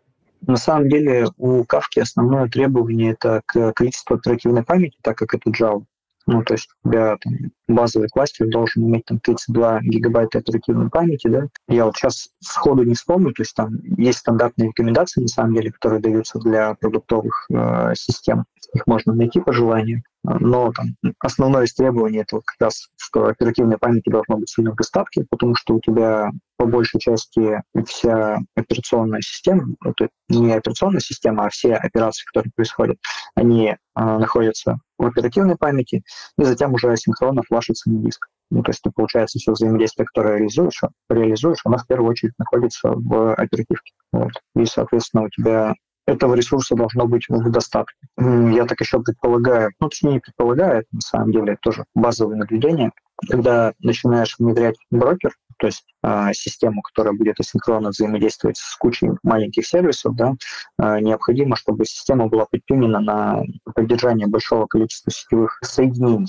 На 0.47 0.57
самом 0.57 0.89
деле 0.89 1.27
у 1.37 1.63
Kafka 1.63 2.01
основное 2.01 2.47
требование 2.47 3.13
это 3.13 3.41
к 3.45 3.73
количеству 3.73 4.15
оперативной 4.15 4.63
памяти, 4.63 4.97
так 5.01 5.17
как 5.17 5.33
это 5.33 5.49
Java. 5.49 5.83
Ну, 6.27 6.43
то 6.43 6.53
есть 6.53 6.69
у 6.83 6.89
тебя 6.89 7.17
там, 7.17 7.33
базовый 7.67 8.09
кластер 8.09 8.47
должен 8.49 8.83
иметь 8.83 9.05
там 9.05 9.19
32 9.19 9.81
гигабайта 9.81 10.39
оперативной 10.39 10.89
памяти, 10.89 11.27
да. 11.27 11.47
Я 11.67 11.85
вот 11.85 11.95
сейчас 11.95 12.29
сходу 12.39 12.83
не 12.83 12.95
вспомню, 12.95 13.33
то 13.33 13.41
есть 13.41 13.55
там 13.55 13.79
есть 13.97 14.19
стандартные 14.19 14.69
рекомендации, 14.69 15.21
на 15.21 15.27
самом 15.27 15.55
деле, 15.55 15.71
которые 15.71 16.01
даются 16.01 16.39
для 16.39 16.75
продуктовых 16.75 17.45
э, 17.51 17.93
систем. 17.95 18.45
Их 18.73 18.87
можно 18.87 19.13
найти 19.13 19.39
по 19.39 19.53
желанию. 19.53 20.03
Но 20.23 20.71
там, 20.71 20.87
основное 21.19 21.65
из 21.65 21.73
требований 21.73 22.19
это 22.19 22.37
как 22.43 22.55
раз, 22.59 22.89
что 22.97 23.27
оперативной 23.27 23.77
памяти 23.77 24.09
должно 24.09 24.37
быть 24.37 24.49
сильно 24.49 24.71
в 24.71 24.75
достатке, 24.75 25.25
потому 25.29 25.55
что 25.55 25.75
у 25.75 25.79
тебя 25.79 26.31
по 26.57 26.65
большей 26.65 26.99
части 26.99 27.61
вся 27.85 28.39
операционная 28.55 29.21
система, 29.21 29.67
это 29.83 30.09
не 30.29 30.53
операционная 30.53 30.99
система, 30.99 31.45
а 31.45 31.49
все 31.49 31.75
операции, 31.75 32.25
которые 32.25 32.51
происходят, 32.55 32.97
они 33.35 33.69
э, 33.69 33.75
находятся 33.95 34.79
в 34.97 35.05
оперативной 35.05 35.57
памяти, 35.57 36.03
и 36.37 36.43
затем 36.43 36.73
уже 36.73 36.91
асинхронно 36.91 37.43
флашится 37.55 37.89
на 37.89 37.99
диск. 37.99 38.27
Ну, 38.51 38.61
то 38.61 38.69
есть, 38.69 38.81
ты, 38.83 38.91
получается, 38.91 39.39
все 39.39 39.53
взаимодействие, 39.53 40.05
которое 40.05 40.37
реализуешь, 40.37 40.81
реализуешь, 41.09 41.61
оно 41.63 41.77
в 41.77 41.87
первую 41.87 42.11
очередь 42.11 42.33
находится 42.37 42.91
в 42.91 43.33
оперативке. 43.33 43.93
Вот. 44.11 44.31
И, 44.55 44.65
соответственно, 44.65 45.23
у 45.23 45.29
тебя 45.29 45.73
этого 46.05 46.35
ресурса 46.35 46.75
должно 46.75 47.07
быть 47.07 47.25
в 47.27 47.49
достатке. 47.49 47.95
Я 48.17 48.65
так 48.65 48.79
еще 48.79 49.01
предполагаю, 49.01 49.71
ну, 49.79 49.89
точнее, 49.89 50.13
не 50.13 50.19
предполагаю, 50.19 50.79
это 50.79 50.87
на 50.91 51.01
самом 51.01 51.31
деле 51.31 51.57
тоже 51.61 51.85
базовое 51.95 52.35
наблюдение, 52.35 52.91
когда 53.27 53.73
начинаешь 53.79 54.35
внедрять 54.37 54.75
брокер, 54.91 55.31
то 55.57 55.67
есть 55.67 55.85
э, 56.03 56.33
систему, 56.33 56.81
которая 56.83 57.13
будет 57.13 57.39
асинхронно 57.39 57.89
взаимодействовать 57.89 58.57
с 58.57 58.75
кучей 58.75 59.09
маленьких 59.23 59.65
сервисов, 59.65 60.15
да, 60.15 60.33
э, 60.79 60.99
необходимо, 60.99 61.55
чтобы 61.55 61.85
система 61.85 62.27
была 62.27 62.45
подтюнена 62.45 62.99
на 62.99 63.43
поддержание 63.73 64.27
большого 64.27 64.67
количества 64.67 65.11
сетевых 65.11 65.57
соединений. 65.63 66.27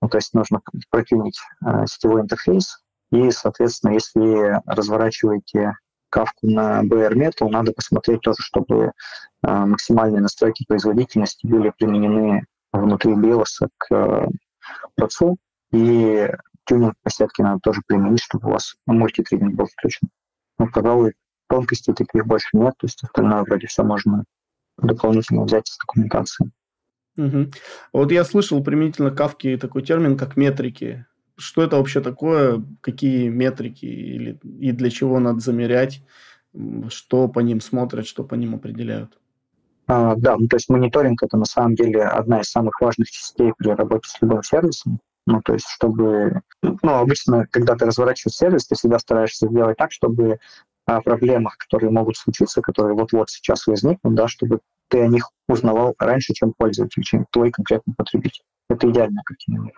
Ну, 0.00 0.08
то 0.08 0.18
есть 0.18 0.32
нужно 0.34 0.60
протюнить 0.90 1.38
э, 1.64 1.86
сетевой 1.86 2.22
интерфейс, 2.22 2.82
и, 3.10 3.30
соответственно, 3.30 3.92
если 3.92 4.60
разворачиваете 4.66 5.74
кавку 6.10 6.46
на 6.48 6.82
BR 6.82 7.12
Metal, 7.14 7.48
надо 7.48 7.72
посмотреть 7.72 8.20
тоже, 8.20 8.38
чтобы 8.40 8.84
э, 8.84 8.90
максимальные 9.42 10.22
настройки 10.22 10.64
производительности 10.66 11.46
были 11.46 11.72
применены 11.76 12.44
внутри 12.72 13.12
BIOS 13.12 13.68
к 13.78 13.94
э, 13.94 14.26
процессу, 14.96 15.36
и 15.72 16.30
тюнинг 16.66 16.94
по 17.02 17.10
сетке 17.10 17.42
надо 17.42 17.60
тоже 17.62 17.80
применить, 17.86 18.22
чтобы 18.22 18.48
у 18.48 18.52
вас 18.52 18.74
мультитрейдинг 18.86 19.54
был 19.54 19.66
включен. 19.66 20.08
Ну, 20.58 20.68
пожалуй, 20.72 21.14
тонкостей 21.48 21.94
таких 21.94 22.26
больше 22.26 22.48
нет, 22.52 22.74
то 22.78 22.86
есть 22.86 23.02
остальное 23.02 23.42
вроде 23.42 23.66
все 23.66 23.82
можно 23.82 24.24
дополнительно 24.76 25.44
взять 25.44 25.68
из 25.68 25.76
документации. 25.78 26.50
Угу. 27.20 27.50
Вот 27.92 28.12
я 28.12 28.24
слышал 28.24 28.62
применительно 28.64 29.10
кавки 29.10 29.56
такой 29.58 29.82
термин, 29.82 30.16
как 30.16 30.36
метрики. 30.36 31.06
Что 31.36 31.62
это 31.62 31.76
вообще 31.76 32.00
такое? 32.00 32.64
Какие 32.80 33.28
метрики 33.28 33.84
или, 33.84 34.38
и 34.42 34.72
для 34.72 34.90
чего 34.90 35.18
надо 35.18 35.40
замерять? 35.40 36.02
Что 36.88 37.28
по 37.28 37.40
ним 37.40 37.60
смотрят, 37.60 38.06
что 38.06 38.24
по 38.24 38.34
ним 38.34 38.54
определяют? 38.54 39.18
А, 39.86 40.14
да, 40.16 40.36
ну, 40.36 40.46
то 40.48 40.56
есть 40.56 40.68
мониторинг 40.68 41.22
это 41.22 41.36
на 41.36 41.44
самом 41.44 41.74
деле 41.74 42.02
одна 42.02 42.40
из 42.40 42.50
самых 42.50 42.80
важных 42.80 43.10
частей 43.10 43.52
при 43.56 43.70
работе 43.70 44.08
с 44.08 44.20
любым 44.22 44.42
сервисом. 44.42 45.00
Ну, 45.26 45.42
то 45.42 45.52
есть, 45.52 45.66
чтобы... 45.68 46.40
Ну, 46.62 46.94
обычно, 46.94 47.46
когда 47.50 47.74
ты 47.76 47.86
разворачиваешь 47.86 48.36
сервис, 48.36 48.66
ты 48.66 48.74
всегда 48.74 48.98
стараешься 48.98 49.48
сделать 49.48 49.76
так, 49.76 49.92
чтобы 49.92 50.38
о 50.86 51.00
проблемах, 51.02 51.56
которые 51.58 51.90
могут 51.90 52.16
случиться, 52.16 52.62
которые 52.62 52.94
вот-вот 52.94 53.30
сейчас 53.30 53.66
возникнут, 53.66 54.14
да, 54.14 54.28
чтобы 54.28 54.60
ты 54.90 55.00
о 55.00 55.06
них 55.06 55.30
узнавал 55.48 55.94
раньше, 55.98 56.34
чем 56.34 56.52
пользователь, 56.56 57.02
чем 57.02 57.26
твой 57.30 57.50
конкретный 57.50 57.94
потребитель. 57.96 58.42
Это 58.68 58.90
идеальная 58.90 59.22
картина 59.24 59.70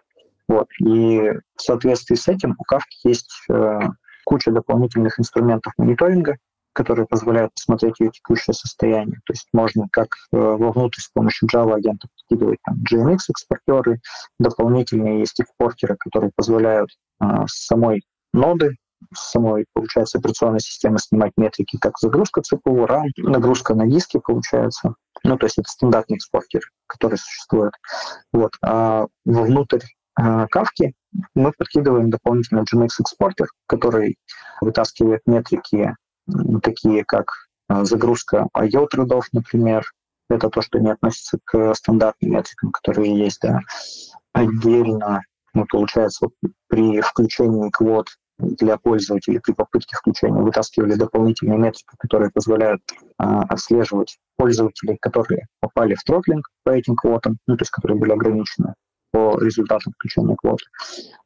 Вот. 0.48 0.68
И 0.80 1.32
в 1.56 1.62
соответствии 1.62 2.16
с 2.16 2.28
этим 2.28 2.56
у 2.58 2.74
Kafka 2.74 2.82
есть 3.04 3.30
э, 3.48 3.80
куча 4.24 4.50
дополнительных 4.50 5.18
инструментов 5.18 5.72
мониторинга, 5.78 6.36
которые 6.72 7.06
позволяют 7.06 7.52
посмотреть 7.54 8.00
ее 8.00 8.10
текущее 8.10 8.54
состояние. 8.54 9.20
То 9.24 9.32
есть 9.32 9.48
можно 9.52 9.86
как 9.90 10.08
э, 10.32 10.36
вовнутрь 10.36 11.00
с 11.00 11.08
помощью 11.08 11.48
Java 11.52 11.74
агентов 11.74 12.10
подкидывать 12.16 12.58
там 12.64 12.82
GMX 12.90 13.18
экспортеры, 13.28 14.00
дополнительные 14.38 15.20
есть 15.20 15.38
экспортеры, 15.40 15.96
которые 15.98 16.32
позволяют 16.34 16.90
э, 17.20 17.26
самой 17.46 18.02
ноды, 18.32 18.76
самой, 19.14 19.66
получается, 19.72 20.18
операционной 20.18 20.60
системы 20.60 20.98
снимать 20.98 21.32
метрики, 21.36 21.78
как 21.78 21.98
загрузка 21.98 22.42
ЦПУ, 22.42 22.84
RAM, 22.84 23.08
нагрузка 23.18 23.74
на 23.74 23.86
диски, 23.86 24.20
получается. 24.24 24.94
Ну, 25.24 25.36
то 25.36 25.46
есть 25.46 25.58
это 25.58 25.68
стандартный 25.68 26.16
экспортер, 26.16 26.62
который 26.86 27.18
существует. 27.18 27.72
Вот. 28.32 28.52
А 28.62 29.06
вовнутрь 29.24 29.84
э, 30.20 30.46
кавки 30.50 30.94
мы 31.34 31.52
подкидываем 31.56 32.10
дополнительно 32.10 32.60
GMX 32.60 32.88
экспортер, 33.00 33.48
который 33.66 34.16
вытаскивает 34.60 35.20
метрики 35.26 35.94
такие 36.62 37.04
как 37.04 37.32
а, 37.68 37.84
загрузка 37.84 38.48
IO-трудов, 38.56 39.26
например. 39.32 39.84
Это 40.30 40.48
то, 40.48 40.62
что 40.62 40.78
не 40.78 40.90
относится 40.90 41.38
к 41.44 41.74
стандартным 41.74 42.32
метрикам, 42.32 42.70
которые 42.70 43.18
есть. 43.18 43.40
Да. 43.42 43.60
Отдельно, 44.32 45.22
ну, 45.52 45.66
получается, 45.68 46.28
при 46.68 47.00
включении 47.02 47.70
квот 47.70 48.08
для 48.42 48.76
пользователей 48.76 49.40
при 49.40 49.52
попытке 49.52 49.96
включения 49.96 50.40
вытаскивали 50.40 50.94
дополнительные 50.94 51.58
метрики, 51.58 51.94
которые 51.98 52.30
позволяют 52.30 52.82
а, 53.18 53.42
отслеживать 53.42 54.18
пользователей, 54.36 54.98
которые 55.00 55.46
попали 55.60 55.94
в 55.94 56.02
тротлинг 56.02 56.48
по 56.64 56.70
этим 56.70 56.96
квотам, 56.96 57.38
ну, 57.46 57.56
то 57.56 57.62
есть 57.62 57.70
которые 57.70 57.98
были 57.98 58.12
ограничены 58.12 58.74
по 59.12 59.38
результатам 59.38 59.92
включения 59.92 60.36
квот. 60.36 60.60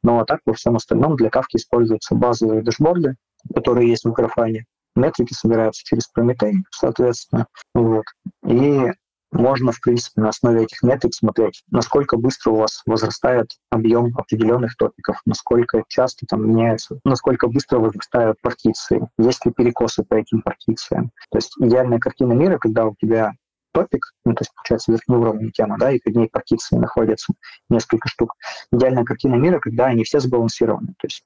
Но 0.03 0.19
а 0.19 0.25
так 0.25 0.41
во 0.45 0.53
всем 0.53 0.75
остальном 0.75 1.15
для 1.15 1.29
кавки 1.29 1.55
используются 1.57 2.15
базовые 2.15 2.61
дашборды, 2.61 3.15
которые 3.53 3.89
есть 3.89 4.05
в 4.05 4.13
Grafana, 4.13 4.59
метрики 4.95 5.33
собираются 5.33 5.83
через 5.85 6.07
Прометей, 6.07 6.63
соответственно. 6.71 7.47
Вот. 7.73 8.05
И 8.45 8.91
можно, 9.31 9.71
в 9.71 9.81
принципе, 9.81 10.21
на 10.21 10.29
основе 10.29 10.63
этих 10.63 10.83
метрик 10.83 11.13
смотреть, 11.13 11.63
насколько 11.69 12.17
быстро 12.17 12.51
у 12.51 12.55
вас 12.57 12.81
возрастает 12.85 13.51
объем 13.69 14.13
определенных 14.17 14.75
топиков, 14.77 15.21
насколько 15.25 15.83
часто 15.87 16.25
там 16.27 16.47
меняются, 16.47 16.99
насколько 17.03 17.47
быстро 17.47 17.79
возрастают 17.79 18.39
партиции, 18.41 19.07
есть 19.17 19.45
ли 19.45 19.51
перекосы 19.51 20.03
по 20.03 20.15
этим 20.15 20.41
партициям. 20.41 21.11
То 21.31 21.37
есть 21.37 21.53
идеальная 21.59 21.99
картина 21.99 22.33
мира, 22.33 22.57
когда 22.57 22.85
у 22.85 22.95
тебя 22.95 23.33
топик, 23.73 24.13
ну, 24.25 24.33
то 24.33 24.41
есть, 24.41 24.51
получается, 24.55 24.91
верхнеуровневая 24.91 25.51
тема, 25.51 25.77
да, 25.77 25.91
и 25.91 25.99
под 25.99 26.15
ней 26.15 26.29
партиции 26.29 26.77
находятся 26.77 27.33
несколько 27.69 28.07
штук. 28.07 28.33
Идеальная 28.71 29.03
картина 29.03 29.35
мира, 29.35 29.59
когда 29.59 29.87
они 29.87 30.03
все 30.03 30.19
сбалансированы. 30.19 30.95
То 30.99 31.05
есть, 31.05 31.23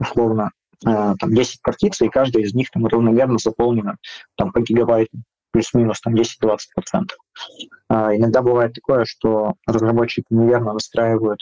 условно, 0.00 0.50
Э, 0.86 1.14
там 1.18 1.32
10 1.32 1.62
партиций, 1.62 2.08
и 2.08 2.10
каждая 2.10 2.42
из 2.42 2.54
них 2.54 2.70
там 2.70 2.86
равномерно 2.86 3.38
заполнена 3.38 3.96
там, 4.36 4.52
по 4.52 4.60
гигабайту, 4.60 5.18
плюс-минус 5.54 6.00
там 6.00 6.16
10-20%. 6.16 7.10
А, 7.88 8.14
иногда 8.14 8.42
бывает 8.42 8.74
такое, 8.74 9.04
что 9.04 9.54
разработчики 9.66 10.26
неверно 10.30 10.72
настраивают 10.72 11.38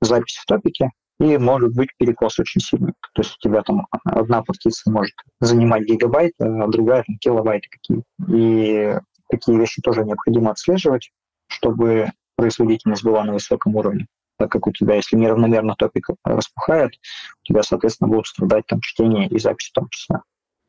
запись 0.00 0.36
в 0.36 0.46
топике, 0.46 0.90
и 1.18 1.36
может 1.36 1.74
быть 1.74 1.88
перекос 1.98 2.38
очень 2.38 2.60
сильный. 2.60 2.92
То 3.14 3.22
есть 3.22 3.34
у 3.36 3.48
тебя 3.48 3.62
там 3.62 3.88
одна 4.04 4.42
партиция 4.42 4.92
может 4.92 5.14
занимать 5.40 5.82
гигабайт, 5.82 6.32
а 6.38 6.68
другая 6.68 7.02
там 7.04 7.18
килобайты 7.18 7.68
какие. 7.68 8.04
И 8.28 8.96
такие 9.28 9.58
вещи 9.58 9.82
тоже 9.82 10.04
необходимо 10.04 10.52
отслеживать, 10.52 11.10
чтобы 11.48 12.10
производительность 12.36 13.02
была 13.02 13.24
на 13.24 13.32
высоком 13.32 13.74
уровне 13.74 14.06
так 14.38 14.50
как 14.50 14.66
у 14.66 14.70
тебя, 14.70 14.96
если 14.96 15.16
неравномерно 15.16 15.74
топик 15.78 16.08
распухает, 16.22 16.92
у 17.42 17.44
тебя, 17.44 17.62
соответственно, 17.62 18.08
будут 18.08 18.26
страдать 18.26 18.66
там 18.66 18.82
чтение 18.82 19.28
и 19.28 19.38
запись 19.38 19.70
в 19.70 19.72
том 19.72 19.88
числе. 19.88 20.18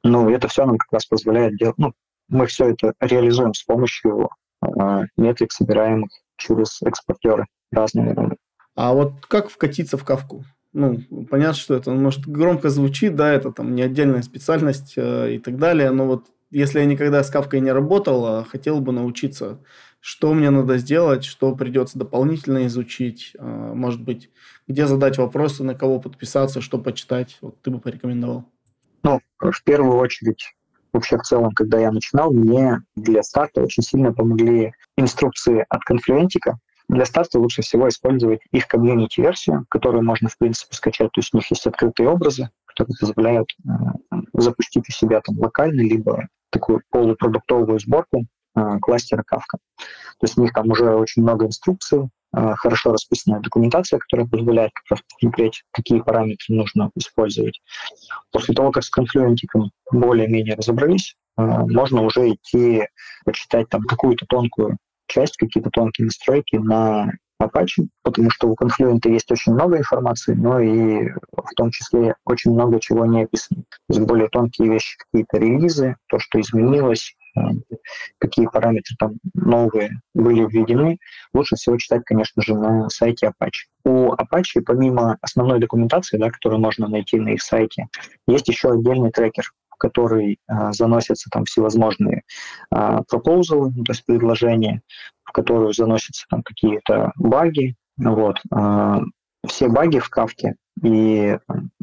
Ну, 0.03 0.29
это 0.29 0.47
все 0.47 0.65
нам 0.65 0.77
как 0.77 0.93
раз 0.93 1.05
позволяет 1.05 1.57
делать, 1.57 1.77
ну, 1.77 1.91
мы 2.27 2.45
все 2.47 2.69
это 2.69 2.93
реализуем 2.99 3.53
с 3.53 3.63
помощью 3.63 4.29
э, 4.61 4.67
метрик, 5.17 5.51
собираемых 5.51 6.09
через 6.37 6.81
экспортеры 6.81 7.45
разные. 7.71 8.15
А 8.75 8.93
вот 8.93 9.25
как 9.27 9.49
вкатиться 9.49 9.97
в 9.97 10.03
кавку? 10.03 10.43
Ну, 10.73 10.99
понятно, 11.29 11.55
что 11.55 11.75
это 11.75 11.91
может 11.91 12.27
громко 12.27 12.69
звучит, 12.69 13.15
да, 13.15 13.31
это 13.31 13.51
там 13.51 13.73
не 13.73 13.81
отдельная 13.81 14.21
специальность 14.21 14.93
э, 14.97 15.35
и 15.35 15.39
так 15.39 15.57
далее, 15.57 15.91
но 15.91 16.05
вот 16.05 16.27
если 16.49 16.79
я 16.79 16.85
никогда 16.85 17.23
с 17.23 17.29
кавкой 17.29 17.59
не 17.59 17.71
работал, 17.71 18.25
а 18.25 18.43
хотел 18.43 18.79
бы 18.79 18.91
научиться 18.91 19.59
что 19.99 20.33
мне 20.33 20.49
надо 20.49 20.77
сделать, 20.77 21.25
что 21.25 21.55
придется 21.55 21.99
дополнительно 21.99 22.65
изучить, 22.67 23.33
а, 23.37 23.73
может 23.73 24.01
быть, 24.01 24.29
где 24.67 24.87
задать 24.87 25.17
вопросы, 25.17 25.63
на 25.63 25.75
кого 25.75 25.99
подписаться, 25.99 26.61
что 26.61 26.77
почитать, 26.77 27.37
вот 27.41 27.61
ты 27.61 27.71
бы 27.71 27.79
порекомендовал? 27.79 28.45
Ну, 29.03 29.19
в 29.39 29.63
первую 29.63 29.97
очередь 29.97 30.55
вообще 30.93 31.17
в 31.17 31.21
целом, 31.21 31.51
когда 31.51 31.79
я 31.79 31.91
начинал, 31.91 32.31
мне 32.31 32.81
для 32.95 33.23
старта 33.23 33.61
очень 33.61 33.83
сильно 33.83 34.13
помогли 34.13 34.73
инструкции 34.97 35.65
от 35.69 35.83
конфлюентика. 35.83 36.57
Для 36.89 37.05
старта 37.05 37.39
лучше 37.39 37.61
всего 37.61 37.89
использовать 37.89 38.39
их 38.51 38.67
комьюнити-версию, 38.67 39.65
которую 39.69 40.03
можно, 40.03 40.29
в 40.29 40.37
принципе, 40.37 40.73
скачать. 40.75 41.11
То 41.11 41.19
есть 41.19 41.33
у 41.33 41.37
них 41.37 41.49
есть 41.49 41.67
открытые 41.67 42.09
образы, 42.09 42.49
которые 42.65 42.95
позволяют 42.99 43.49
э, 43.65 43.69
запустить 44.33 44.87
у 44.87 44.91
себя 44.91 45.19
там 45.21 45.37
локально, 45.37 45.81
либо 45.81 46.27
такую 46.49 46.81
полупродуктовую 46.89 47.79
сборку 47.79 48.25
кластера 48.81 49.23
Kafka. 49.23 49.59
То 50.19 50.23
есть 50.23 50.37
у 50.37 50.41
них 50.41 50.53
там 50.53 50.69
уже 50.69 50.95
очень 50.95 51.21
много 51.21 51.45
инструкций, 51.45 52.09
э, 52.35 52.53
хорошо 52.55 52.91
расписанная 52.91 53.39
документация, 53.39 53.99
которая 53.99 54.27
позволяет 54.27 54.71
как 54.73 54.97
раз 54.97 55.01
посмотреть, 55.13 55.63
какие 55.71 56.01
параметры 56.01 56.55
нужно 56.55 56.89
использовать. 56.95 57.61
После 58.31 58.53
того, 58.55 58.71
как 58.71 58.83
с 58.83 58.89
конфлюентиком 58.89 59.71
более-менее 59.91 60.55
разобрались, 60.55 61.15
э, 61.37 61.41
можно 61.43 62.01
уже 62.01 62.31
идти 62.31 62.87
почитать 63.25 63.69
там 63.69 63.83
какую-то 63.83 64.25
тонкую 64.27 64.77
часть, 65.07 65.37
какие-то 65.37 65.69
тонкие 65.69 66.05
настройки 66.05 66.55
на 66.57 67.11
Apache, 67.41 67.87
потому 68.03 68.31
что 68.31 68.49
у 68.49 68.55
Confluent 68.55 69.07
есть 69.09 69.31
очень 69.31 69.53
много 69.53 69.77
информации, 69.77 70.33
но 70.33 70.59
и 70.59 71.09
в 71.31 71.53
том 71.55 71.69
числе 71.71 72.15
очень 72.25 72.51
много 72.51 72.79
чего 72.79 73.05
не 73.05 73.23
описано. 73.23 73.61
То 73.69 73.77
есть 73.89 74.01
более 74.01 74.27
тонкие 74.29 74.69
вещи, 74.69 74.97
какие-то 74.97 75.37
релизы, 75.37 75.95
то, 76.07 76.17
что 76.19 76.39
изменилось, 76.41 77.15
э, 77.15 77.16
какие 78.19 78.47
параметры 78.47 78.95
там 78.97 79.13
новые 79.33 79.91
были 80.13 80.45
введены, 80.45 80.97
лучше 81.33 81.55
всего 81.55 81.77
читать, 81.77 82.03
конечно 82.05 82.41
же, 82.41 82.55
на 82.55 82.89
сайте 82.89 83.27
Apache. 83.27 83.67
У 83.85 84.13
Apache, 84.13 84.61
помимо 84.65 85.17
основной 85.21 85.59
документации, 85.59 86.17
да, 86.17 86.29
которую 86.29 86.61
можно 86.61 86.87
найти 86.87 87.19
на 87.19 87.29
их 87.29 87.41
сайте, 87.41 87.87
есть 88.27 88.47
еще 88.47 88.71
отдельный 88.71 89.11
трекер, 89.11 89.45
в 89.69 89.77
который 89.77 90.39
э, 90.47 90.71
заносятся 90.71 91.29
там 91.29 91.45
всевозможные 91.45 92.23
э, 92.73 92.75
proposal, 92.75 93.71
то 93.71 93.91
есть 93.91 94.05
предложения, 94.05 94.81
в 95.23 95.31
которую 95.31 95.73
заносятся 95.73 96.25
там 96.29 96.41
какие-то 96.41 97.11
баги. 97.15 97.75
Вот. 97.97 98.39
Э, 98.55 98.97
все 99.47 99.69
баги 99.69 99.99
в 99.99 100.09
кавке 100.09 100.55
и 100.83 101.37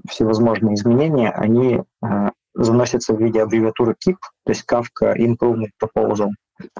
всевозможные 0.09 0.75
изменения, 0.75 1.31
они 1.31 1.81
заносятся 2.55 3.15
в 3.15 3.21
виде 3.21 3.43
аббревиатуры 3.43 3.93
KIP, 3.93 4.17
то 4.45 4.53
есть 4.53 4.65
Kafka 4.71 5.17
Improvement 5.17 5.71
Proposal. 5.83 6.31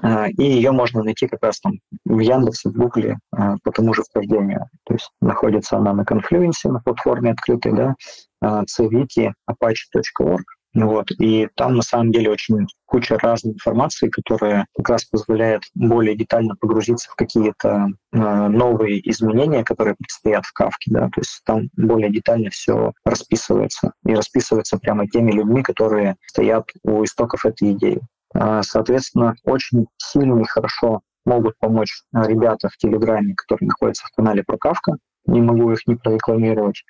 Э, 0.01 0.29
и 0.29 0.43
ее 0.43 0.71
можно 0.71 1.03
найти 1.03 1.27
как 1.27 1.43
раз 1.43 1.59
там 1.59 1.73
в 2.05 2.19
Яндексе, 2.19 2.69
в 2.69 2.73
Гугле 2.73 3.17
э, 3.35 3.55
по 3.63 3.71
тому 3.71 3.93
же 3.93 4.03
вхождению. 4.03 4.67
То 4.85 4.93
есть 4.93 5.09
находится 5.21 5.77
она 5.77 5.93
на 5.93 6.01
Confluence, 6.01 6.69
на 6.69 6.79
платформе 6.79 7.31
открытой, 7.31 7.73
да, 7.73 7.95
cvt 8.43 9.31
apache.org. 9.49 10.43
Вот. 10.75 11.09
И 11.19 11.47
там 11.55 11.77
на 11.77 11.81
самом 11.81 12.11
деле 12.11 12.29
очень 12.29 12.67
куча 12.85 13.17
разной 13.17 13.53
информации, 13.53 14.09
которая 14.09 14.67
как 14.75 14.89
раз 14.89 15.05
позволяет 15.05 15.63
более 15.73 16.15
детально 16.17 16.55
погрузиться 16.59 17.09
в 17.09 17.15
какие-то 17.15 17.87
э, 18.11 18.17
новые 18.17 19.09
изменения, 19.09 19.63
которые 19.63 19.95
предстоят 19.95 20.45
в 20.45 20.51
Кавке. 20.51 20.91
Да? 20.91 21.05
То 21.07 21.21
есть 21.21 21.41
там 21.45 21.69
более 21.77 22.11
детально 22.11 22.49
все 22.49 22.91
расписывается. 23.05 23.93
И 24.05 24.13
расписывается 24.13 24.77
прямо 24.77 25.07
теми 25.07 25.31
людьми, 25.31 25.63
которые 25.63 26.17
стоят 26.27 26.65
у 26.83 27.05
истоков 27.05 27.45
этой 27.45 27.71
идеи. 27.71 28.01
Э, 28.33 28.61
соответственно, 28.61 29.35
очень 29.45 29.87
сильно 29.97 30.41
и 30.41 30.45
хорошо 30.45 31.01
могут 31.25 31.57
помочь 31.57 32.03
ребята 32.13 32.67
в 32.69 32.77
Телеграме, 32.77 33.33
которые 33.35 33.67
находятся 33.69 34.05
в 34.07 34.15
канале 34.15 34.43
про 34.43 34.57
Кавка. 34.57 34.97
Не 35.25 35.41
могу 35.41 35.71
их 35.71 35.87
не 35.87 35.95
прорекламировать. 35.95 36.83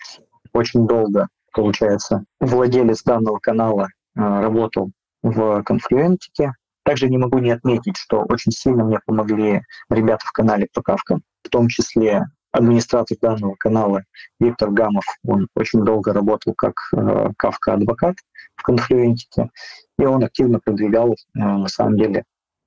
Очень 0.54 0.88
долго 0.88 1.28
получается, 1.56 2.26
владелец 2.40 3.02
данного 3.04 3.40
канала 3.40 3.88
э, 3.88 4.20
работал 4.20 4.92
в 5.24 5.64
конфлюентике. 5.64 6.54
Также 6.84 7.10
не 7.10 7.18
могу 7.18 7.40
не 7.40 7.50
отметить, 7.52 7.98
что 7.98 8.24
очень 8.30 8.52
сильно 8.52 8.84
мне 8.84 9.00
помогли 9.08 9.62
ребята 9.90 10.24
в 10.26 10.32
канале 10.32 10.68
про 10.72 10.84
Кавка, 10.84 11.20
в 11.44 11.50
том 11.50 11.68
числе 11.68 12.26
администратор 12.52 13.18
данного 13.20 13.56
канала 13.58 14.04
Виктор 14.40 14.70
Гамов. 14.70 15.06
Он 15.26 15.48
очень 15.56 15.84
долго 15.84 16.14
работал 16.14 16.54
как 16.56 16.76
э, 16.94 17.30
Кавка-адвокат 17.38 18.16
в 18.56 18.62
конфлюентике, 18.62 19.50
и 19.98 20.06
он 20.06 20.24
активно 20.24 20.60
продвигал, 20.60 21.14
э, 21.14 21.16
на 21.40 21.68
самом 21.68 21.98
деле, 21.98 22.26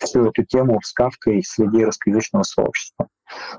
всю 0.08 0.26
эту 0.26 0.44
тему 0.44 0.80
с 0.82 0.92
Кавкой 0.92 1.42
среди 1.44 1.84
русскоязычного 1.84 2.42
сообщества. 2.42 3.08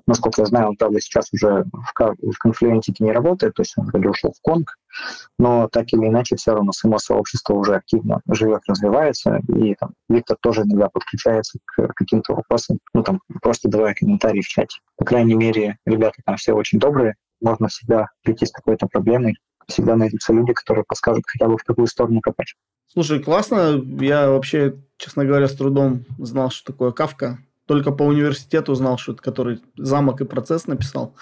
Насколько 0.08 0.42
я 0.42 0.46
знаю, 0.46 0.70
он, 0.70 0.78
правда, 0.78 1.00
сейчас 1.00 1.32
уже 1.32 1.64
в, 1.72 1.94
в 1.94 3.00
не 3.00 3.12
работает, 3.12 3.54
то 3.54 3.62
есть 3.62 3.74
он 3.78 3.86
вроде 3.86 4.10
ушел 4.10 4.32
в 4.32 4.42
Конг, 4.42 4.76
но 5.38 5.68
так 5.68 5.94
или 5.94 6.08
иначе 6.08 6.36
все 6.36 6.54
равно 6.54 6.72
само 6.72 6.98
сообщество 6.98 7.54
уже 7.54 7.76
активно 7.76 8.22
живет, 8.28 8.62
развивается, 8.68 9.40
и 9.48 9.76
там, 9.76 9.94
Виктор 10.10 10.38
тоже 10.42 10.64
иногда 10.64 10.90
подключается 10.90 11.60
к 11.66 11.94
каким-то 11.94 12.34
вопросам, 12.34 12.80
ну 12.94 13.04
там 13.04 13.22
просто 13.42 13.70
давая 13.70 13.94
комментарии 13.94 14.42
в 14.42 14.48
чате. 14.48 14.80
По 14.98 15.06
крайней 15.06 15.36
мере, 15.36 15.78
ребята 15.86 16.22
там 16.26 16.38
все 16.38 16.54
очень 16.54 16.80
добрые, 16.80 17.14
можно 17.40 17.68
всегда 17.68 18.08
прийти 18.24 18.48
с 18.48 18.52
какой-то 18.52 18.88
проблемой, 18.88 19.36
всегда 19.70 19.96
найдутся 19.96 20.34
люди, 20.34 20.54
которые 20.54 20.84
подскажут 20.84 21.24
хотя 21.26 21.48
бы 21.48 21.58
в 21.58 21.64
какую 21.64 21.88
сторону 21.88 22.22
копать. 22.22 22.56
Слушай, 22.92 23.20
классно. 23.20 23.82
Я 24.00 24.30
вообще, 24.30 24.76
честно 24.98 25.26
говоря, 25.26 25.48
с 25.48 25.56
трудом 25.56 26.06
знал, 26.18 26.50
что 26.50 26.74
такое 26.74 26.92
Кавка. 26.92 27.40
Только 27.66 27.92
по 27.92 28.04
университету 28.04 28.74
знал, 28.74 28.98
что 28.98 29.14
это 29.14 29.22
который 29.22 29.62
замок 29.78 30.22
и 30.22 30.26
процесс 30.26 30.66
написал. 30.66 31.16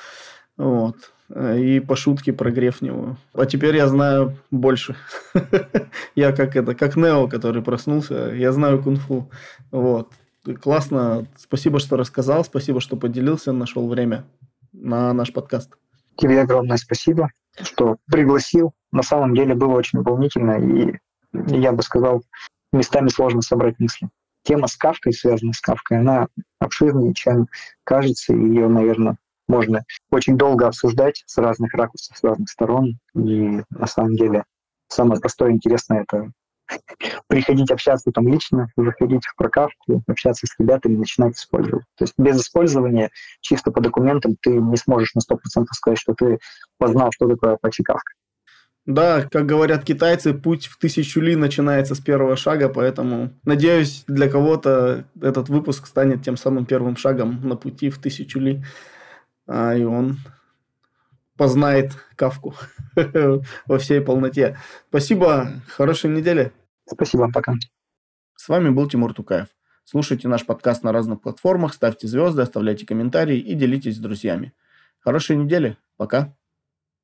Вот. 0.56 0.96
И 1.30 1.82
по 1.82 1.98
шутке 1.98 2.32
про 2.32 2.52
Грефневу. 2.52 3.18
А 3.34 3.46
теперь 3.46 3.76
я 3.76 3.88
знаю 3.90 4.38
больше. 4.50 4.96
я 6.16 6.32
как 6.32 6.56
это, 6.56 6.74
как 6.74 6.96
Нео, 6.96 7.28
который 7.28 7.62
проснулся. 7.62 8.32
Я 8.34 8.54
знаю 8.54 8.82
кунг-фу. 8.82 9.30
Вот. 9.72 10.14
Классно. 10.62 11.28
Спасибо, 11.36 11.80
что 11.80 11.98
рассказал. 11.98 12.46
Спасибо, 12.46 12.80
что 12.80 12.96
поделился, 12.96 13.52
нашел 13.52 13.90
время 13.90 14.24
на 14.72 15.12
наш 15.12 15.34
подкаст. 15.34 15.76
Тебе 16.16 16.42
огромное 16.42 16.78
спасибо, 16.78 17.30
что 17.62 17.98
пригласил. 18.10 18.74
На 18.92 19.04
самом 19.04 19.36
деле 19.36 19.56
было 19.56 19.74
очень 19.74 20.02
волнительно 20.02 20.54
и 20.54 20.98
я 21.34 21.72
бы 21.72 21.84
сказал, 21.84 22.24
местами 22.72 23.10
сложно 23.10 23.42
собрать 23.42 23.80
мысли. 23.80 24.10
Тема 24.44 24.68
с 24.68 24.76
Кавкой, 24.76 25.14
связанная 25.14 25.54
с 25.54 25.60
Кавкой, 25.60 26.00
она 26.00 26.28
обширнее, 26.60 27.14
чем 27.14 27.48
кажется, 27.84 28.34
и 28.34 28.40
ее, 28.40 28.68
наверное, 28.68 29.18
можно 29.48 29.84
очень 30.10 30.38
долго 30.38 30.68
обсуждать 30.68 31.24
с 31.26 31.38
разных 31.38 31.74
ракурсов, 31.74 32.18
с 32.18 32.24
разных 32.24 32.50
сторон. 32.50 32.98
И 33.16 33.62
на 33.70 33.88
самом 33.88 34.16
деле 34.16 34.46
самое 34.88 35.20
простое 35.20 35.52
и 35.52 35.54
интересное— 35.54 36.02
это 36.08 36.32
приходить 37.28 37.72
общаться 37.72 38.12
там 38.12 38.28
лично, 38.28 38.68
заходить 38.76 39.26
в 39.26 39.36
прокавку, 39.36 40.04
общаться 40.08 40.48
с 40.48 40.60
ребятами, 40.60 40.98
начинать 40.98 41.36
использовать. 41.36 41.86
То 41.98 42.04
есть 42.04 42.14
без 42.18 42.40
использования 42.40 43.12
чисто 43.42 43.72
по 43.72 43.82
документам 43.82 44.36
ты 44.42 44.52
не 44.52 44.78
сможешь 44.78 45.14
на 45.16 45.20
100% 45.20 45.66
сказать, 45.74 46.00
что 46.00 46.14
ты 46.14 46.40
познал, 46.78 47.12
что 47.12 47.28
такое 47.28 47.56
Apache 47.56 47.84
Kafka. 47.88 48.14
Да, 48.88 49.24
как 49.30 49.46
говорят 49.46 49.84
китайцы, 49.84 50.34
путь 50.34 50.68
в 50.68 50.80
тысячу 50.80 51.20
ли 51.20 51.36
начинается 51.36 51.94
с 51.94 52.00
первого 52.00 52.38
шага, 52.38 52.70
поэтому 52.70 53.34
надеюсь, 53.44 54.06
для 54.08 54.30
кого-то 54.30 55.04
этот 55.22 55.50
выпуск 55.50 55.88
станет 55.88 56.24
тем 56.24 56.38
самым 56.38 56.66
первым 56.66 56.96
шагом 56.96 57.46
на 57.46 57.58
пути 57.58 57.90
в 57.90 58.00
тысячу 58.00 58.40
ли, 58.40 58.64
а, 59.46 59.76
и 59.76 59.84
он 59.84 60.20
познает 61.38 61.94
кавку 62.16 62.56
во 63.66 63.78
всей 63.78 64.02
полноте. 64.02 64.58
Спасибо, 64.90 65.62
хорошей 65.68 66.10
недели. 66.10 66.52
Спасибо, 66.86 67.32
пока. 67.32 67.54
С 68.36 68.50
вами 68.50 68.70
был 68.70 68.88
Тимур 68.90 69.14
Тукаев. 69.14 69.48
Слушайте 69.84 70.28
наш 70.28 70.46
подкаст 70.46 70.84
на 70.84 70.92
разных 70.92 71.22
платформах, 71.22 71.74
ставьте 71.74 72.08
звезды, 72.08 72.42
оставляйте 72.42 72.86
комментарии 72.86 73.38
и 73.38 73.54
делитесь 73.56 73.96
с 73.96 74.00
друзьями. 74.00 74.54
Хорошей 75.00 75.38
недели. 75.38 75.78
Пока. 75.96 76.36